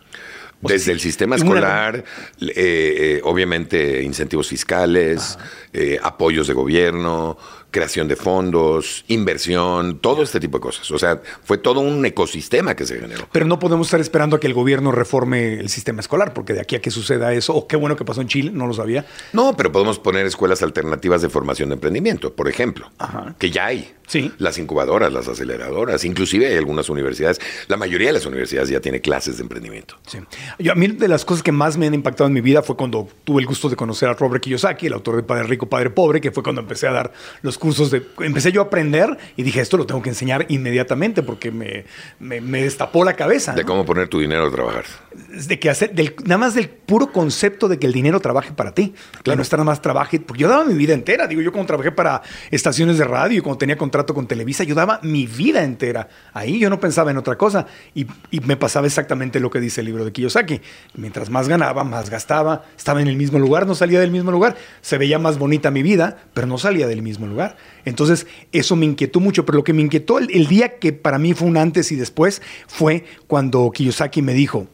O 0.62 0.68
Desde 0.68 0.92
el 0.92 1.00
sistema 1.00 1.34
escolar, 1.34 2.04
eh, 2.40 2.52
eh, 2.56 3.20
obviamente 3.24 4.00
incentivos 4.02 4.48
fiscales, 4.48 5.36
eh, 5.72 5.98
apoyos 6.00 6.46
de 6.46 6.54
gobierno, 6.54 7.36
creación 7.72 8.06
de 8.06 8.14
fondos, 8.14 9.04
inversión, 9.08 9.98
todo 9.98 10.22
este 10.22 10.38
tipo 10.38 10.58
de 10.58 10.62
cosas. 10.62 10.88
O 10.92 10.98
sea, 10.98 11.20
fue 11.42 11.58
todo 11.58 11.80
un 11.80 12.04
ecosistema 12.06 12.76
que 12.76 12.86
se 12.86 13.00
generó. 13.00 13.26
Pero 13.32 13.46
no 13.46 13.58
podemos 13.58 13.88
estar 13.88 14.00
esperando 14.00 14.36
a 14.36 14.40
que 14.40 14.46
el 14.46 14.54
gobierno 14.54 14.92
reforme 14.92 15.54
el 15.54 15.68
sistema 15.68 16.00
escolar, 16.00 16.34
porque 16.34 16.52
de 16.52 16.60
aquí 16.60 16.76
a 16.76 16.80
que 16.80 16.90
suceda 16.90 17.32
eso, 17.32 17.54
o 17.54 17.66
qué 17.66 17.76
bueno 17.76 17.96
que 17.96 18.04
pasó 18.04 18.20
en 18.20 18.28
Chile, 18.28 18.50
no 18.52 18.66
lo 18.66 18.74
sabía. 18.74 19.06
No, 19.32 19.56
pero 19.56 19.72
podemos 19.72 19.98
poner 19.98 20.26
escuelas 20.26 20.62
alternativas 20.62 21.22
de 21.22 21.28
formación 21.28 21.70
de 21.70 21.74
emprendimiento, 21.74 22.32
por 22.34 22.48
ejemplo, 22.48 22.90
Ajá. 22.98 23.34
que 23.38 23.50
ya 23.50 23.66
hay. 23.66 23.92
Sí. 24.06 24.30
Las 24.36 24.58
incubadoras, 24.58 25.10
las 25.10 25.26
aceleradoras, 25.26 26.04
inclusive 26.04 26.46
hay 26.46 26.58
algunas 26.58 26.90
universidades, 26.90 27.40
la 27.68 27.78
mayoría 27.78 28.08
de 28.08 28.12
las 28.12 28.26
universidades 28.26 28.68
ya 28.68 28.80
tiene 28.80 29.00
clases 29.00 29.38
de 29.38 29.44
emprendimiento. 29.44 29.96
Sí. 30.06 30.18
Yo, 30.58 30.72
a 30.72 30.74
mí 30.74 30.88
de 30.88 31.08
las 31.08 31.24
cosas 31.24 31.42
que 31.42 31.52
más 31.52 31.78
me 31.78 31.86
han 31.86 31.94
impactado 31.94 32.28
en 32.28 32.34
mi 32.34 32.42
vida 32.42 32.62
fue 32.62 32.76
cuando 32.76 33.08
tuve 33.24 33.40
el 33.40 33.46
gusto 33.46 33.70
de 33.70 33.76
conocer 33.76 34.10
a 34.10 34.14
Robert 34.14 34.42
Kiyosaki, 34.42 34.88
el 34.88 34.92
autor 34.92 35.16
de 35.16 35.22
Padre 35.22 35.44
Rico, 35.44 35.66
Padre 35.66 35.88
Pobre, 35.88 36.20
que 36.20 36.30
fue 36.30 36.42
cuando 36.42 36.60
empecé 36.60 36.88
a 36.88 36.92
dar 36.92 37.12
los 37.40 37.56
cursos 37.62 37.92
de... 37.92 38.02
Empecé 38.20 38.50
yo 38.50 38.60
a 38.60 38.64
aprender 38.64 39.16
y 39.36 39.44
dije, 39.44 39.60
esto 39.60 39.76
lo 39.76 39.86
tengo 39.86 40.02
que 40.02 40.08
enseñar 40.08 40.46
inmediatamente 40.48 41.22
porque 41.22 41.52
me, 41.52 41.84
me- 42.18 42.40
me 42.40 42.62
destapó 42.62 43.04
la 43.04 43.14
cabeza. 43.14 43.52
De 43.52 43.62
¿no? 43.62 43.68
cómo 43.68 43.84
poner 43.84 44.08
tu 44.08 44.18
dinero 44.18 44.46
a 44.48 44.50
trabajar. 44.50 44.84
de 45.14 45.58
que 45.60 45.70
hacer, 45.70 45.94
del, 45.94 46.14
nada 46.24 46.38
más 46.38 46.54
del 46.54 46.68
puro 46.68 47.12
concepto 47.12 47.68
de 47.68 47.78
que 47.78 47.86
el 47.86 47.92
dinero 47.92 48.18
trabaje 48.18 48.50
para 48.52 48.74
ti. 48.74 48.94
Que 49.22 49.36
no 49.36 49.42
está 49.42 49.56
nada 49.56 49.66
más 49.66 49.80
trabaje, 49.80 50.18
porque 50.18 50.42
yo 50.42 50.48
daba 50.48 50.64
mi 50.64 50.74
vida 50.74 50.92
entera. 50.92 51.28
Digo, 51.28 51.40
yo 51.40 51.52
cuando 51.52 51.68
trabajé 51.68 51.92
para 51.92 52.22
estaciones 52.50 52.98
de 52.98 53.04
radio 53.04 53.38
y 53.38 53.40
cuando 53.40 53.58
tenía 53.58 53.78
contrato 53.78 54.12
con 54.12 54.26
Televisa, 54.26 54.64
yo 54.64 54.74
daba 54.74 54.98
mi 55.04 55.26
vida 55.26 55.62
entera. 55.62 56.08
Ahí 56.34 56.58
yo 56.58 56.68
no 56.68 56.80
pensaba 56.80 57.12
en 57.12 57.16
otra 57.18 57.36
cosa. 57.38 57.66
Y, 57.94 58.06
y 58.32 58.40
me 58.40 58.56
pasaba 58.56 58.86
exactamente 58.88 59.38
lo 59.38 59.50
que 59.50 59.60
dice 59.60 59.80
el 59.82 59.86
libro 59.86 60.04
de 60.04 60.10
Kiyosaki. 60.10 60.60
Mientras 60.96 61.30
más 61.30 61.48
ganaba, 61.48 61.84
más 61.84 62.10
gastaba. 62.10 62.64
Estaba 62.76 63.00
en 63.00 63.06
el 63.06 63.16
mismo 63.16 63.38
lugar, 63.38 63.66
no 63.68 63.76
salía 63.76 64.00
del 64.00 64.10
mismo 64.10 64.32
lugar. 64.32 64.56
Se 64.80 64.98
veía 64.98 65.20
más 65.20 65.38
bonita 65.38 65.70
mi 65.70 65.82
vida, 65.84 66.16
pero 66.34 66.48
no 66.48 66.58
salía 66.58 66.88
del 66.88 67.02
mismo 67.02 67.26
lugar. 67.26 67.51
Entonces, 67.84 68.26
eso 68.52 68.76
me 68.76 68.86
inquietó 68.86 69.20
mucho. 69.20 69.44
Pero 69.44 69.58
lo 69.58 69.64
que 69.64 69.72
me 69.72 69.82
inquietó 69.82 70.18
el, 70.18 70.30
el 70.34 70.46
día 70.46 70.78
que 70.78 70.92
para 70.92 71.18
mí 71.18 71.34
fue 71.34 71.48
un 71.48 71.56
antes 71.56 71.92
y 71.92 71.96
después 71.96 72.42
fue 72.66 73.04
cuando 73.26 73.70
Kiyosaki 73.70 74.22
me 74.22 74.34
dijo, 74.34 74.66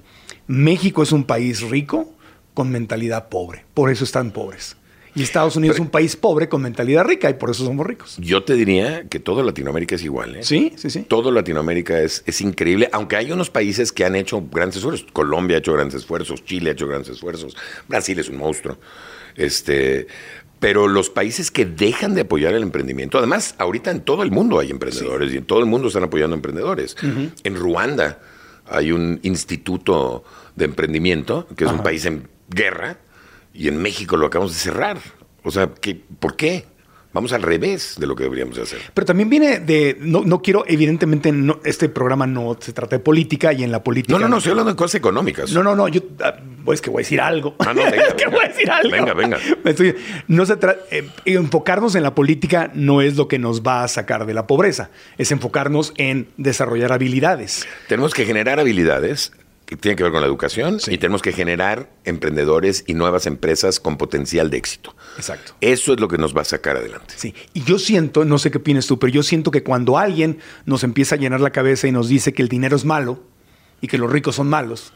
México 0.46 1.02
es 1.02 1.12
un 1.12 1.24
país 1.24 1.62
rico 1.62 2.12
con 2.54 2.70
mentalidad 2.70 3.28
pobre. 3.28 3.64
Por 3.74 3.90
eso 3.90 4.04
están 4.04 4.32
pobres. 4.32 4.76
Y 5.14 5.22
Estados 5.22 5.56
Unidos 5.56 5.76
es 5.76 5.80
un 5.80 5.90
país 5.90 6.14
pobre 6.14 6.48
con 6.48 6.62
mentalidad 6.62 7.04
rica 7.04 7.28
y 7.28 7.34
por 7.34 7.50
eso 7.50 7.64
somos 7.64 7.84
ricos. 7.84 8.16
Yo 8.20 8.44
te 8.44 8.54
diría 8.54 9.08
que 9.08 9.18
todo 9.18 9.42
Latinoamérica 9.42 9.96
es 9.96 10.04
igual. 10.04 10.36
¿eh? 10.36 10.42
Sí, 10.44 10.72
sí, 10.76 10.90
sí. 10.90 11.00
Todo 11.08 11.32
Latinoamérica 11.32 12.00
es, 12.00 12.22
es 12.24 12.40
increíble, 12.40 12.88
aunque 12.92 13.16
hay 13.16 13.32
unos 13.32 13.50
países 13.50 13.90
que 13.90 14.04
han 14.04 14.14
hecho 14.14 14.44
grandes 14.50 14.76
esfuerzos. 14.76 15.08
Colombia 15.12 15.56
ha 15.56 15.58
hecho 15.58 15.72
grandes 15.72 15.96
esfuerzos, 15.96 16.44
Chile 16.44 16.70
ha 16.70 16.72
hecho 16.74 16.86
grandes 16.86 17.08
esfuerzos, 17.08 17.56
Brasil 17.88 18.18
es 18.18 18.28
un 18.28 18.36
monstruo. 18.36 18.78
Este, 19.34 20.06
pero 20.60 20.88
los 20.88 21.10
países 21.10 21.50
que 21.50 21.64
dejan 21.64 22.14
de 22.14 22.22
apoyar 22.22 22.54
el 22.54 22.62
emprendimiento, 22.62 23.18
además, 23.18 23.54
ahorita 23.58 23.90
en 23.90 24.00
todo 24.00 24.22
el 24.22 24.30
mundo 24.30 24.58
hay 24.58 24.70
emprendedores 24.70 25.32
y 25.32 25.36
en 25.36 25.44
todo 25.44 25.60
el 25.60 25.66
mundo 25.66 25.88
están 25.88 26.04
apoyando 26.04 26.34
emprendedores. 26.34 26.96
En 27.44 27.54
Ruanda 27.56 28.20
hay 28.66 28.92
un 28.92 29.20
instituto 29.22 30.24
de 30.56 30.64
emprendimiento, 30.64 31.46
que 31.56 31.64
es 31.64 31.70
un 31.70 31.82
país 31.82 32.04
en 32.06 32.28
guerra, 32.48 32.98
y 33.54 33.68
en 33.68 33.80
México 33.80 34.16
lo 34.16 34.26
acabamos 34.26 34.52
de 34.52 34.58
cerrar. 34.58 34.98
O 35.42 35.50
sea, 35.50 35.70
¿qué, 35.80 36.00
¿por 36.18 36.36
qué? 36.36 36.66
Vamos 37.12 37.32
al 37.32 37.42
revés 37.42 37.94
de 37.98 38.06
lo 38.06 38.14
que 38.14 38.24
deberíamos 38.24 38.56
de 38.56 38.62
hacer. 38.62 38.80
Pero 38.92 39.06
también 39.06 39.30
viene 39.30 39.60
de. 39.60 39.96
No, 39.98 40.22
no 40.24 40.42
quiero, 40.42 40.64
evidentemente, 40.68 41.32
no, 41.32 41.58
este 41.64 41.88
programa 41.88 42.26
no 42.26 42.56
se 42.60 42.74
trata 42.74 42.96
de 42.96 43.00
política 43.00 43.52
y 43.54 43.64
en 43.64 43.72
la 43.72 43.82
política. 43.82 44.12
No, 44.12 44.18
no, 44.18 44.28
no, 44.28 44.36
estoy 44.36 44.50
hablando 44.50 44.72
de 44.72 44.76
cosas 44.76 44.96
económicas. 44.96 45.50
No, 45.52 45.62
no, 45.62 45.74
no, 45.74 45.88
yo 45.88 46.02
ah, 46.22 46.36
pues 46.68 46.82
que 46.82 46.90
voy 46.90 47.00
a 47.00 47.04
decir 47.04 47.18
algo. 47.22 47.56
Ah, 47.60 47.72
no, 47.72 47.82
venga, 47.82 47.96
es 48.08 48.12
que 48.14 48.24
venga. 48.26 48.36
voy 48.36 48.44
a 48.44 48.48
decir 48.48 48.70
algo. 48.70 48.90
Venga, 48.90 49.14
venga. 49.14 49.38
Estoy- 49.64 49.96
no 50.26 50.44
se 50.44 50.52
eh, 50.90 51.08
enfocarnos 51.24 51.94
en 51.94 52.02
la 52.02 52.14
política 52.14 52.70
no 52.74 53.00
es 53.00 53.16
lo 53.16 53.26
que 53.26 53.38
nos 53.38 53.62
va 53.62 53.84
a 53.84 53.88
sacar 53.88 54.26
de 54.26 54.34
la 54.34 54.46
pobreza, 54.46 54.90
es 55.16 55.32
enfocarnos 55.32 55.94
en 55.96 56.28
desarrollar 56.36 56.92
habilidades. 56.92 57.66
Tenemos 57.88 58.12
que 58.12 58.26
generar 58.26 58.60
habilidades 58.60 59.32
que 59.64 59.76
tienen 59.78 59.96
que 59.96 60.02
ver 60.02 60.12
con 60.12 60.20
la 60.20 60.26
educación 60.26 60.78
Sí. 60.78 60.92
y 60.92 60.98
tenemos 60.98 61.22
que 61.22 61.32
generar 61.32 61.88
emprendedores 62.04 62.84
y 62.86 62.92
nuevas 62.92 63.24
empresas 63.26 63.80
con 63.80 63.96
potencial 63.96 64.50
de 64.50 64.58
éxito. 64.58 64.94
Exacto. 65.16 65.54
Eso 65.62 65.94
es 65.94 66.00
lo 66.00 66.08
que 66.08 66.18
nos 66.18 66.36
va 66.36 66.42
a 66.42 66.44
sacar 66.44 66.76
adelante. 66.76 67.14
Sí, 67.16 67.34
y 67.54 67.62
yo 67.64 67.78
siento, 67.78 68.26
no 68.26 68.36
sé 68.36 68.50
qué 68.50 68.58
opinas 68.58 68.86
tú, 68.86 68.98
pero 68.98 69.10
yo 69.10 69.22
siento 69.22 69.50
que 69.50 69.62
cuando 69.62 69.96
alguien 69.96 70.38
nos 70.66 70.84
empieza 70.84 71.14
a 71.14 71.18
llenar 71.18 71.40
la 71.40 71.48
cabeza 71.50 71.88
y 71.88 71.92
nos 71.92 72.08
dice 72.10 72.34
que 72.34 72.42
el 72.42 72.48
dinero 72.50 72.76
es 72.76 72.84
malo 72.84 73.22
y 73.80 73.86
que 73.86 73.96
los 73.96 74.10
ricos 74.12 74.34
son 74.36 74.48
malos, 74.48 74.92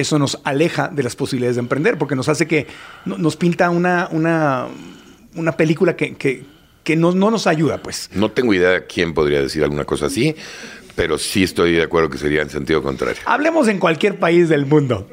eso 0.00 0.18
nos 0.18 0.38
aleja 0.44 0.88
de 0.88 1.02
las 1.02 1.16
posibilidades 1.16 1.56
de 1.56 1.60
emprender, 1.60 1.98
porque 1.98 2.14
nos 2.16 2.28
hace 2.28 2.46
que 2.46 2.66
no- 3.04 3.18
nos 3.18 3.36
pinta 3.36 3.70
una, 3.70 4.08
una, 4.10 4.66
una 5.34 5.52
película 5.52 5.96
que, 5.96 6.14
que, 6.16 6.44
que 6.84 6.96
no, 6.96 7.12
no 7.12 7.30
nos 7.30 7.46
ayuda, 7.46 7.78
pues. 7.82 8.10
No 8.14 8.30
tengo 8.30 8.54
idea 8.54 8.70
de 8.70 8.86
quién 8.86 9.14
podría 9.14 9.40
decir 9.40 9.62
alguna 9.62 9.84
cosa 9.84 10.06
así, 10.06 10.34
pero 10.94 11.18
sí 11.18 11.42
estoy 11.44 11.72
de 11.72 11.82
acuerdo 11.82 12.10
que 12.10 12.18
sería 12.18 12.42
en 12.42 12.50
sentido 12.50 12.82
contrario. 12.82 13.20
Hablemos 13.26 13.68
en 13.68 13.78
cualquier 13.78 14.18
país 14.18 14.48
del 14.48 14.66
mundo. 14.66 15.08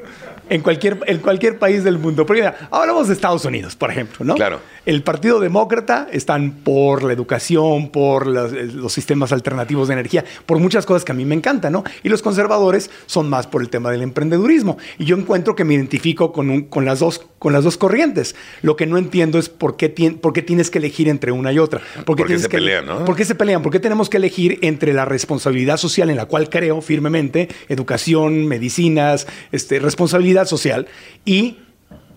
En 0.48 0.60
cualquier, 0.60 1.00
en 1.06 1.18
cualquier 1.18 1.58
país 1.58 1.82
del 1.82 1.98
mundo. 1.98 2.24
Porque 2.24 2.42
mira, 2.42 2.68
hablamos 2.70 3.08
de 3.08 3.14
Estados 3.14 3.44
Unidos, 3.44 3.74
por 3.74 3.90
ejemplo, 3.90 4.24
¿no? 4.24 4.36
Claro. 4.36 4.60
El 4.86 5.02
Partido 5.02 5.40
Demócrata 5.40 6.06
están 6.12 6.52
por 6.64 7.02
la 7.02 7.12
educación, 7.12 7.90
por 7.90 8.26
los, 8.26 8.52
eh, 8.52 8.64
los 8.72 8.92
sistemas 8.92 9.32
alternativos 9.32 9.88
de 9.88 9.94
energía, 9.94 10.24
por 10.46 10.58
muchas 10.60 10.86
cosas 10.86 11.04
que 11.04 11.10
a 11.12 11.14
mí 11.14 11.24
me 11.24 11.34
encantan, 11.34 11.72
¿no? 11.72 11.82
Y 12.04 12.08
los 12.08 12.22
conservadores 12.22 12.90
son 13.06 13.28
más 13.28 13.48
por 13.48 13.62
el 13.62 13.68
tema 13.68 13.90
del 13.90 14.02
emprendedurismo. 14.02 14.78
Y 14.98 15.04
yo 15.04 15.16
encuentro 15.16 15.56
que 15.56 15.64
me 15.64 15.74
identifico 15.74 16.32
con, 16.32 16.50
un- 16.50 16.62
con, 16.62 16.84
las, 16.84 17.00
dos, 17.00 17.26
con 17.40 17.52
las 17.52 17.64
dos 17.64 17.76
corrientes. 17.76 18.36
Lo 18.62 18.76
que 18.76 18.86
no 18.86 18.96
entiendo 18.96 19.38
es 19.40 19.48
por 19.48 19.76
qué, 19.76 19.88
por 19.88 20.32
qué 20.32 20.42
tienes 20.42 20.70
que 20.70 20.78
elegir 20.78 21.08
entre 21.08 21.32
una 21.32 21.52
y 21.52 21.58
otra. 21.58 21.80
¿Por 21.96 22.04
Porque 22.04 22.24
tienes 22.24 22.42
se 22.42 22.48
que- 22.48 22.58
pelean, 22.58 22.86
¿no? 22.86 23.04
¿Por 23.04 23.16
qué 23.16 23.24
se 23.24 23.34
pelean? 23.34 23.62
¿Por 23.62 23.72
qué 23.72 23.80
tenemos 23.80 24.08
que 24.08 24.18
elegir 24.18 24.60
entre 24.62 24.92
la 24.94 25.04
responsabilidad 25.04 25.78
social 25.78 26.10
en 26.10 26.16
la 26.16 26.26
cual 26.26 26.48
creo 26.48 26.80
firmemente, 26.80 27.48
educación, 27.68 28.46
medicinas, 28.46 29.26
este, 29.50 29.80
responsabilidad 29.80 30.46
social 30.46 30.86
y 31.24 31.58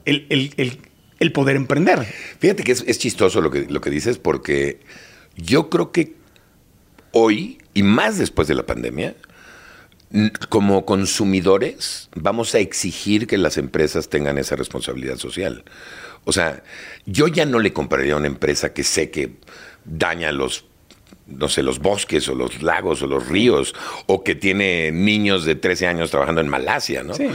el, 0.05 0.28
el- 0.30 0.53
el- 0.57 0.80
el 1.20 1.32
poder 1.32 1.55
emprender? 1.55 2.05
Fíjate 2.39 2.63
que 2.63 2.72
es, 2.72 2.97
chistoso 2.97 3.41
lo 3.41 3.51
que, 3.51 3.65
lo 3.70 3.82
que 3.82 3.89
dices 3.89 4.17
porque 4.17 4.80
yo 5.36 5.70
creo 5.70 5.91
que 5.91 6.15
hoy, 7.11 7.59
y 7.74 7.84
más 7.84 8.17
después 8.17 8.47
de 8.47 8.55
la 8.55 8.65
pandemia, 8.65 9.15
como 10.49 10.86
consumidores 10.86 12.09
vamos 12.15 12.55
a 12.55 12.59
exigir 12.59 13.28
que 13.28 13.38
las 13.38 13.57
empresas 13.57 14.09
tengan 14.09 14.38
esa 14.38 14.55
responsabilidad 14.55 15.17
social. 15.17 15.63
O 16.26 16.32
sea, 16.32 16.63
yo 17.05 17.28
ya 17.28 17.45
no 17.45 17.59
le 17.59 17.74
compraría 17.74 18.13
a 18.13 18.17
una 18.17 18.28
empresa 18.28 18.74
que 18.74 18.84
sé 18.84 19.11
que 19.11 19.36
daña 19.86 20.32
los 20.32 20.65
no 21.30 21.49
sé, 21.49 21.63
los 21.63 21.80
bosques 21.80 22.27
o 22.30 22.36
los 22.36 22.61
lagos 22.61 23.01
o 23.01 23.07
los 23.07 23.27
ríos, 23.27 23.75
o 24.07 24.23
que 24.23 24.36
tiene 24.36 24.91
niños 24.91 25.45
de 25.45 25.55
13 25.55 25.88
años 25.88 26.11
trabajando 26.11 26.41
en 26.41 26.49
Malasia, 26.49 27.03
¿no? 27.03 27.13
Sí. 27.13 27.27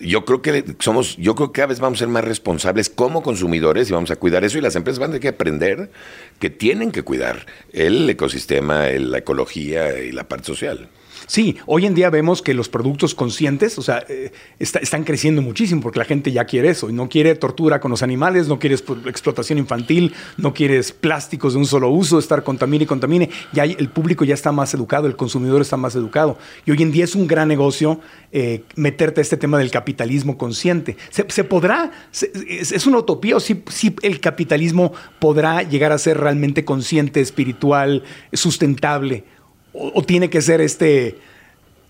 Yo 0.00 0.24
creo 0.24 0.42
que 0.42 0.64
somos, 0.78 1.16
yo 1.16 1.34
creo 1.34 1.52
que 1.52 1.60
cada 1.60 1.68
vez 1.68 1.80
vamos 1.80 1.98
a 1.98 2.00
ser 2.00 2.08
más 2.08 2.24
responsables 2.24 2.90
como 2.90 3.22
consumidores 3.22 3.88
y 3.90 3.92
vamos 3.92 4.10
a 4.10 4.16
cuidar 4.16 4.44
eso 4.44 4.58
y 4.58 4.60
las 4.60 4.76
empresas 4.76 4.98
van 4.98 5.10
a 5.10 5.12
tener 5.12 5.22
que 5.22 5.28
aprender 5.28 5.90
que 6.38 6.50
tienen 6.50 6.92
que 6.92 7.02
cuidar 7.02 7.46
el 7.72 8.08
ecosistema, 8.08 8.86
la 8.86 9.18
ecología 9.18 9.98
y 9.98 10.12
la 10.12 10.28
parte 10.28 10.46
social. 10.46 10.88
Sí, 11.28 11.56
hoy 11.66 11.84
en 11.84 11.94
día 11.94 12.08
vemos 12.08 12.40
que 12.40 12.54
los 12.54 12.68
productos 12.70 13.14
conscientes, 13.14 13.78
o 13.78 13.82
sea, 13.82 14.02
eh, 14.08 14.32
está- 14.58 14.78
están 14.78 15.04
creciendo 15.04 15.42
muchísimo 15.42 15.82
porque 15.82 15.98
la 15.98 16.06
gente 16.06 16.32
ya 16.32 16.46
quiere 16.46 16.70
eso 16.70 16.88
y 16.88 16.94
no 16.94 17.08
quiere 17.08 17.34
tortura 17.34 17.80
con 17.80 17.90
los 17.90 18.02
animales, 18.02 18.48
no 18.48 18.58
quiere 18.58 18.74
explotación 18.74 19.58
infantil, 19.58 20.14
no 20.38 20.54
quieres 20.54 20.90
plásticos 20.90 21.52
de 21.52 21.58
un 21.58 21.66
solo 21.66 21.90
uso, 21.90 22.18
estar 22.18 22.42
contamine 22.42 22.84
y 22.84 22.86
contamine. 22.86 23.28
Ya 23.52 23.64
el 23.64 23.90
público 23.90 24.24
ya 24.24 24.32
está 24.32 24.52
más 24.52 24.72
educado, 24.72 25.06
el 25.06 25.16
consumidor 25.16 25.60
está 25.60 25.76
más 25.76 25.94
educado 25.94 26.38
y 26.64 26.70
hoy 26.70 26.82
en 26.82 26.92
día 26.92 27.04
es 27.04 27.14
un 27.14 27.26
gran 27.26 27.46
negocio 27.48 28.00
eh, 28.32 28.64
meterte 28.76 29.20
a 29.20 29.22
este 29.22 29.36
tema 29.36 29.58
del 29.58 29.70
capitalismo 29.70 30.38
consciente. 30.38 30.96
¿Se, 31.10 31.44
podrá? 31.44 31.90
se- 32.10 32.32
es, 32.48 32.86
una 32.86 32.98
utopía 32.98 33.36
o 33.36 33.40
sí, 33.40 33.62
sí 33.70 33.94
el 34.02 34.20
capitalismo 34.20 34.92
podrá 35.18 35.62
llegar 35.62 35.92
a 35.92 35.98
ser 35.98 36.18
realmente 36.18 36.64
consciente, 36.64 37.20
espiritual, 37.20 38.02
sustentable? 38.32 39.24
O, 39.72 39.92
o 39.94 40.02
tiene 40.02 40.30
que 40.30 40.40
ser 40.42 40.60
este, 40.60 41.18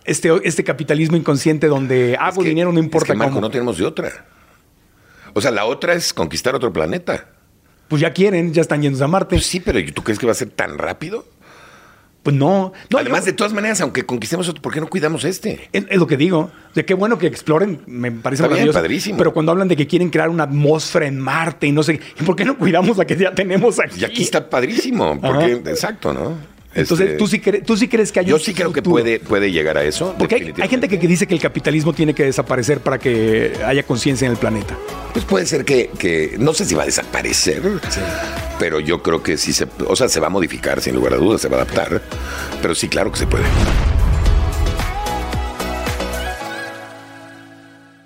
este, 0.04 0.30
este 0.44 0.64
capitalismo 0.64 1.16
inconsciente 1.16 1.66
donde 1.66 2.16
hago 2.18 2.40
Es 2.40 2.44
que- 2.44 2.48
dinero, 2.50 2.72
no 2.72 2.78
importa 2.80 3.06
es 3.06 3.12
que, 3.12 3.18
Marco, 3.18 3.34
cómo. 3.34 3.40
no 3.42 3.50
tenemos 3.50 3.78
de 3.78 3.84
otra. 3.86 4.26
O 5.34 5.40
sea, 5.40 5.50
la 5.50 5.64
otra 5.66 5.94
es 5.94 6.12
conquistar 6.14 6.54
otro 6.54 6.72
planeta. 6.72 7.26
Pues 7.88 8.02
ya 8.02 8.12
quieren, 8.12 8.52
ya 8.52 8.60
están 8.62 8.82
yendo 8.82 9.02
a 9.04 9.08
Marte. 9.08 9.36
Pues 9.36 9.46
sí, 9.46 9.60
pero 9.60 9.78
¿tú 9.94 10.02
crees 10.02 10.18
que 10.18 10.26
va 10.26 10.32
a 10.32 10.34
ser 10.34 10.50
tan 10.50 10.76
rápido? 10.78 11.26
Pues 12.22 12.34
no. 12.36 12.72
no 12.90 12.98
Además, 12.98 13.20
yo- 13.20 13.26
de 13.26 13.32
todas 13.34 13.52
maneras, 13.52 13.80
aunque 13.80 14.04
conquistemos 14.04 14.48
otro, 14.48 14.60
¿por 14.60 14.74
qué 14.74 14.80
no 14.80 14.88
cuidamos 14.90 15.24
este? 15.24 15.68
Es, 15.72 15.84
es 15.88 15.96
lo 15.98 16.06
que 16.06 16.16
digo. 16.16 16.50
De 16.74 16.84
qué 16.84 16.92
bueno 16.94 17.16
que 17.18 17.26
exploren, 17.26 17.80
me 17.86 18.10
parece 18.10 18.42
Está 18.42 18.48
bien, 18.48 18.66
maravilloso. 18.66 18.78
padrísimo. 18.78 19.16
Pero 19.18 19.32
cuando 19.32 19.52
hablan 19.52 19.68
de 19.68 19.76
que 19.76 19.86
quieren 19.86 20.10
crear 20.10 20.28
una 20.28 20.44
atmósfera 20.44 21.06
en 21.06 21.18
Marte 21.18 21.66
y 21.68 21.72
no 21.72 21.82
sé, 21.82 22.00
¿por 22.26 22.34
qué 22.36 22.44
no 22.44 22.58
cuidamos 22.58 22.96
la 22.98 23.06
que 23.06 23.16
ya 23.16 23.34
tenemos 23.34 23.78
aquí? 23.80 24.00
Y 24.00 24.04
aquí 24.04 24.22
está 24.22 24.50
padrísimo, 24.50 25.18
porque, 25.20 25.52
exacto, 25.70 26.12
¿no? 26.12 26.36
Entonces, 26.78 27.06
Este, 27.08 27.18
¿tú, 27.18 27.26
sí 27.26 27.38
cre- 27.40 27.64
tú 27.64 27.76
sí 27.76 27.88
crees 27.88 28.12
que 28.12 28.20
hay 28.20 28.26
Yo 28.26 28.36
un 28.36 28.40
sí 28.40 28.54
creo 28.54 28.72
que 28.72 28.82
puede, 28.82 29.20
puede 29.20 29.50
llegar 29.50 29.76
a 29.78 29.84
eso. 29.84 30.14
Porque 30.18 30.34
hay, 30.36 30.54
hay 30.60 30.68
gente 30.68 30.88
que, 30.88 30.98
que 30.98 31.06
dice 31.08 31.26
que 31.26 31.34
el 31.34 31.40
capitalismo 31.40 31.92
tiene 31.92 32.14
que 32.14 32.24
desaparecer 32.24 32.80
para 32.80 32.98
que 32.98 33.52
haya 33.66 33.82
conciencia 33.82 34.26
en 34.26 34.32
el 34.32 34.38
planeta. 34.38 34.76
Pues 35.12 35.24
puede 35.24 35.46
ser 35.46 35.64
que, 35.64 35.90
que- 35.98 36.36
no 36.38 36.54
sé 36.54 36.64
si 36.64 36.74
va 36.74 36.82
a 36.84 36.86
desaparecer, 36.86 37.62
pero 38.58 38.80
yo 38.80 39.02
creo 39.02 39.22
que 39.22 39.36
sí 39.36 39.52
se, 39.52 39.66
o 39.86 39.96
sea, 39.96 40.08
se 40.08 40.20
va 40.20 40.26
a 40.28 40.30
modificar, 40.30 40.80
sin 40.80 40.94
lugar 40.94 41.14
a 41.14 41.16
dudas, 41.16 41.40
se 41.40 41.48
va 41.48 41.58
a 41.58 41.62
adaptar, 41.62 42.00
pero 42.62 42.74
sí, 42.74 42.88
claro 42.88 43.10
que 43.12 43.18
se 43.18 43.26
puede. 43.26 43.44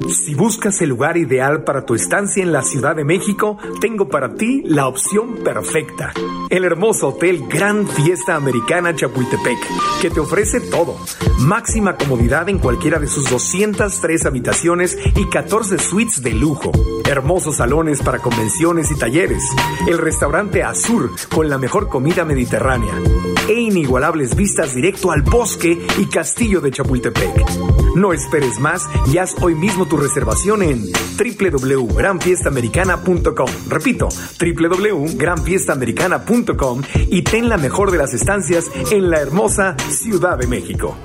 Si 0.09 0.35
buscas 0.35 0.81
el 0.83 0.89
lugar 0.89 1.17
ideal 1.17 1.65
para 1.65 1.85
tu 1.85 1.95
estancia 1.95 2.43
en 2.43 2.53
la 2.53 2.63
Ciudad 2.63 2.97
de 2.97 3.05
México, 3.05 3.59
tengo 3.81 4.09
para 4.09 4.35
ti 4.35 4.63
la 4.65 4.87
opción 4.87 5.37
perfecta. 5.45 6.13
El 6.51 6.65
hermoso 6.65 7.09
hotel 7.09 7.47
Gran 7.49 7.87
Fiesta 7.87 8.35
Americana 8.35 8.95
Chapultepec, 8.95 9.59
que 10.01 10.11
te 10.11 10.21
ofrece 10.21 10.61
todo. 10.61 10.97
Máxima 11.39 11.97
comodidad 11.97 12.49
en 12.49 12.59
cualquiera 12.59 12.99
de 12.99 13.07
sus 13.07 13.29
203 13.31 14.27
habitaciones 14.27 14.99
y 15.17 15.27
14 15.27 15.79
suites 15.79 16.23
de 16.23 16.33
lujo. 16.33 16.73
Hermosos 17.09 17.57
salones 17.57 18.03
para 18.03 18.19
convenciones 18.19 18.91
y 18.91 18.99
talleres. 18.99 19.43
El 19.87 19.99
restaurante 19.99 20.63
Azur 20.63 21.11
con 21.35 21.49
la 21.49 21.59
mejor 21.59 21.89
comida 21.89 22.25
mediterránea. 22.25 22.95
E 23.49 23.55
inigualables 23.55 24.37
vistas 24.37 24.75
directo 24.75 25.11
al 25.11 25.23
bosque 25.23 25.81
y 25.99 26.05
castillo 26.07 26.61
de 26.61 26.71
Chapultepec. 26.71 27.45
No 27.95 28.13
esperes 28.13 28.61
más 28.61 28.87
y 29.13 29.19
haz 29.19 29.35
hoy 29.43 29.55
mismo 29.55 29.87
tu 29.87 29.97
reservación 29.97 30.63
en 30.63 30.83
www.granfiestamericana.com. 31.19 33.49
Repito, 33.69 34.09
www.granfiestamericana.com 34.41 36.83
y 37.09 37.23
ten 37.23 37.49
la 37.49 37.57
mejor 37.59 37.91
de 37.91 37.99
las 37.99 38.15
estancias 38.15 38.71
en 38.91 39.11
la 39.11 39.21
hermosa 39.21 39.77
Ciudad 39.91 40.39
de 40.39 40.47
México. 40.47 40.97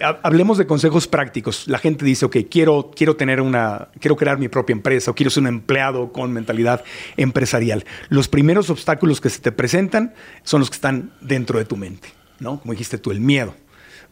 Hablemos 0.00 0.58
de 0.58 0.66
consejos 0.66 1.06
prácticos. 1.08 1.66
La 1.68 1.78
gente 1.78 2.04
dice, 2.04 2.26
ok, 2.26 2.36
quiero, 2.50 2.90
quiero 2.94 3.16
tener 3.16 3.40
una, 3.40 3.88
quiero 4.00 4.16
crear 4.16 4.38
mi 4.38 4.48
propia 4.48 4.72
empresa 4.72 5.10
o 5.10 5.14
quiero 5.14 5.30
ser 5.30 5.42
un 5.42 5.48
empleado 5.48 6.12
con 6.12 6.32
mentalidad 6.32 6.84
empresarial. 7.16 7.84
Los 8.08 8.28
primeros 8.28 8.70
obstáculos 8.70 9.20
que 9.20 9.30
se 9.30 9.40
te 9.40 9.52
presentan 9.52 10.14
son 10.42 10.60
los 10.60 10.70
que 10.70 10.76
están 10.76 11.12
dentro 11.20 11.58
de 11.58 11.64
tu 11.64 11.76
mente, 11.76 12.08
¿no? 12.38 12.60
Como 12.60 12.72
dijiste 12.72 12.98
tú, 12.98 13.10
el 13.10 13.20
miedo. 13.20 13.54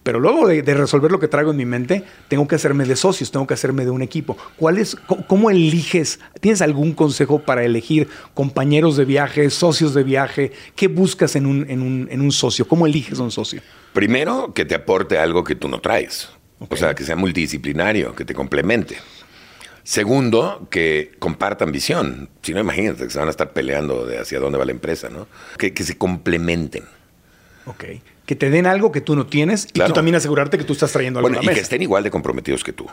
Pero 0.06 0.20
luego 0.20 0.46
de, 0.46 0.62
de 0.62 0.74
resolver 0.74 1.10
lo 1.10 1.18
que 1.18 1.26
traigo 1.26 1.50
en 1.50 1.56
mi 1.56 1.64
mente, 1.64 2.04
tengo 2.28 2.46
que 2.46 2.54
hacerme 2.54 2.84
de 2.84 2.94
socios, 2.94 3.32
tengo 3.32 3.44
que 3.44 3.54
hacerme 3.54 3.84
de 3.84 3.90
un 3.90 4.02
equipo. 4.02 4.38
¿Cuál 4.54 4.78
es, 4.78 4.94
¿Cómo 5.26 5.50
eliges? 5.50 6.20
¿Tienes 6.40 6.62
algún 6.62 6.92
consejo 6.92 7.40
para 7.40 7.64
elegir 7.64 8.08
compañeros 8.32 8.96
de 8.96 9.04
viaje, 9.04 9.50
socios 9.50 9.94
de 9.94 10.04
viaje? 10.04 10.52
¿Qué 10.76 10.86
buscas 10.86 11.34
en 11.34 11.44
un, 11.44 11.68
en 11.68 11.82
un, 11.82 12.06
en 12.08 12.20
un 12.20 12.30
socio? 12.30 12.68
¿Cómo 12.68 12.86
eliges 12.86 13.18
a 13.18 13.24
un 13.24 13.32
socio? 13.32 13.60
Primero, 13.94 14.54
que 14.54 14.64
te 14.64 14.76
aporte 14.76 15.18
algo 15.18 15.42
que 15.42 15.56
tú 15.56 15.66
no 15.66 15.80
traes. 15.80 16.28
O 16.60 16.76
sea, 16.76 16.94
que 16.94 17.02
sea 17.02 17.16
multidisciplinario, 17.16 18.14
que 18.14 18.24
te 18.24 18.32
complemente. 18.32 18.98
Segundo, 19.82 20.68
que 20.70 21.16
compartan 21.18 21.72
visión. 21.72 22.30
Si 22.42 22.54
no, 22.54 22.60
imagínate 22.60 23.02
que 23.02 23.10
se 23.10 23.18
van 23.18 23.26
a 23.26 23.32
estar 23.32 23.52
peleando 23.52 24.06
de 24.06 24.20
hacia 24.20 24.38
dónde 24.38 24.56
va 24.56 24.66
la 24.66 24.70
empresa, 24.70 25.08
¿no? 25.08 25.26
Que, 25.58 25.74
que 25.74 25.82
se 25.82 25.98
complementen. 25.98 26.84
Ok. 27.64 27.86
Que 28.26 28.34
te 28.34 28.50
den 28.50 28.66
algo 28.66 28.92
que 28.92 29.00
tú 29.00 29.16
no 29.16 29.26
tienes 29.26 29.68
y 29.72 29.80
tú 29.80 29.92
también 29.92 30.16
asegurarte 30.16 30.58
que 30.58 30.64
tú 30.64 30.72
estás 30.72 30.92
trayendo 30.92 31.20
algo 31.20 31.28
Bueno, 31.28 31.40
a 31.40 31.52
y 31.52 31.54
que 31.54 31.60
estén 31.60 31.80
igual 31.82 32.02
de 32.02 32.10
comprometidos 32.10 32.64
que 32.64 32.72
tú. 32.72 32.86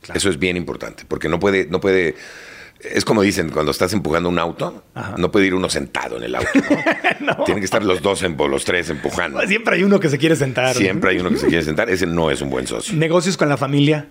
Claro. 0.00 0.16
Eso 0.16 0.30
es 0.30 0.38
bien 0.38 0.56
importante, 0.56 1.04
porque 1.06 1.28
no 1.28 1.38
puede, 1.38 1.66
no 1.66 1.80
puede. 1.80 2.14
Es 2.80 3.04
como 3.04 3.22
dicen, 3.22 3.50
cuando 3.50 3.72
estás 3.72 3.92
empujando 3.92 4.28
un 4.28 4.38
auto, 4.38 4.84
Ajá. 4.94 5.16
no 5.18 5.30
puede 5.32 5.46
ir 5.46 5.54
uno 5.54 5.68
sentado 5.68 6.16
en 6.16 6.22
el 6.22 6.34
auto. 6.34 6.48
¿no? 7.20 7.36
Tienen 7.44 7.60
que 7.60 7.64
estar 7.64 7.84
los 7.84 8.00
dos, 8.00 8.22
en, 8.22 8.36
los 8.36 8.64
tres 8.64 8.88
empujando. 8.88 9.40
Siempre 9.46 9.76
hay 9.76 9.82
uno 9.82 9.98
que 9.98 10.08
se 10.08 10.16
quiere 10.16 10.36
sentar. 10.36 10.74
Siempre 10.74 11.10
hay 11.10 11.18
uno 11.18 11.30
que 11.30 11.38
se 11.38 11.48
quiere 11.48 11.64
sentar. 11.64 11.90
Ese 11.90 12.06
no 12.06 12.30
es 12.30 12.40
un 12.40 12.50
buen 12.50 12.66
socio. 12.66 12.96
Negocios 12.96 13.36
con 13.36 13.48
la 13.48 13.56
familia. 13.56 14.08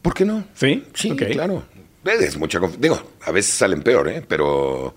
¿Por 0.00 0.12
qué 0.12 0.24
no? 0.24 0.44
¿Sí? 0.54 0.84
Sí, 0.94 1.14
claro. 1.14 1.64
Es 2.04 2.36
mucha 2.36 2.60
Digo, 2.78 3.00
a 3.22 3.30
veces 3.30 3.54
salen 3.54 3.82
peor, 3.82 4.08
¿eh? 4.08 4.22
Pero, 4.26 4.94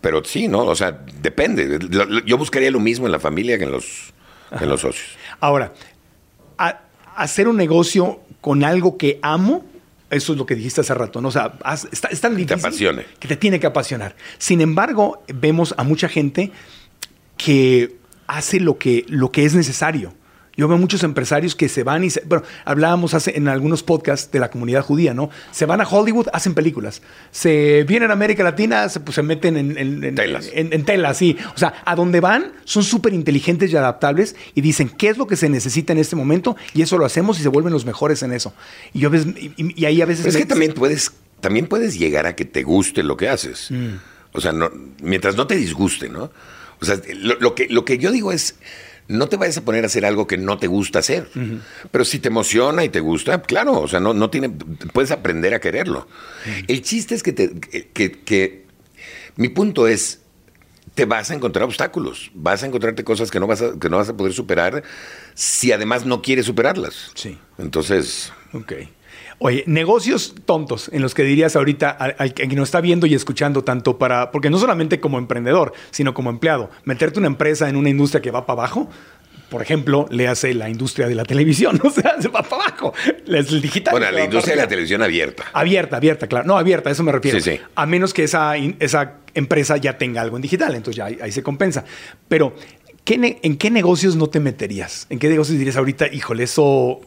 pero 0.00 0.24
sí, 0.24 0.48
¿no? 0.48 0.60
O 0.64 0.74
sea, 0.74 1.00
depende. 1.22 1.78
Yo 2.26 2.38
buscaría 2.38 2.70
lo 2.70 2.80
mismo 2.80 3.06
en 3.06 3.12
la 3.12 3.20
familia 3.20 3.58
que 3.58 3.64
en 3.64 3.72
los, 3.72 4.12
en 4.58 4.68
los 4.68 4.80
socios. 4.80 5.08
Ahora, 5.40 5.72
a- 6.58 6.80
hacer 7.16 7.48
un 7.48 7.56
negocio 7.56 8.20
con 8.40 8.64
algo 8.64 8.96
que 8.96 9.18
amo, 9.22 9.64
eso 10.10 10.32
es 10.32 10.38
lo 10.38 10.46
que 10.46 10.54
dijiste 10.54 10.80
hace 10.80 10.94
rato, 10.94 11.20
¿no? 11.20 11.28
O 11.28 11.30
sea, 11.30 11.52
está, 11.92 12.08
es 12.08 12.20
tan 12.20 12.34
difícil. 12.36 12.58
apasione. 12.58 13.04
Que 13.18 13.28
te 13.28 13.36
tiene 13.36 13.60
que 13.60 13.66
apasionar. 13.66 14.16
Sin 14.38 14.60
embargo, 14.60 15.22
vemos 15.32 15.74
a 15.76 15.84
mucha 15.84 16.08
gente 16.08 16.50
que 17.36 17.96
hace 18.26 18.60
lo 18.60 18.78
que, 18.78 19.04
lo 19.08 19.30
que 19.32 19.44
es 19.44 19.54
necesario. 19.54 20.14
Yo 20.56 20.68
veo 20.68 20.76
muchos 20.78 21.02
empresarios 21.04 21.54
que 21.54 21.68
se 21.68 21.84
van 21.84 22.04
y 22.04 22.10
se, 22.10 22.22
bueno, 22.26 22.44
hablábamos 22.64 23.14
hace, 23.14 23.36
en 23.36 23.48
algunos 23.48 23.82
podcasts 23.82 24.30
de 24.32 24.40
la 24.40 24.50
comunidad 24.50 24.82
judía, 24.82 25.14
¿no? 25.14 25.30
Se 25.52 25.64
van 25.64 25.80
a 25.80 25.84
Hollywood, 25.88 26.26
hacen 26.32 26.54
películas. 26.54 27.02
Se 27.30 27.84
vienen 27.84 28.10
a 28.10 28.14
América 28.14 28.42
Latina, 28.42 28.88
se, 28.88 29.00
pues, 29.00 29.14
se 29.14 29.22
meten 29.22 29.56
en, 29.56 29.78
en- 29.78 30.04
en- 30.04 30.14
Telas. 30.14 30.50
en- 30.52 30.72
en 30.72 30.84
telas, 30.84 31.16
sí. 31.16 31.36
O 31.54 31.58
sea, 31.58 31.74
a 31.84 31.94
donde 31.94 32.20
van 32.20 32.52
son 32.64 32.82
súper 32.82 33.14
inteligentes 33.14 33.72
y 33.72 33.76
adaptables 33.76 34.36
y 34.54 34.60
dicen 34.60 34.88
qué 34.90 35.08
es 35.08 35.18
lo 35.18 35.26
que 35.26 35.36
se 35.36 35.48
necesita 35.48 35.92
en 35.92 35.98
este 35.98 36.16
momento 36.16 36.56
y 36.74 36.82
eso 36.82 36.98
lo 36.98 37.04
hacemos 37.06 37.38
y 37.38 37.42
se 37.42 37.48
vuelven 37.48 37.72
los 37.72 37.84
mejores 37.86 38.22
en 38.22 38.32
eso. 38.32 38.52
Y 38.92 38.98
yo 39.00 39.08
ves, 39.10 39.24
y, 39.26 39.52
y- 39.56 39.80
y 39.80 39.84
ahí 39.86 40.02
a 40.02 40.06
veces 40.06 40.24
Pero 40.24 40.30
es 40.30 40.34
me- 40.34 40.40
que 40.42 40.46
también 40.48 40.74
puedes, 40.74 41.12
también 41.40 41.66
puedes 41.68 41.98
llegar 41.98 42.26
a 42.26 42.34
que 42.36 42.44
te 42.44 42.64
guste 42.64 43.02
lo 43.02 43.16
que 43.16 43.28
haces. 43.28 43.70
Mm. 43.70 43.94
O 44.32 44.40
sea, 44.40 44.52
no, 44.52 44.70
mientras 45.00 45.36
no 45.36 45.46
te 45.46 45.54
disguste, 45.56 46.08
¿no? 46.08 46.30
O 46.80 46.84
sea, 46.84 47.00
lo, 47.14 47.38
lo 47.40 47.54
que, 47.54 47.66
lo 47.68 47.84
que 47.84 47.98
yo 47.98 48.10
digo 48.10 48.32
es, 48.32 48.56
no 49.10 49.28
te 49.28 49.36
vayas 49.36 49.56
a 49.58 49.64
poner 49.64 49.84
a 49.84 49.86
hacer 49.88 50.04
algo 50.06 50.26
que 50.26 50.38
no 50.38 50.58
te 50.58 50.66
gusta 50.68 51.00
hacer. 51.00 51.28
Pero 51.90 52.04
si 52.04 52.18
te 52.20 52.28
emociona 52.28 52.84
y 52.84 52.88
te 52.88 53.00
gusta, 53.00 53.42
claro, 53.42 53.80
o 53.80 53.88
sea, 53.88 54.00
no, 54.00 54.14
no 54.14 54.30
tiene, 54.30 54.50
puedes 54.92 55.10
aprender 55.10 55.52
a 55.54 55.60
quererlo. 55.60 56.06
El 56.68 56.82
chiste 56.82 57.14
es 57.14 57.22
que, 57.22 57.32
te, 57.32 57.50
que, 57.92 58.12
que- 58.12 58.66
mi 59.36 59.48
punto 59.48 59.86
es, 59.88 60.20
te 60.94 61.04
vas 61.06 61.30
a 61.30 61.34
encontrar 61.34 61.64
obstáculos, 61.64 62.30
vas 62.34 62.62
a 62.62 62.66
encontrarte 62.66 63.04
cosas 63.04 63.30
que 63.30 63.40
no 63.40 63.46
vas 63.46 63.62
a, 63.62 63.78
que 63.78 63.88
no 63.88 63.96
vas 63.96 64.08
a 64.08 64.16
poder 64.16 64.32
superar 64.32 64.82
si 65.34 65.72
además 65.72 66.04
no 66.06 66.20
quieres 66.22 66.46
superarlas. 66.46 67.10
Sí. 67.14 67.38
Entonces, 67.58 68.32
Ok. 68.52 68.72
Oye, 69.42 69.64
negocios 69.66 70.34
tontos 70.44 70.90
en 70.92 71.00
los 71.00 71.14
que 71.14 71.22
dirías 71.22 71.56
ahorita 71.56 71.90
al, 71.90 72.14
al 72.18 72.34
que 72.34 72.46
nos 72.48 72.68
está 72.68 72.82
viendo 72.82 73.06
y 73.06 73.14
escuchando 73.14 73.64
tanto 73.64 73.96
para, 73.96 74.30
porque 74.30 74.50
no 74.50 74.58
solamente 74.58 75.00
como 75.00 75.18
emprendedor, 75.18 75.72
sino 75.90 76.12
como 76.12 76.28
empleado, 76.28 76.68
meterte 76.84 77.18
una 77.18 77.28
empresa 77.28 77.66
en 77.70 77.76
una 77.76 77.88
industria 77.88 78.20
que 78.20 78.30
va 78.30 78.44
para 78.44 78.60
abajo, 78.60 78.90
por 79.48 79.62
ejemplo, 79.62 80.06
le 80.10 80.28
hace 80.28 80.52
la 80.52 80.68
industria 80.68 81.08
de 81.08 81.14
la 81.14 81.24
televisión, 81.24 81.80
o 81.84 81.90
sea, 81.90 82.20
se 82.20 82.28
va 82.28 82.42
para 82.42 82.64
abajo. 82.64 82.92
Es 83.26 83.50
el 83.50 83.62
digital. 83.62 83.92
Bueno, 83.92 84.10
la 84.10 84.24
industria 84.24 84.56
de 84.56 84.62
la 84.62 84.68
televisión 84.68 85.02
abierta. 85.02 85.44
Abierta, 85.54 85.96
abierta, 85.96 86.26
claro. 86.26 86.46
No, 86.46 86.58
abierta, 86.58 86.90
a 86.90 86.92
eso 86.92 87.02
me 87.02 87.10
refiero. 87.10 87.40
Sí, 87.40 87.52
sí. 87.52 87.60
A 87.74 87.86
menos 87.86 88.12
que 88.12 88.24
esa, 88.24 88.56
esa 88.56 89.14
empresa 89.32 89.78
ya 89.78 89.96
tenga 89.96 90.20
algo 90.20 90.36
en 90.36 90.42
digital, 90.42 90.74
entonces 90.74 90.96
ya 90.96 91.06
ahí, 91.06 91.18
ahí 91.20 91.32
se 91.32 91.42
compensa. 91.42 91.84
Pero, 92.28 92.54
¿qué 93.04 93.38
¿en 93.42 93.56
qué 93.56 93.70
negocios 93.70 94.16
no 94.16 94.28
te 94.28 94.38
meterías? 94.38 95.06
¿En 95.08 95.18
qué 95.18 95.28
negocios 95.28 95.58
dirías 95.58 95.76
ahorita, 95.76 96.12
híjole, 96.12 96.44
eso 96.44 97.00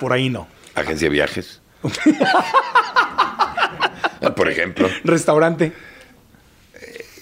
por 0.00 0.12
ahí 0.12 0.28
no? 0.28 0.48
Agencia 0.74 1.06
de 1.06 1.12
viajes. 1.12 1.62
Por 4.36 4.50
ejemplo, 4.50 4.88
Restaurante, 5.04 5.72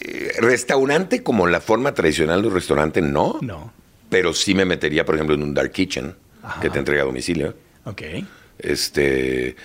eh, 0.00 0.32
restaurante 0.38 1.22
como 1.22 1.46
la 1.46 1.60
forma 1.60 1.92
tradicional 1.92 2.42
de 2.42 2.48
un 2.48 2.54
restaurante, 2.54 3.00
no. 3.00 3.38
no. 3.42 3.72
Pero 4.08 4.32
sí 4.32 4.54
me 4.54 4.64
metería, 4.64 5.04
por 5.04 5.14
ejemplo, 5.14 5.34
en 5.34 5.42
un 5.42 5.54
dark 5.54 5.72
kitchen 5.72 6.14
que 6.60 6.70
te 6.70 6.78
entrega 6.78 7.02
a 7.02 7.06
domicilio. 7.06 7.54
Ok. 7.84 8.02
Este, 8.58 9.56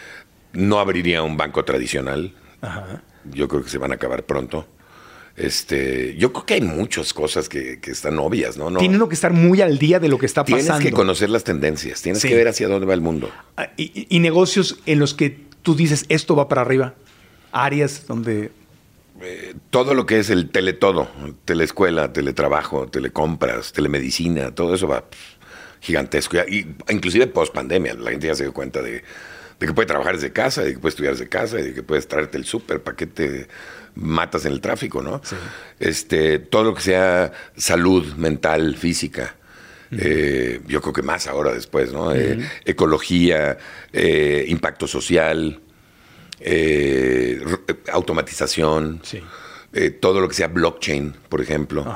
no 0.54 0.80
abriría 0.80 1.24
un 1.24 1.38
banco 1.38 1.64
tradicional. 1.66 2.34
Ajá. 2.62 3.02
Yo 3.26 3.48
creo 3.48 3.64
que 3.64 3.70
se 3.70 3.78
van 3.78 3.92
a 3.92 3.96
acabar 3.96 4.24
pronto. 4.24 4.68
Este, 5.40 6.16
yo 6.18 6.34
creo 6.34 6.46
que 6.46 6.54
hay 6.56 6.62
muchas 6.62 7.14
cosas 7.14 7.48
que, 7.48 7.80
que 7.80 7.92
están 7.92 8.20
obvias, 8.20 8.58
¿no? 8.58 8.70
no 8.70 8.80
Tiene 8.80 8.98
uno 8.98 9.08
que 9.08 9.16
estar 9.16 9.32
muy 9.32 9.62
al 9.62 9.78
día 9.80 9.98
de 9.98 10.10
lo 10.10 10.18
que 10.18 10.26
está 10.26 10.44
tienes 10.44 10.68
pasando. 10.68 10.86
que 10.90 10.92
conocer 10.94 11.30
las 11.30 11.46
tendencias, 11.46 12.02
tienes 12.02 12.22
Sí. 12.22 12.28
que 12.28 12.36
ver 12.36 12.50
hacia 12.50 12.68
dónde 12.68 12.86
va 12.86 12.94
el 12.94 13.00
mundo. 13.00 13.32
Ah, 13.56 13.70
y, 13.78 14.20
negocios 14.20 14.80
en 14.86 15.00
los 15.00 15.14
que 15.14 15.40
tú 15.62 15.76
dices, 15.76 16.06
esto 16.10 16.36
va 16.36 16.50
para 16.50 16.62
arriba. 16.62 16.94
Áreas 17.54 18.06
donde... 18.06 18.52
Todo 19.70 19.94
lo 19.94 20.06
que 20.06 20.20
es 20.20 20.30
el 20.30 20.50
teletodo, 20.50 21.10
teleescuela, 21.46 22.12
teletrabajo, 22.12 22.88
telecompras, 22.88 23.72
telemedicina, 23.72 24.54
todo 24.54 24.76
eso 24.76 24.88
va 24.90 25.06
gigantesco. 25.80 26.38
Y, 26.50 26.68
inclusive 26.90 27.28
post 27.28 27.54
pandemia, 27.54 27.94
la 27.94 28.12
gente 28.12 28.28
ya 28.28 28.36
se 28.36 28.44
dio 28.44 28.54
cuenta 28.54 28.82
de, 28.82 29.04
de 29.60 29.68
que 29.68 29.74
puede 29.74 29.88
trabajar 29.88 30.16
desde 30.16 30.32
casa, 30.34 30.64
de 30.64 30.74
que 30.74 30.80
puede 30.80 30.90
estudiar 30.90 31.14
desde 31.14 31.30
casa, 31.30 31.58
de 31.58 31.74
que 31.74 31.84
puedes 31.84 32.08
traerte 32.08 32.38
el 32.38 32.46
súper 32.46 32.82
para 32.82 32.96
que 32.98 33.08
te 33.08 33.48
matas 34.00 34.46
en 34.46 34.54
el 34.54 34.62
tráfico, 34.62 35.02
¿no? 35.02 35.22
Este, 35.80 36.40
todo 36.40 36.64
lo 36.64 36.74
que 36.76 36.82
sea 36.82 37.32
salud 37.56 38.06
mental, 38.16 38.76
física. 38.78 39.36
eh, 39.92 40.62
yo 40.68 40.82
creo 40.82 40.94
que 40.94 41.02
más 41.02 41.26
ahora 41.26 41.52
después, 41.52 41.92
¿no? 41.92 42.14
Eh, 42.14 42.40
ecología, 42.64 43.58
eh, 43.92 44.46
impacto 44.48 44.86
social, 44.88 45.60
automatización, 47.92 49.02
Sí. 49.04 49.22
todo 50.00 50.22
lo 50.22 50.28
que 50.28 50.36
sea 50.36 50.48
blockchain, 50.48 51.14
por 51.30 51.42
ejemplo. 51.42 51.96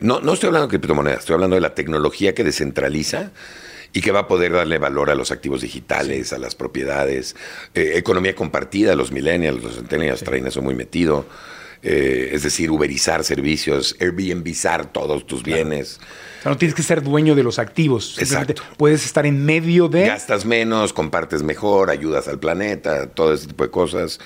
No, 0.00 0.20
no 0.20 0.32
estoy 0.32 0.46
hablando 0.48 0.66
de 0.68 0.70
criptomonedas, 0.78 1.20
estoy 1.20 1.34
hablando 1.34 1.56
de 1.56 1.60
la 1.60 1.74
tecnología 1.74 2.34
que 2.34 2.42
descentraliza 2.44 3.32
y 3.94 4.02
que 4.02 4.12
va 4.12 4.20
a 4.20 4.28
poder 4.28 4.52
darle 4.52 4.76
valor 4.78 5.08
a 5.08 5.14
los 5.14 5.30
activos 5.30 5.62
digitales, 5.62 6.32
a 6.34 6.38
las 6.38 6.54
propiedades, 6.54 7.34
eh, 7.72 7.92
economía 7.94 8.34
compartida, 8.34 8.94
los 8.94 9.10
millennials, 9.12 9.62
los 9.62 9.76
centennials 9.76 10.22
traen 10.22 10.46
eso 10.46 10.60
muy 10.60 10.74
metido. 10.74 11.24
Eh, 11.86 12.30
es 12.32 12.42
decir, 12.42 12.70
uberizar 12.70 13.24
servicios, 13.24 13.94
Airbnbizar 14.00 14.86
todos 14.90 15.26
tus 15.26 15.42
bienes. 15.42 16.00
O 16.38 16.42
sea, 16.42 16.52
no 16.52 16.56
tienes 16.56 16.74
que 16.74 16.82
ser 16.82 17.02
dueño 17.02 17.34
de 17.34 17.42
los 17.42 17.58
activos. 17.58 18.16
Exacto. 18.18 18.62
Puedes 18.78 19.04
estar 19.04 19.26
en 19.26 19.44
medio 19.44 19.88
de... 19.88 20.06
Gastas 20.06 20.46
menos, 20.46 20.94
compartes 20.94 21.42
mejor, 21.42 21.90
ayudas 21.90 22.26
al 22.26 22.38
planeta, 22.38 23.06
todo 23.10 23.34
ese 23.34 23.48
tipo 23.48 23.64
de 23.64 23.70
cosas. 23.70 24.18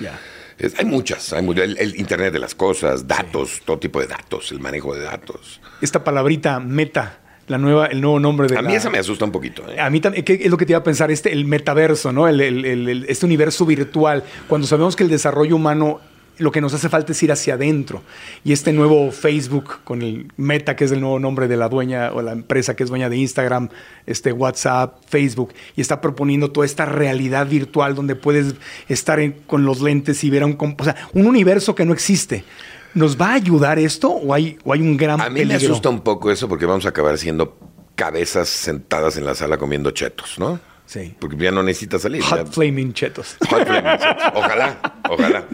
Es- 0.57 0.79
hay 0.79 0.85
muchas, 0.85 1.33
hay 1.33 1.45
el, 1.45 1.77
el 1.77 1.99
Internet 1.99 2.31
de 2.31 2.39
las 2.39 2.55
cosas, 2.55 3.07
datos, 3.07 3.61
todo 3.65 3.77
tipo 3.77 3.99
de 3.99 4.07
datos, 4.07 4.53
el 4.53 4.61
manejo 4.61 4.95
de 4.95 5.01
datos. 5.01 5.59
Esta 5.81 6.01
palabrita 6.01 6.61
meta, 6.61 7.19
la 7.49 7.57
nueva, 7.57 7.87
el 7.87 7.99
nuevo 7.99 8.19
nombre 8.19 8.47
de 8.47 8.57
A 8.57 8.61
la- 8.61 8.69
mí 8.69 8.75
esa 8.75 8.89
me 8.89 8.97
asusta 8.99 9.25
un 9.25 9.31
poquito. 9.31 9.63
¿eh? 9.69 9.79
A 9.79 9.89
mí 9.89 9.99
también, 9.99 10.23
¿qué 10.23 10.39
es 10.41 10.49
lo 10.49 10.55
que 10.57 10.65
te 10.65 10.71
iba 10.71 10.79
a 10.79 10.83
pensar? 10.83 11.11
Este, 11.11 11.31
el 11.33 11.45
metaverso, 11.45 12.11
¿no? 12.13 12.27
El- 12.27 12.39
el- 12.39 13.05
este 13.09 13.25
universo 13.25 13.65
virtual. 13.65 14.23
Cuando 14.47 14.65
sabemos 14.67 14.95
que 14.95 15.03
el 15.03 15.09
desarrollo 15.09 15.55
humano, 15.55 15.99
lo 16.37 16.51
que 16.53 16.61
nos 16.61 16.73
hace 16.73 16.87
falta 16.87 17.11
es 17.11 17.21
ir 17.21 17.33
hacia 17.33 17.55
adentro. 17.55 18.01
Y 18.45 18.53
este 18.53 18.71
nuevo 18.71 19.11
Facebook 19.11 19.79
con 19.83 20.01
el 20.01 20.31
Meta, 20.37 20.77
que 20.77 20.85
es 20.85 20.91
el 20.93 21.01
nuevo 21.01 21.19
nombre 21.19 21.49
de 21.49 21.57
la 21.57 21.67
dueña 21.67 22.11
o 22.13 22.21
la 22.21 22.31
empresa 22.31 22.77
que 22.77 22.83
es 22.83 22.89
dueña 22.89 23.09
de 23.09 23.17
Instagram, 23.17 23.67
este 24.05 24.31
WhatsApp, 24.31 24.95
Facebook, 25.05 25.53
y 25.75 25.81
está 25.81 25.99
proponiendo 25.99 26.49
toda 26.51 26.65
esta 26.65 26.85
realidad 26.85 27.45
virtual 27.47 27.93
donde 27.93 28.15
puedes 28.15 28.55
estar 28.87 29.19
en- 29.19 29.33
con 29.47 29.65
los 29.65 29.81
lentes 29.81 30.23
y 30.23 30.29
ver 30.29 30.43
a 30.43 30.45
un, 30.45 30.57
o 30.77 30.83
sea, 30.85 30.95
un 31.13 31.27
universo 31.27 31.75
que 31.75 31.83
no 31.83 31.91
existe. 31.91 32.45
¿Nos 32.93 33.19
va 33.19 33.29
a 33.31 33.33
ayudar 33.33 33.77
esto 33.79 34.09
o 34.09 34.33
hay, 34.33 34.57
o 34.63 34.73
hay 34.73 34.81
un 34.81 34.97
gran 34.97 35.21
A 35.21 35.29
mí 35.29 35.45
me 35.45 35.53
asusta 35.55 35.89
un 35.89 36.01
poco 36.01 36.31
eso 36.31 36.47
porque 36.49 36.65
vamos 36.65 36.85
a 36.85 36.89
acabar 36.89 37.17
siendo 37.17 37.57
cabezas 37.95 38.49
sentadas 38.49 39.17
en 39.17 39.25
la 39.25 39.35
sala 39.35 39.57
comiendo 39.57 39.91
chetos, 39.91 40.39
¿no? 40.39 40.59
Sí. 40.85 41.13
Porque 41.19 41.37
ya 41.37 41.51
no 41.51 41.61
necesitas 41.61 42.01
salir. 42.01 42.21
ya- 42.23 42.27
Hot 42.27 42.51
flaming 42.51 42.93
chetos. 42.93 43.35
Hot 43.49 43.65
flaming 43.67 43.97
chetos. 43.99 44.31
Ojalá, 44.33 45.01
ojalá. 45.09 45.45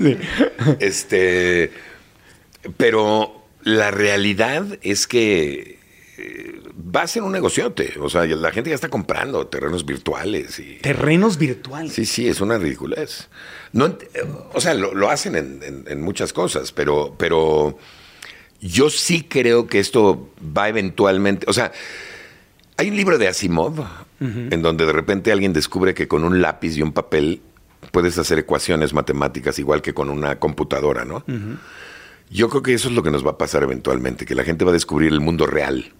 Este, 0.79 1.71
pero 2.77 3.43
la 3.63 3.91
realidad 3.91 4.65
es 4.81 5.07
que 5.07 5.79
eh, 6.17 6.61
va 6.78 7.03
a 7.03 7.07
ser 7.07 7.23
un 7.23 7.32
negociote. 7.32 7.93
O 7.99 8.09
sea, 8.09 8.26
la 8.26 8.51
gente 8.51 8.69
ya 8.69 8.76
está 8.76 8.89
comprando 8.89 9.47
terrenos 9.47 9.86
virtuales 9.86 10.59
y. 10.59 10.76
Terrenos 10.82 11.38
virtuales. 11.38 11.93
Sí, 11.93 12.05
sí, 12.05 12.28
es 12.28 12.41
una 12.41 12.57
ridiculez. 12.57 13.30
No, 13.71 13.97
o 14.53 14.61
sea, 14.61 14.73
lo, 14.73 14.93
lo 14.93 15.09
hacen 15.09 15.36
en, 15.36 15.61
en- 15.63 15.86
en 15.88 16.01
muchas 16.01 16.34
cosas, 16.34 16.71
pero, 16.71 17.15
pero 17.17 17.78
yo 18.61 18.89
sí 18.89 19.23
creo 19.23 19.67
que 19.67 19.80
esto 19.80 20.30
va 20.55 20.69
eventualmente. 20.69 21.45
O 21.49 21.53
sea, 21.53 21.71
hay 22.78 22.89
un 22.89 22.95
libro 22.97 23.17
de 23.17 23.28
Asimov 23.28 23.86
en 24.19 24.61
donde 24.61 24.86
de 24.86 24.91
repente 24.93 25.32
alguien 25.32 25.53
descubre 25.53 25.93
que 25.93 26.07
con 26.07 26.23
un 26.23 26.41
lápiz 26.41 26.76
y 26.78 26.82
un 26.82 26.93
papel 26.93 27.41
puedes 27.91 28.17
hacer 28.17 28.39
ecuaciones 28.39 28.93
matemáticas 28.93 29.59
igual 29.59 29.82
que 29.82 29.93
con 29.93 30.09
una 30.09 30.39
computadora, 30.39 31.05
¿no? 31.05 31.23
Yo 32.30 32.49
creo 32.49 32.63
que 32.63 32.73
eso 32.73 32.88
es 32.89 32.95
lo 32.95 33.03
que 33.03 33.11
nos 33.11 33.26
va 33.26 33.32
a 33.32 33.38
pasar 33.38 33.61
eventualmente, 33.63 34.26
que 34.26 34.34
la 34.36 34.43
gente 34.43 34.65
va 34.65 34.71
a 34.71 34.73
descubrir 34.73 35.11
el 35.11 35.19
mundo 35.19 35.45
real 35.45 35.93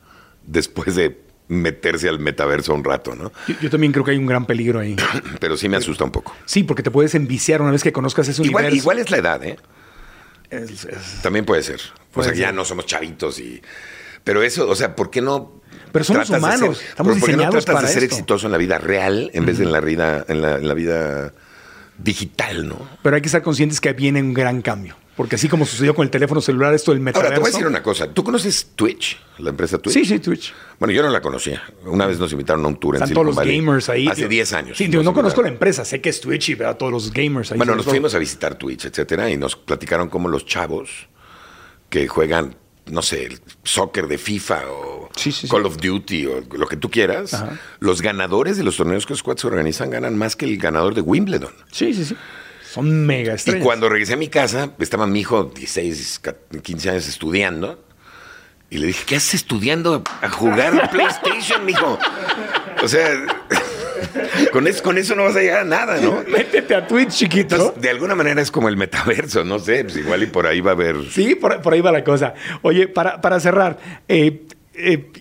después 0.46 0.96
de 0.96 1.22
meterse 1.48 2.10
al 2.10 2.20
metaverso 2.20 2.74
un 2.74 2.84
rato, 2.84 3.16
¿no? 3.16 3.32
Yo, 3.48 3.56
yo 3.62 3.70
también 3.70 3.92
creo 3.92 4.04
que 4.04 4.12
hay 4.12 4.18
un 4.18 4.26
gran 4.26 4.46
peligro 4.46 4.80
ahí. 4.80 4.96
Pero 5.40 5.58
sí 5.58 5.70
me 5.70 5.78
asusta 5.78 6.04
un 6.04 6.12
poco. 6.12 6.36
Sí, 6.46 6.64
porque 6.64 6.82
te 6.84 6.90
puedes 6.92 7.14
enviciar 7.16 7.62
una 7.62 7.72
vez 7.72 7.84
que 7.84 7.92
conozcas 7.94 8.28
ese 8.28 8.42
Igual, 8.44 8.66
universo. 8.66 8.82
igual 8.84 9.00
es 9.00 9.12
la 9.12 9.18
edad, 9.18 9.44
¿eh? 9.44 9.58
Es- 10.50 10.86
es- 10.86 11.22
También 11.22 11.46
puede 11.46 11.62
ser. 11.64 11.80
Puede 12.12 12.22
o 12.22 12.24
sea, 12.30 12.34
que 12.34 12.40
ya 12.40 12.48
ser. 12.48 12.56
no 12.56 12.66
somos 12.66 12.86
chavitos 12.86 13.40
y... 13.40 13.62
Pero 14.24 14.42
eso, 14.42 14.68
o 14.68 14.76
sea, 14.76 14.96
¿por 14.96 15.12
qué 15.12 15.22
no... 15.22 15.62
Pero 15.92 16.04
somos 16.04 16.30
humanos, 16.32 16.78
ser- 16.80 16.88
estamos 16.90 17.18
¿por 17.20 17.30
qué 17.30 17.36
no 17.38 17.44
tratas 17.50 17.66
para 17.66 17.82
de 17.88 17.94
ser 17.94 18.04
esto? 18.04 18.16
exitoso 18.16 18.48
en 18.48 18.52
la 18.52 18.58
vida 18.58 18.78
real 18.80 19.30
en 19.34 19.46
vez 19.46 19.60
de 19.60 19.66
en 19.66 19.72
la 19.72 19.80
vida, 19.82 20.26
en 20.28 20.42
la, 20.42 20.56
en 20.56 20.68
la 20.68 20.74
vida 20.74 21.34
digital, 22.00 22.68
¿no? 22.68 22.88
Pero 23.04 23.16
hay 23.16 23.22
que 23.22 23.28
estar 23.28 23.42
conscientes 23.44 23.80
que 23.80 23.94
viene 23.94 24.22
un 24.22 24.34
gran 24.34 24.62
cambio. 24.62 24.96
Porque 25.16 25.36
así 25.36 25.48
como 25.48 25.66
sucedió 25.66 25.96
con 25.96 26.04
el 26.04 26.10
teléfono 26.12 26.42
celular, 26.42 26.74
esto 26.74 26.92
del 26.92 27.00
metaverso. 27.00 27.28
Ahora, 27.28 27.36
te 27.36 27.40
voy 27.42 27.50
a 27.50 27.52
decir 27.54 27.68
una 27.68 27.82
cosa. 27.82 28.08
¿Tú 28.14 28.22
conoces 28.24 28.72
Twitch? 28.76 29.18
La 29.38 29.52
empresa 29.52 29.78
Twitch. 29.78 29.94
Sí, 29.94 30.04
sí, 30.04 30.20
Twitch. 30.20 30.54
Bueno, 30.78 30.94
yo 30.94 31.02
no 31.04 31.10
la 31.10 31.22
conocía. 31.22 31.64
Una 31.86 32.06
vez 32.06 32.20
nos 32.20 32.32
invitaron 32.34 32.66
a 32.66 32.68
un 32.68 32.76
tour 32.78 32.96
en 32.96 33.04
Están 33.04 33.08
Silicon 33.08 33.24
todos 33.24 33.28
los 33.28 33.36
Valley. 33.38 33.58
gamers 33.60 33.88
ahí. 33.90 34.08
Hace 34.08 34.22
Digo, 34.22 34.30
10 34.30 34.54
años. 34.54 34.78
Sí, 34.78 34.88
digo, 34.88 35.04
no 35.04 35.14
conozco 35.14 35.42
la 35.42 35.48
empresa, 35.48 35.86
sé 35.86 36.02
que 36.02 36.10
es 36.10 36.20
Twitch 36.20 36.50
y 36.50 36.56
veo 36.56 36.68
a 36.70 36.78
todos 36.78 36.92
los 36.92 37.12
gamers 37.14 37.52
ahí. 37.54 37.58
Bueno, 37.58 37.76
nos 37.76 37.86
fuimos 37.86 38.14
a 38.14 38.20
visitar 38.20 38.56
Twitch, 38.56 38.86
etcétera, 38.86 39.30
y 39.30 39.38
nos 39.38 39.56
platicaron 39.56 40.10
cómo 40.10 40.28
los 40.28 40.46
chavos 40.46 41.08
que 41.90 42.08
juegan, 42.10 42.58
no 42.88 43.02
sé, 43.02 43.26
el 43.28 43.40
soccer 43.64 44.08
de 44.10 44.18
FIFA 44.18 44.64
o 44.70 45.10
Sí, 45.16 45.32
sí, 45.32 45.42
sí. 45.44 45.48
Call 45.48 45.66
of 45.66 45.78
Duty 45.78 46.26
o 46.26 46.42
lo 46.58 46.68
que 46.68 46.76
tú 46.76 46.92
quieras, 46.92 47.34
Ajá. 47.34 47.58
los 47.80 48.02
ganadores 48.02 48.58
de 48.58 48.64
los 48.66 48.76
torneos 48.76 49.06
que 49.06 49.14
los 49.14 49.24
cuates 49.24 49.46
organizan 49.46 49.90
ganan 49.92 50.18
más 50.18 50.36
que 50.36 50.44
el 50.44 50.58
ganador 50.58 50.94
de 50.94 51.00
Wimbledon. 51.00 51.54
Sí, 51.72 51.94
sí, 51.94 52.04
sí. 52.04 52.18
Son 52.76 53.06
mega 53.06 53.32
Y 53.32 53.36
estrellas. 53.38 53.64
cuando 53.64 53.88
regresé 53.88 54.14
a 54.14 54.18
mi 54.18 54.28
casa, 54.28 54.72
estaba 54.80 55.08
mi 55.08 55.22
hijo, 55.22 55.46
16, 55.56 56.22
15 56.62 56.90
años, 56.90 57.08
estudiando. 57.08 57.82
Y 58.70 58.80
le 58.80 58.88
dije, 58.88 59.06
¿qué 59.08 59.16
haces 59.16 59.36
estudiando 59.36 60.04
a 60.22 60.30
jugar 60.30 60.90
PlayStation, 60.92 61.64
mijo? 61.64 61.98
O 62.84 62.88
sea, 62.90 63.10
con 64.52 64.68
eso, 64.68 64.84
con 64.84 64.98
eso 64.98 65.16
no 65.16 65.24
vas 65.24 65.38
a 65.38 65.40
llegar 65.40 65.60
a 65.62 65.64
nada, 65.64 66.02
¿no? 66.02 66.22
Métete 66.28 66.76
a 66.76 66.86
Twitch, 66.86 67.12
chiquito. 67.12 67.56
Entonces, 67.56 67.82
de 67.82 67.90
alguna 67.90 68.14
manera 68.14 68.42
es 68.42 68.52
como 68.52 68.68
el 68.68 68.76
metaverso, 68.76 69.46
no 69.46 69.58
sé, 69.60 69.86
pues 69.86 69.96
igual 69.96 70.24
y 70.24 70.26
por 70.26 70.46
ahí 70.46 70.60
va 70.60 70.72
a 70.72 70.74
haber... 70.74 70.98
Sí, 71.10 71.36
por, 71.36 71.62
por 71.62 71.74
ahí 71.74 71.80
va 71.80 71.94
la 71.94 72.04
cosa. 72.04 72.34
Oye, 72.62 72.90
para, 72.90 73.22
para 73.22 73.40
cerrar, 73.40 73.80
eh, 74.10 74.42
eh, 74.74 75.12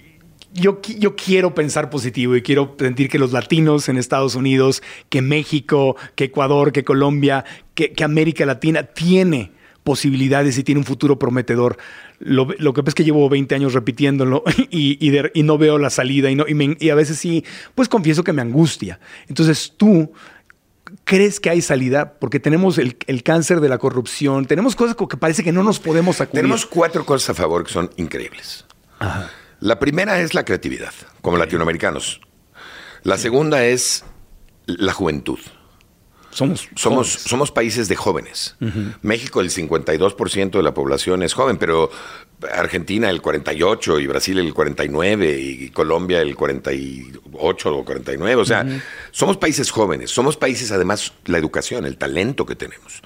yo, 0.55 0.81
yo 0.99 1.15
quiero 1.17 1.55
pensar 1.55 1.91
positivo 1.91 2.35
y 2.37 2.43
quiero 2.43 2.75
sentir 2.79 3.09
que 3.11 3.19
los 3.19 3.33
latinos 3.33 3.89
en 3.89 3.97
Estados 3.99 4.35
Unidos, 4.37 4.83
que 5.11 5.21
México, 5.21 5.97
que 6.15 6.25
Ecuador, 6.25 6.73
que 6.73 6.85
Colombia, 6.85 7.45
que, 7.75 7.93
que 7.93 8.05
América 8.05 8.47
Latina 8.47 8.85
tiene 8.85 9.53
posibilidades 9.83 10.57
y 10.57 10.65
tiene 10.65 10.79
un 10.79 10.87
futuro 10.87 11.19
prometedor. 11.19 11.77
Lo, 12.21 12.47
lo 12.59 12.73
que 12.73 12.83
pasa 12.83 12.91
es 12.91 12.95
que 12.95 13.05
llevo 13.05 13.29
20 13.29 13.55
años 13.55 13.75
repitiéndolo 13.75 14.43
y, 14.71 14.97
y 15.07 15.11
de- 15.11 15.31
y 15.35 15.43
no 15.43 15.59
veo 15.59 15.77
la 15.79 15.91
salida 15.91 16.31
y, 16.31 16.35
no, 16.37 16.47
y, 16.49 16.55
me- 16.55 16.77
y 16.81 16.89
a 16.89 16.95
veces 16.95 17.19
sí, 17.19 17.45
pues 17.75 17.89
confieso 17.91 18.25
que 18.25 18.33
me 18.33 18.41
angustia. 18.41 18.99
Entonces 19.29 19.75
tú, 19.77 20.13
¿crees 21.05 21.39
que 21.41 21.51
hay 21.51 21.61
salida? 21.61 22.15
Porque 22.19 22.41
tenemos 22.41 22.79
el, 22.79 22.97
el 23.09 23.23
cáncer 23.23 23.61
de 23.61 23.69
la 23.69 23.77
corrupción, 23.79 24.47
tenemos 24.47 24.75
cosas 24.75 24.97
que 24.97 25.17
parece 25.19 25.43
que 25.45 25.53
no 25.53 25.63
nos 25.63 25.81
podemos 25.81 26.17
sacudir. 26.17 26.43
Tenemos 26.43 26.65
cuatro 26.65 27.05
cosas 27.05 27.31
a 27.31 27.35
favor 27.35 27.65
que 27.67 27.73
son 27.73 27.91
increíbles. 27.97 28.65
La 29.65 29.79
primera 29.79 30.21
es 30.21 30.35
la 30.35 30.45
creatividad, 30.45 30.93
como 31.23 31.39
latinoamericanos. 31.39 32.21
La 33.03 33.17
segunda 33.17 33.65
es 33.65 34.05
la 34.67 34.93
juventud. 34.93 35.39
Somos, 36.29 36.69
somos, 36.77 37.09
somos 37.09 37.51
países 37.51 37.89
de 37.89 37.97
jóvenes. 37.97 38.57
México, 39.01 39.41
el 39.41 39.49
52% 39.49 40.51
de 40.51 40.62
la 40.62 40.75
población 40.75 41.23
es 41.23 41.33
joven, 41.33 41.57
pero 41.57 41.91
Argentina 42.53 43.09
el 43.09 43.23
48 43.23 44.01
y 44.01 44.07
Brasil 44.07 44.39
el 44.39 44.53
49 44.53 45.41
y 45.41 45.71
Colombia 45.71 46.21
el 46.21 46.37
48 46.37 47.75
o 47.75 47.85
49. 47.87 48.43
O 48.43 48.45
sea, 48.45 48.67
somos 49.12 49.39
países 49.39 49.71
jóvenes. 49.71 50.11
Somos 50.11 50.37
países, 50.37 50.73
además, 50.73 51.15
la 51.25 51.39
educación, 51.39 51.87
el 51.87 51.97
talento 51.97 52.45
que 52.45 52.55
tenemos. 52.55 53.01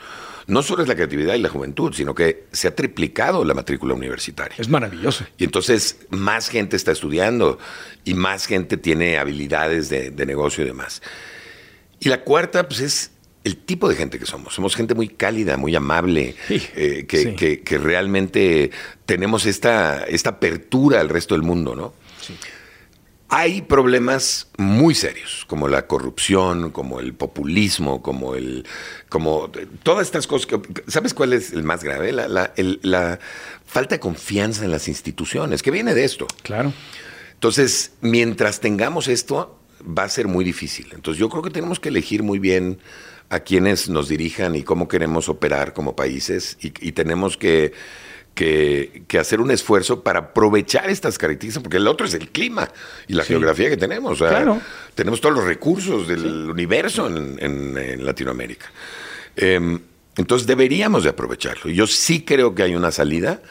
No 0.49 0.63
solo 0.63 0.83
es 0.83 0.89
la 0.89 0.97
creatividad 0.97 1.35
y 1.35 1.39
la 1.39 1.49
juventud, 1.49 1.93
sino 1.93 2.15
que 2.15 2.47
se 2.53 2.69
ha 2.69 2.75
triplicado 2.75 3.45
la 3.45 3.55
matrícula 3.55 3.95
universitaria. 3.95 4.57
Es 4.59 4.69
maravilloso. 4.69 5.25
Y 5.37 5.45
entonces 5.45 5.99
más 6.11 6.49
gente 6.49 6.75
está 6.75 6.91
estudiando 6.91 7.59
y 8.05 8.15
más 8.15 8.47
gente 8.47 8.77
tiene 8.77 9.19
habilidades 9.19 9.89
de, 9.89 10.11
de 10.11 10.27
negocio 10.27 10.65
y 10.65 10.67
demás. 10.67 11.03
Y 12.01 12.09
la 12.09 12.23
cuarta, 12.23 12.67
pues 12.67 12.81
es 12.81 13.11
el 13.45 13.57
tipo 13.57 13.89
de 13.89 13.97
gente 13.97 14.19
que 14.19 14.27
somos. 14.27 14.55
Somos 14.55 14.77
gente 14.77 14.95
muy 14.95 15.09
cálida, 15.09 15.57
muy 15.57 15.75
amable, 15.75 16.35
eh, 16.49 17.07
que, 17.07 17.79
realmente 17.79 18.71
tenemos 19.07 19.47
esta, 19.47 20.05
esta 20.05 20.31
apertura 20.31 21.01
al 21.01 21.09
resto 21.09 21.35
del 21.35 21.43
mundo, 21.43 21.75
¿no? 21.75 21.95
Hay 23.31 23.63
problemas 23.63 24.49
muy 24.57 24.95
serios, 24.95 25.45
como 25.47 25.69
la 25.69 25.87
corrupción, 25.87 26.71
como 26.71 26.99
el 26.99 27.13
populismo, 27.13 28.03
como 28.03 28.35
el, 28.35 28.65
como 29.09 29.51
todas 29.83 30.07
estas 30.07 30.27
cosas. 30.27 30.49
¿Sabes 30.87 31.13
cuál 31.13 31.35
es 31.35 31.53
el 31.53 31.63
más 31.63 31.85
grave? 31.85 32.13
La, 32.13 32.27
la 32.57 33.19
falta 33.67 33.97
de 33.97 34.01
confianza 34.01 34.65
en 34.65 34.71
las 34.71 34.89
instituciones, 34.89 35.63
que 35.63 35.71
viene 35.71 35.95
de 35.95 36.05
esto. 36.05 36.27
Claro. 36.43 36.73
Entonces, 37.35 37.93
mientras 38.01 38.61
tengamos 38.61 39.09
esto, 39.09 39.59
va 39.87 40.05
a 40.05 40.09
ser 40.09 40.27
muy 40.27 40.45
difícil. 40.45 40.89
Entonces, 40.95 41.21
yo 41.21 41.29
creo 41.29 41.43
que 41.43 41.51
tenemos 41.51 41.81
que 41.81 41.91
elegir 41.91 42.23
muy 42.23 42.39
bien 42.39 42.79
a 43.31 43.41
quienes 43.41 43.89
nos 43.89 44.09
dirijan 44.09 44.55
y 44.57 44.63
cómo 44.63 44.89
queremos 44.89 45.29
operar 45.29 45.73
como 45.73 45.95
países 45.95 46.57
y, 46.61 46.93
tenemos 46.93 47.37
que, 47.37 47.73
que, 48.39 49.19
hacer 49.19 49.41
un 49.41 49.51
esfuerzo 49.51 50.05
para 50.05 50.21
aprovechar 50.21 50.89
estas 50.89 51.19
características, 51.19 51.63
porque 51.63 51.79
el 51.79 51.89
otro 51.89 52.07
es 52.07 52.15
el 52.15 52.29
clima 52.29 52.69
y 53.09 53.15
la 53.15 53.25
geografía 53.25 53.69
que 53.69 53.77
tenemos. 53.77 54.23
Tenemos 54.95 55.21
todos 55.21 55.35
los 55.35 55.45
recursos 55.45 56.07
del 56.07 56.49
universo 56.49 57.09
en, 57.09 58.05
Latinoamérica. 58.05 58.67
Em, 59.35 59.81
entonces 60.17 60.47
deberíamos 60.47 61.03
de 61.03 61.11
aprovecharlo. 61.11 61.71
Yo 61.71 61.87
sí 61.87 62.23
creo 62.23 62.55
que 62.55 62.63
hay 62.63 62.77
una 62.77 62.93
salida, 62.93 63.43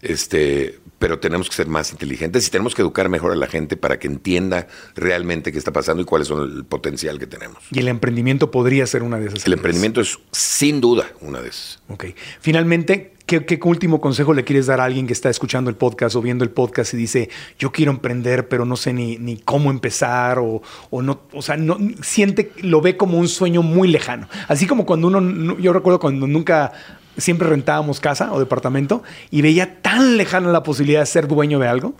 este, 0.00 0.80
pero 0.98 1.20
tenemos 1.20 1.48
que 1.48 1.54
ser 1.54 1.68
más 1.68 1.92
inteligentes 1.92 2.46
y 2.46 2.50
tenemos 2.50 2.74
que 2.74 2.82
educar 2.82 3.08
mejor 3.08 3.30
a 3.32 3.36
la 3.36 3.46
gente 3.46 3.76
para 3.76 4.00
que 4.00 4.08
entienda 4.08 4.66
realmente 4.96 5.52
qué 5.52 5.58
está 5.58 5.72
pasando 5.72 6.02
y 6.02 6.04
cuál 6.04 6.22
es 6.22 6.30
el 6.30 6.64
potencial 6.64 7.20
que 7.20 7.28
tenemos. 7.28 7.62
Y 7.70 7.78
el 7.78 7.88
emprendimiento 7.88 8.50
podría 8.50 8.86
ser 8.88 9.04
una 9.04 9.20
de 9.20 9.28
esas. 9.28 9.46
El 9.46 9.52
emprendimiento 9.52 10.00
es 10.00 10.18
sin 10.32 10.80
duda 10.80 11.12
una 11.20 11.40
de 11.40 11.48
esas. 11.48 11.80
Ok. 11.88 12.06
Finalmente, 12.40 13.11
¿qué, 13.26 13.60
último 13.64 14.00
consejo 14.00 14.34
le 14.34 14.44
quieres 14.44 14.66
dar 14.66 14.80
a 14.80 14.84
alguien 14.84 15.06
que 15.06 15.12
está 15.12 15.30
escuchando 15.30 15.70
el 15.70 15.76
podcast 15.76 16.16
o 16.16 16.22
viendo 16.22 16.44
el 16.44 16.50
podcast 16.50 16.94
y 16.94 16.96
dice, 16.96 17.30
yo 17.58 17.72
quiero 17.72 17.92
emprender, 17.92 18.48
pero 18.48 18.64
no 18.64 18.76
sé 18.76 18.92
ni, 18.92 19.36
cómo 19.44 19.70
empezar 19.70 20.38
o, 20.38 20.62
o, 20.90 21.02
no, 21.02 21.22
o 21.32 21.42
sea, 21.42 21.56
no, 21.56 21.78
siente, 22.02 22.52
lo 22.62 22.80
ve 22.80 22.96
como 22.96 23.18
un 23.18 23.28
sueño 23.28 23.62
muy 23.62 23.88
lejano. 23.88 24.28
Así 24.48 24.66
como 24.66 24.86
cuando 24.86 25.08
uno, 25.08 25.58
yo 25.58 25.72
recuerdo 25.72 26.00
cuando 26.00 26.26
nunca 26.26 26.72
siempre 27.16 27.48
rentábamos 27.48 28.00
casa 28.00 28.32
o 28.32 28.38
departamento 28.38 29.02
y 29.30 29.42
veía 29.42 29.80
tan 29.82 30.16
lejana 30.16 30.50
la 30.50 30.62
posibilidad 30.62 31.00
de 31.00 31.06
ser 31.06 31.28
dueño 31.28 31.58
de 31.58 31.68
algo, 31.68 31.94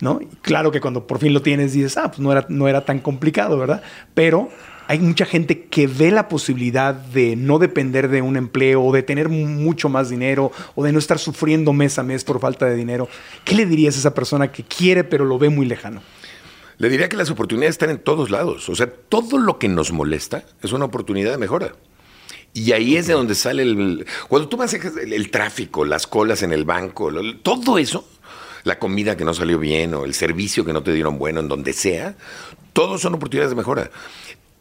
¿no? 0.00 0.20
claro 0.42 0.70
que 0.70 0.80
cuando 0.80 1.06
por 1.06 1.18
fin 1.18 1.32
lo 1.32 1.42
tienes 1.42 1.72
dices, 1.72 1.96
ah, 1.96 2.08
pues 2.08 2.18
no 2.20 2.32
era, 2.32 2.46
no 2.48 2.68
era 2.68 2.84
tan 2.84 3.00
complicado, 3.00 3.58
¿verdad? 3.58 3.82
Pero 4.14 4.50
hay 4.86 4.98
mucha 4.98 5.24
gente 5.24 5.64
que 5.64 5.86
ve 5.86 6.10
la 6.10 6.28
posibilidad 6.28 6.94
de 6.94 7.36
no 7.36 7.58
depender 7.58 8.08
de 8.08 8.22
un 8.22 8.36
empleo 8.36 8.82
o 8.82 8.92
de 8.92 9.02
tener 9.02 9.28
mucho 9.28 9.88
más 9.88 10.10
dinero 10.10 10.52
o 10.74 10.84
de 10.84 10.92
no 10.92 10.98
estar 10.98 11.18
sufriendo 11.18 11.72
mes 11.72 11.98
a 11.98 12.02
mes 12.02 12.24
por 12.24 12.40
falta 12.40 12.66
de 12.66 12.76
dinero. 12.76 13.08
¿Qué 13.44 13.54
le 13.54 13.66
dirías 13.66 13.96
a 13.96 13.98
esa 13.98 14.14
persona 14.14 14.52
que 14.52 14.64
quiere 14.64 15.04
pero 15.04 15.24
lo 15.24 15.38
ve 15.38 15.48
muy 15.48 15.66
lejano? 15.66 16.02
Le 16.78 16.88
diría 16.88 17.08
que 17.08 17.16
las 17.16 17.30
oportunidades 17.30 17.74
están 17.74 17.90
en 17.90 17.98
todos 17.98 18.30
lados. 18.30 18.68
O 18.68 18.74
sea, 18.74 18.90
todo 18.90 19.38
lo 19.38 19.58
que 19.58 19.68
nos 19.68 19.92
molesta 19.92 20.44
es 20.62 20.72
una 20.72 20.86
oportunidad 20.86 21.30
de 21.30 21.38
mejora. 21.38 21.72
Y 22.52 22.72
ahí 22.72 22.96
es 22.96 23.06
de 23.06 23.14
donde 23.14 23.34
sale 23.34 23.62
el... 23.62 24.06
Cuando 24.28 24.48
tú 24.48 24.56
manejas 24.56 24.96
el, 24.96 25.12
el 25.12 25.30
tráfico, 25.30 25.84
las 25.84 26.06
colas 26.06 26.42
en 26.42 26.52
el 26.52 26.64
banco, 26.64 27.12
todo 27.42 27.78
eso, 27.78 28.08
la 28.64 28.78
comida 28.78 29.16
que 29.16 29.24
no 29.24 29.34
salió 29.34 29.58
bien 29.58 29.94
o 29.94 30.04
el 30.04 30.14
servicio 30.14 30.64
que 30.64 30.72
no 30.72 30.82
te 30.82 30.92
dieron 30.92 31.18
bueno 31.18 31.40
en 31.40 31.48
donde 31.48 31.72
sea, 31.72 32.16
todos 32.72 33.00
son 33.00 33.14
oportunidades 33.14 33.50
de 33.50 33.56
mejora. 33.56 33.90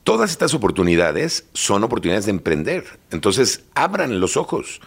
Todas 0.04 0.32
estas 0.32 0.54
oportunidades 0.54 1.46
son 1.54 1.84
oportunidades 1.84 2.26
de 2.26 2.32
emprender. 2.32 3.00
Entonces, 3.12 3.64
abran 3.74 4.20
los 4.20 4.36
ojos 4.36 4.82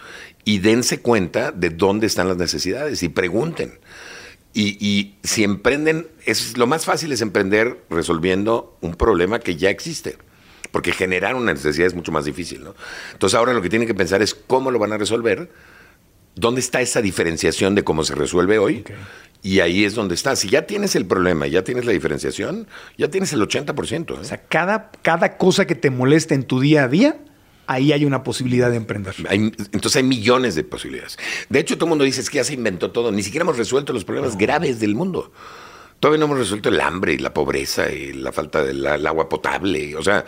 y 0.44 0.58
dense 0.58 1.00
cuenta 1.00 1.52
de 1.52 1.70
dónde 1.70 2.06
están 2.06 2.28
las 2.28 2.36
necesidades 2.36 3.02
y 3.02 3.08
pregunten. 3.08 3.78
Y, 4.58 5.16
si 5.22 5.44
emprenden, 5.44 6.08
es, 6.24 6.56
lo 6.56 6.66
más 6.66 6.86
fácil 6.86 7.12
es 7.12 7.20
emprender 7.20 7.84
resolviendo 7.90 8.76
un 8.80 8.94
problema 8.94 9.38
que 9.38 9.56
ya 9.56 9.68
existe 9.68 10.16
porque 10.72 10.92
generar 10.92 11.36
una 11.36 11.54
necesidad 11.54 11.86
es 11.86 11.94
mucho 11.94 12.12
más 12.12 12.26
difícil, 12.26 12.62
¿no? 12.62 12.74
Entonces 13.12 13.34
ahora 13.38 13.54
lo 13.54 13.62
que 13.62 13.70
tienen 13.70 13.88
que 13.88 13.94
pensar 13.94 14.20
es 14.20 14.34
cómo 14.34 14.70
lo 14.70 14.78
van 14.78 14.92
a 14.92 14.98
resolver, 14.98 15.50
dónde 16.34 16.60
está 16.60 16.82
esa 16.82 17.00
diferenciación 17.00 17.74
de 17.74 17.82
cómo 17.82 18.04
se 18.04 18.14
resuelve 18.14 18.58
hoy, 18.58 18.84
y 19.46 19.60
ahí 19.60 19.84
es 19.84 19.94
donde 19.94 20.16
está. 20.16 20.34
Si 20.34 20.48
ya 20.48 20.66
tienes 20.66 20.96
el 20.96 21.06
problema, 21.06 21.46
ya 21.46 21.62
tienes 21.62 21.84
la 21.84 21.92
diferenciación, 21.92 22.66
ya 22.98 23.08
tienes 23.10 23.32
el 23.32 23.40
80%. 23.40 24.10
¿eh? 24.10 24.18
O 24.20 24.24
sea, 24.24 24.42
cada, 24.48 24.90
cada 25.02 25.36
cosa 25.36 25.68
que 25.68 25.76
te 25.76 25.90
moleste 25.90 26.34
en 26.34 26.42
tu 26.42 26.58
día 26.58 26.82
a 26.82 26.88
día, 26.88 27.16
ahí 27.68 27.92
hay 27.92 28.04
una 28.04 28.24
posibilidad 28.24 28.70
de 28.70 28.76
emprender. 28.76 29.14
entonces 29.30 29.94
hay 29.94 30.02
millones 30.02 30.56
de 30.56 30.64
posibilidades. 30.64 31.16
De 31.48 31.60
hecho, 31.60 31.76
todo 31.76 31.84
el 31.86 31.90
mundo 31.90 32.02
dice 32.02 32.22
es 32.22 32.28
que 32.28 32.38
ya 32.38 32.44
se 32.44 32.54
inventó 32.54 32.90
todo. 32.90 33.12
Ni 33.12 33.22
siquiera 33.22 33.44
hemos 33.44 33.56
resuelto 33.56 33.92
los 33.92 34.04
problemas 34.04 34.36
graves 34.36 34.80
del 34.80 34.96
mundo. 34.96 35.30
Todavía 36.00 36.18
no 36.18 36.24
hemos 36.24 36.38
resuelto 36.38 36.68
el 36.68 36.80
hambre 36.80 37.12
y 37.12 37.18
la 37.18 37.32
pobreza 37.32 37.88
y 37.92 38.14
la 38.14 38.32
falta 38.32 38.64
del 38.64 38.84
agua 39.06 39.28
potable. 39.28 39.94
O 39.94 40.02
sea, 40.02 40.24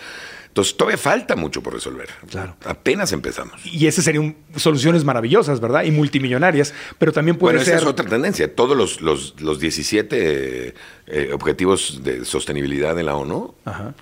entonces 0.58 0.76
todavía 0.76 0.98
falta 0.98 1.36
mucho 1.36 1.62
por 1.62 1.72
resolver. 1.72 2.08
Claro. 2.28 2.56
Apenas 2.64 3.12
empezamos. 3.12 3.64
Y 3.64 3.86
esas 3.86 4.04
serían 4.04 4.34
soluciones 4.56 5.04
maravillosas, 5.04 5.60
¿verdad? 5.60 5.84
Y 5.84 5.92
multimillonarias, 5.92 6.74
pero 6.98 7.12
también 7.12 7.36
puede 7.36 7.58
bueno, 7.58 7.64
ser... 7.64 7.76
esa 7.76 7.84
es 7.84 7.88
otra 7.88 8.08
tendencia. 8.08 8.52
Todos 8.52 8.76
los, 8.76 9.00
los, 9.00 9.40
los 9.40 9.60
17 9.60 10.74
eh, 11.06 11.30
objetivos 11.32 12.00
de 12.02 12.24
sostenibilidad 12.24 12.96
de 12.96 13.04
la 13.04 13.14
ONU 13.14 13.54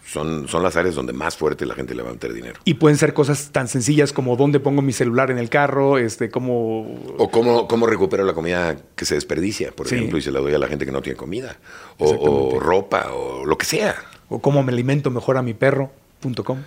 Son, 0.06 0.48
son 0.48 0.62
las 0.62 0.76
áreas 0.76 0.94
donde 0.94 1.12
más 1.12 1.36
fuerte 1.36 1.66
la 1.66 1.74
gente 1.74 1.94
le 1.94 2.02
va 2.02 2.08
a 2.08 2.12
meter 2.14 2.32
dinero. 2.32 2.58
Y 2.64 2.74
pueden 2.74 2.96
ser 2.96 3.12
cosas 3.12 3.50
tan 3.52 3.68
sencillas 3.68 4.14
como 4.14 4.36
dónde 4.36 4.58
pongo 4.58 4.80
mi 4.80 4.94
celular 4.94 5.30
en 5.30 5.36
el 5.36 5.50
carro, 5.50 5.98
este, 5.98 6.30
cómo... 6.30 6.86
O 7.18 7.30
cómo, 7.30 7.68
cómo 7.68 7.86
recupero 7.86 8.24
la 8.24 8.32
comida 8.32 8.76
que 8.94 9.04
se 9.04 9.14
desperdicia, 9.14 9.72
por 9.72 9.88
ejemplo, 9.88 10.16
y 10.16 10.22
se 10.22 10.30
la 10.30 10.40
doy 10.40 10.54
a 10.54 10.58
la 10.58 10.68
gente 10.68 10.86
que 10.86 10.92
no 10.92 11.02
tiene 11.02 11.18
comida. 11.18 11.58
O, 11.98 12.08
o 12.08 12.60
ropa, 12.60 13.12
o 13.12 13.44
lo 13.44 13.58
que 13.58 13.66
sea. 13.66 13.96
O 14.30 14.40
cómo 14.40 14.62
me 14.62 14.72
alimento 14.72 15.10
mejor 15.10 15.36
a 15.36 15.42
mi 15.42 15.52
perro. 15.52 15.92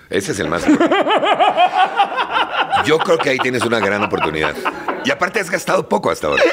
Ese 0.10 0.32
es 0.32 0.40
el 0.40 0.50
más. 0.50 0.64
Yo 2.86 2.98
creo 3.00 3.18
que 3.18 3.32
ahí 3.32 3.38
tienes 3.40 3.64
una 3.64 3.80
gran 3.80 4.04
oportunidad. 4.04 4.56
Y 5.06 5.12
aparte 5.12 5.40
has 5.40 5.50
gastado 5.50 5.88
poco 5.88 6.12
hasta 6.12 6.28
ahora. 6.28 6.44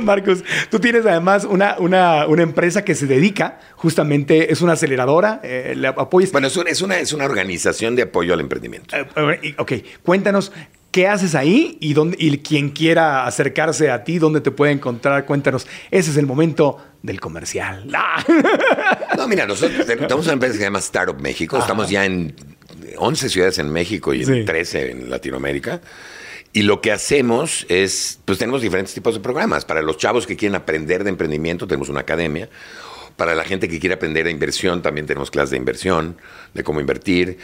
Marcos, 0.00 0.44
tú 0.70 0.78
tienes 0.78 1.04
además 1.06 1.44
una, 1.44 1.76
una, 1.78 2.24
empresa 2.42 2.84
que 2.84 2.94
se 2.94 3.06
dedica 3.06 3.58
justamente, 3.74 4.52
es 4.52 4.60
una 4.60 4.74
aceleradora, 4.74 5.40
eh, 5.42 5.74
apoyas. 5.96 6.32
Bueno, 6.32 6.46
es 6.46 6.56
una, 6.56 6.98
es, 6.98 7.12
una, 7.12 7.24
organización 7.24 7.96
de 7.96 8.02
apoyo 8.02 8.34
al 8.34 8.40
emprendimiento. 8.40 8.96
Eh, 8.96 9.54
ok, 9.58 9.72
cuéntanos 10.02 10.52
¿Qué 10.90 11.06
haces 11.06 11.34
ahí? 11.34 11.78
Y, 11.80 11.94
dónde, 11.94 12.16
y 12.18 12.38
quien 12.38 12.70
quiera 12.70 13.24
acercarse 13.26 13.90
a 13.90 14.02
ti, 14.02 14.18
¿dónde 14.18 14.40
te 14.40 14.50
puede 14.50 14.72
encontrar? 14.72 15.24
Cuéntanos. 15.24 15.66
Ese 15.90 16.10
es 16.10 16.16
el 16.16 16.26
momento 16.26 16.78
del 17.02 17.20
comercial. 17.20 17.86
No, 19.16 19.28
mira, 19.28 19.46
nosotros 19.46 19.86
tenemos 19.86 20.24
una 20.24 20.32
empresa 20.32 20.52
que 20.54 20.58
se 20.58 20.64
llama 20.64 20.78
Startup 20.78 21.20
México. 21.20 21.58
Estamos 21.58 21.90
ya 21.90 22.06
en 22.06 22.34
11 22.96 23.28
ciudades 23.28 23.58
en 23.58 23.70
México 23.70 24.14
y 24.14 24.22
en 24.22 24.46
13 24.46 24.92
en 24.92 25.10
Latinoamérica. 25.10 25.82
Y 26.54 26.62
lo 26.62 26.80
que 26.80 26.90
hacemos 26.90 27.66
es, 27.68 28.18
pues 28.24 28.38
tenemos 28.38 28.62
diferentes 28.62 28.94
tipos 28.94 29.14
de 29.14 29.20
programas. 29.20 29.66
Para 29.66 29.82
los 29.82 29.98
chavos 29.98 30.26
que 30.26 30.36
quieren 30.36 30.56
aprender 30.56 31.04
de 31.04 31.10
emprendimiento, 31.10 31.66
tenemos 31.66 31.90
una 31.90 32.00
academia. 32.00 32.48
Para 33.20 33.34
la 33.34 33.44
gente 33.44 33.68
que 33.68 33.78
quiere 33.78 33.96
aprender 33.96 34.24
de 34.24 34.30
inversión, 34.30 34.80
también 34.80 35.06
tenemos 35.06 35.30
clases 35.30 35.50
de 35.50 35.58
inversión, 35.58 36.16
de 36.54 36.64
cómo 36.64 36.80
invertir. 36.80 37.36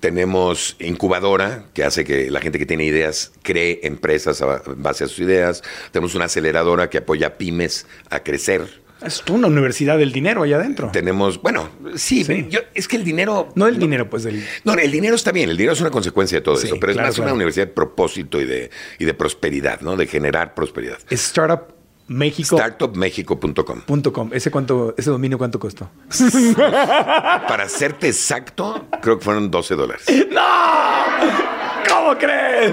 Tenemos 0.00 0.74
incubadora, 0.80 1.66
que 1.74 1.84
hace 1.84 2.02
que 2.02 2.30
la 2.30 2.40
gente 2.40 2.58
que 2.58 2.64
tiene 2.64 2.84
ideas 2.86 3.32
cree 3.42 3.80
empresas 3.82 4.40
a 4.40 4.62
base 4.76 5.04
a 5.04 5.06
sus 5.06 5.18
ideas. 5.18 5.62
Tenemos 5.92 6.14
una 6.14 6.24
aceleradora 6.24 6.88
que 6.88 6.96
apoya 6.96 7.26
a 7.26 7.30
pymes 7.36 7.86
a 8.08 8.22
crecer 8.22 8.80
Es 9.04 9.22
una 9.30 9.48
universidad 9.48 9.98
del 9.98 10.12
dinero 10.12 10.44
allá 10.44 10.56
adentro. 10.56 10.90
Tenemos, 10.92 11.42
bueno, 11.42 11.68
sí, 11.94 12.24
Sí. 12.24 12.46
yo- 12.48 12.60
es 12.74 12.88
que 12.88 12.96
el 12.96 13.04
dinero... 13.04 13.50
No 13.54 13.66
del 13.66 13.78
dinero, 13.78 14.08
pues 14.08 14.24
del... 14.24 14.42
No, 14.64 14.72
el 14.72 14.90
dinero 14.90 15.14
está 15.14 15.30
bien, 15.30 15.50
el 15.50 15.58
dinero 15.58 15.74
es 15.74 15.80
una 15.82 15.90
consecuencia 15.90 16.38
de 16.38 16.42
todo 16.42 16.56
Sí, 16.56 16.68
eso, 16.68 16.76
pero 16.80 16.92
es 16.92 16.96
claro, 16.96 17.08
más 17.10 17.18
una 17.18 17.34
universidad 17.34 17.66
de 17.66 17.72
propósito 17.74 18.40
y 18.40 18.46
de, 18.46 18.70
y 18.98 19.04
de 19.04 19.12
prosperidad, 19.14 19.82
¿no? 19.82 19.94
De 19.96 20.06
generar 20.06 20.54
prosperidad. 20.54 20.98
Startup 21.10 21.77
México. 22.08 22.56
Startupmexico.com. 22.56 24.30
Ese 24.32 24.50
cuánto, 24.50 24.94
ese 24.96 25.10
dominio 25.10 25.36
cuánto 25.38 25.58
costó. 25.58 25.90
Para 26.56 27.68
serte 27.68 28.08
exacto, 28.08 28.86
creo 29.00 29.18
que 29.18 29.24
fueron 29.24 29.50
12 29.50 29.74
dólares. 29.74 30.04
¿Cómo 31.88 32.16
crees? 32.18 32.72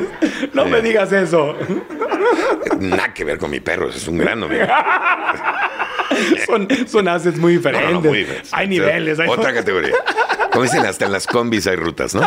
No 0.54 0.66
me 0.66 0.82
digas 0.82 1.12
eso. 1.12 1.56
Nada 2.80 3.14
que 3.14 3.24
ver 3.26 3.38
con 3.38 3.50
mi 3.52 3.60
perro, 3.60 3.90
es 3.90 4.08
un 4.08 4.18
gran 4.18 4.40
dominio. 4.40 4.68
Son, 6.46 6.68
son 6.88 7.08
assets 7.10 7.38
muy 7.38 7.54
No, 7.54 7.58
diferentes. 7.58 7.90
no, 7.92 8.00
no, 8.02 8.08
muy 8.08 8.20
diferente. 8.20 8.48
Hay 8.54 8.68
niveles. 8.70 9.20
hay- 9.20 9.28
Otra 9.28 9.54
categoría. 9.54 9.94
Como 10.52 10.64
dicen, 10.64 10.86
hasta 10.86 11.06
en 11.06 11.12
las 11.12 11.28
combis 11.28 11.68
hay 11.68 11.76
rutas, 11.76 12.16
¿no? 12.16 12.22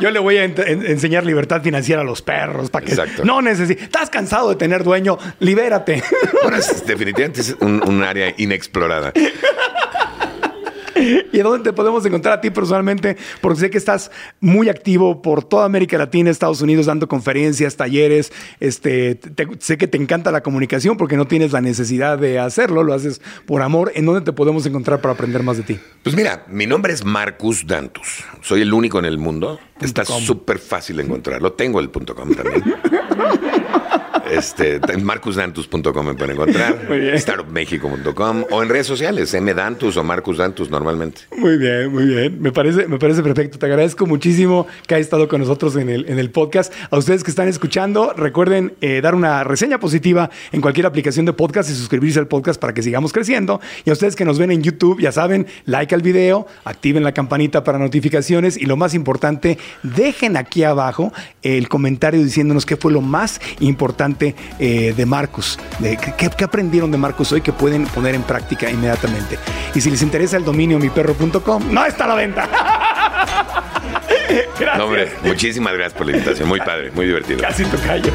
Yo 0.00 0.10
le 0.10 0.18
voy 0.18 0.36
a 0.38 0.44
en- 0.44 0.54
enseñar 0.86 1.24
libertad 1.24 1.62
financiera 1.62 2.02
a 2.02 2.04
los 2.04 2.22
perros 2.22 2.70
para 2.70 2.84
que 2.84 2.92
Exacto. 2.92 3.24
no 3.24 3.40
necesites. 3.42 3.84
Estás 3.84 4.10
cansado 4.10 4.48
de 4.50 4.56
tener 4.56 4.82
dueño, 4.84 5.18
libérate. 5.40 6.02
Bueno, 6.42 6.56
es- 6.58 6.86
definitivamente 6.86 7.40
es 7.42 7.56
un, 7.60 7.82
un 7.86 8.02
área 8.02 8.32
inexplorada. 8.38 9.12
¿Y 11.32 11.38
dónde 11.38 11.64
te 11.64 11.72
podemos 11.72 12.04
encontrar 12.06 12.34
a 12.38 12.40
ti 12.40 12.50
personalmente? 12.50 13.16
Porque 13.40 13.60
sé 13.60 13.70
que 13.70 13.78
estás 13.78 14.10
muy 14.40 14.68
activo 14.68 15.22
por 15.22 15.44
toda 15.44 15.64
América 15.64 15.98
Latina, 15.98 16.30
Estados 16.30 16.60
Unidos, 16.62 16.86
dando 16.86 17.08
conferencias, 17.08 17.76
talleres. 17.76 18.32
Este, 18.60 19.14
te- 19.14 19.48
sé 19.58 19.78
que 19.78 19.86
te 19.86 19.96
encanta 19.98 20.30
la 20.32 20.42
comunicación 20.42 20.96
porque 20.96 21.16
no 21.16 21.26
tienes 21.26 21.52
la 21.52 21.60
necesidad 21.60 22.18
de 22.18 22.38
hacerlo, 22.38 22.82
lo 22.82 22.92
haces 22.94 23.20
por 23.46 23.62
amor. 23.62 23.92
¿En 23.94 24.06
dónde 24.06 24.20
te 24.20 24.32
podemos 24.32 24.64
encontrar 24.66 25.00
para 25.00 25.14
aprender 25.14 25.42
más 25.42 25.56
de 25.56 25.62
ti? 25.62 25.78
Pues 26.02 26.14
mira, 26.16 26.44
mi 26.48 26.66
nombre 26.66 26.92
es 26.92 27.04
Marcus 27.04 27.66
Dantus. 27.66 28.24
Soy 28.42 28.62
el 28.62 28.72
único 28.72 28.98
en 28.98 29.04
el 29.04 29.18
mundo. 29.18 29.58
Está 29.80 30.04
súper 30.04 30.58
fácil 30.58 30.96
de 30.98 31.04
encontrarlo. 31.04 31.52
Tengo 31.54 31.80
el 31.80 31.88
punto 31.90 32.14
.com 32.14 32.34
también. 32.34 32.62
Este, 34.30 34.80
en 34.88 35.04
marcusdantus.com 35.04 36.06
me 36.06 36.14
pueden 36.14 36.36
encontrar. 36.36 36.78
Startupmexico.com 37.14 38.44
o 38.50 38.62
en 38.62 38.68
redes 38.68 38.86
sociales, 38.86 39.34
M 39.34 39.52
Dantus 39.54 39.96
o 39.96 40.04
Marcus 40.04 40.38
Dantus 40.38 40.70
normalmente. 40.70 41.22
Muy 41.36 41.58
bien, 41.58 41.92
muy 41.92 42.06
bien. 42.06 42.40
Me 42.40 42.52
parece, 42.52 42.86
me 42.86 42.98
parece 42.98 43.22
perfecto. 43.22 43.58
Te 43.58 43.66
agradezco 43.66 44.06
muchísimo 44.06 44.66
que 44.86 44.94
hayas 44.94 45.06
estado 45.06 45.28
con 45.28 45.40
nosotros 45.40 45.74
en 45.76 45.88
el, 45.88 46.08
en 46.08 46.18
el 46.18 46.30
podcast. 46.30 46.72
A 46.90 46.96
ustedes 46.96 47.24
que 47.24 47.30
están 47.30 47.48
escuchando, 47.48 48.12
recuerden 48.16 48.74
eh, 48.80 49.00
dar 49.00 49.14
una 49.14 49.42
reseña 49.42 49.80
positiva 49.80 50.30
en 50.52 50.60
cualquier 50.60 50.86
aplicación 50.86 51.26
de 51.26 51.32
podcast 51.32 51.70
y 51.70 51.74
suscribirse 51.74 52.18
al 52.18 52.28
podcast 52.28 52.60
para 52.60 52.74
que 52.74 52.82
sigamos 52.82 53.12
creciendo. 53.12 53.60
Y 53.84 53.90
a 53.90 53.94
ustedes 53.94 54.16
que 54.16 54.24
nos 54.24 54.38
ven 54.38 54.52
en 54.52 54.62
YouTube, 54.62 55.00
ya 55.00 55.12
saben, 55.12 55.46
like 55.64 55.94
al 55.94 56.02
video, 56.02 56.46
activen 56.64 57.02
la 57.02 57.12
campanita 57.12 57.64
para 57.64 57.78
notificaciones 57.78 58.56
y 58.56 58.66
lo 58.66 58.76
más 58.76 58.94
importante, 58.94 59.58
dejen 59.82 60.36
aquí 60.36 60.62
abajo 60.62 61.12
el 61.42 61.68
comentario 61.68 62.22
diciéndonos 62.22 62.66
qué 62.66 62.76
fue 62.76 62.92
lo 62.92 63.00
más 63.00 63.40
importante 63.60 64.19
eh, 64.58 64.94
de 64.96 65.06
Marcus, 65.06 65.58
de 65.78 65.96
qué, 65.96 66.12
qué- 66.16 66.30
qué 66.36 66.44
aprendieron 66.44 66.90
de 66.90 66.98
Marcus 66.98 67.32
hoy 67.32 67.40
que 67.40 67.52
pueden 67.52 67.84
poner 67.86 68.14
en 68.14 68.22
práctica 68.22 68.70
inmediatamente. 68.70 69.38
Y 69.74 69.80
si 69.80 69.90
les 69.90 70.02
interesa 70.02 70.36
el 70.36 70.44
dominio 70.44 70.78
miperro.com, 70.78 71.72
no 71.72 71.84
está 71.86 72.04
a 72.04 72.08
la 72.08 72.14
venta. 72.14 72.48
Gracias. 74.58 74.78
No, 74.78 74.84
hombre, 74.84 75.10
muchísimas 75.24 75.72
gracias 75.74 75.94
por 75.94 76.06
la 76.06 76.12
invitación. 76.12 76.48
Muy 76.48 76.60
padre, 76.60 76.90
muy 76.92 77.06
divertido. 77.06 77.40
Casi 77.40 77.64
tocayo. 77.64 78.12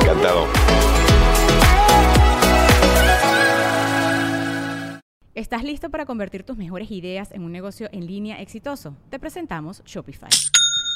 Encantado. 0.00 0.46
¿Estás 5.34 5.62
listo 5.64 5.90
para 5.90 6.06
convertir 6.06 6.42
tus 6.42 6.56
mejores 6.56 6.90
ideas 6.90 7.32
en 7.32 7.42
un 7.44 7.52
negocio 7.52 7.88
en 7.92 8.06
línea 8.06 8.40
exitoso? 8.40 8.96
Te 9.10 9.18
presentamos 9.18 9.82
Shopify. 9.84 10.28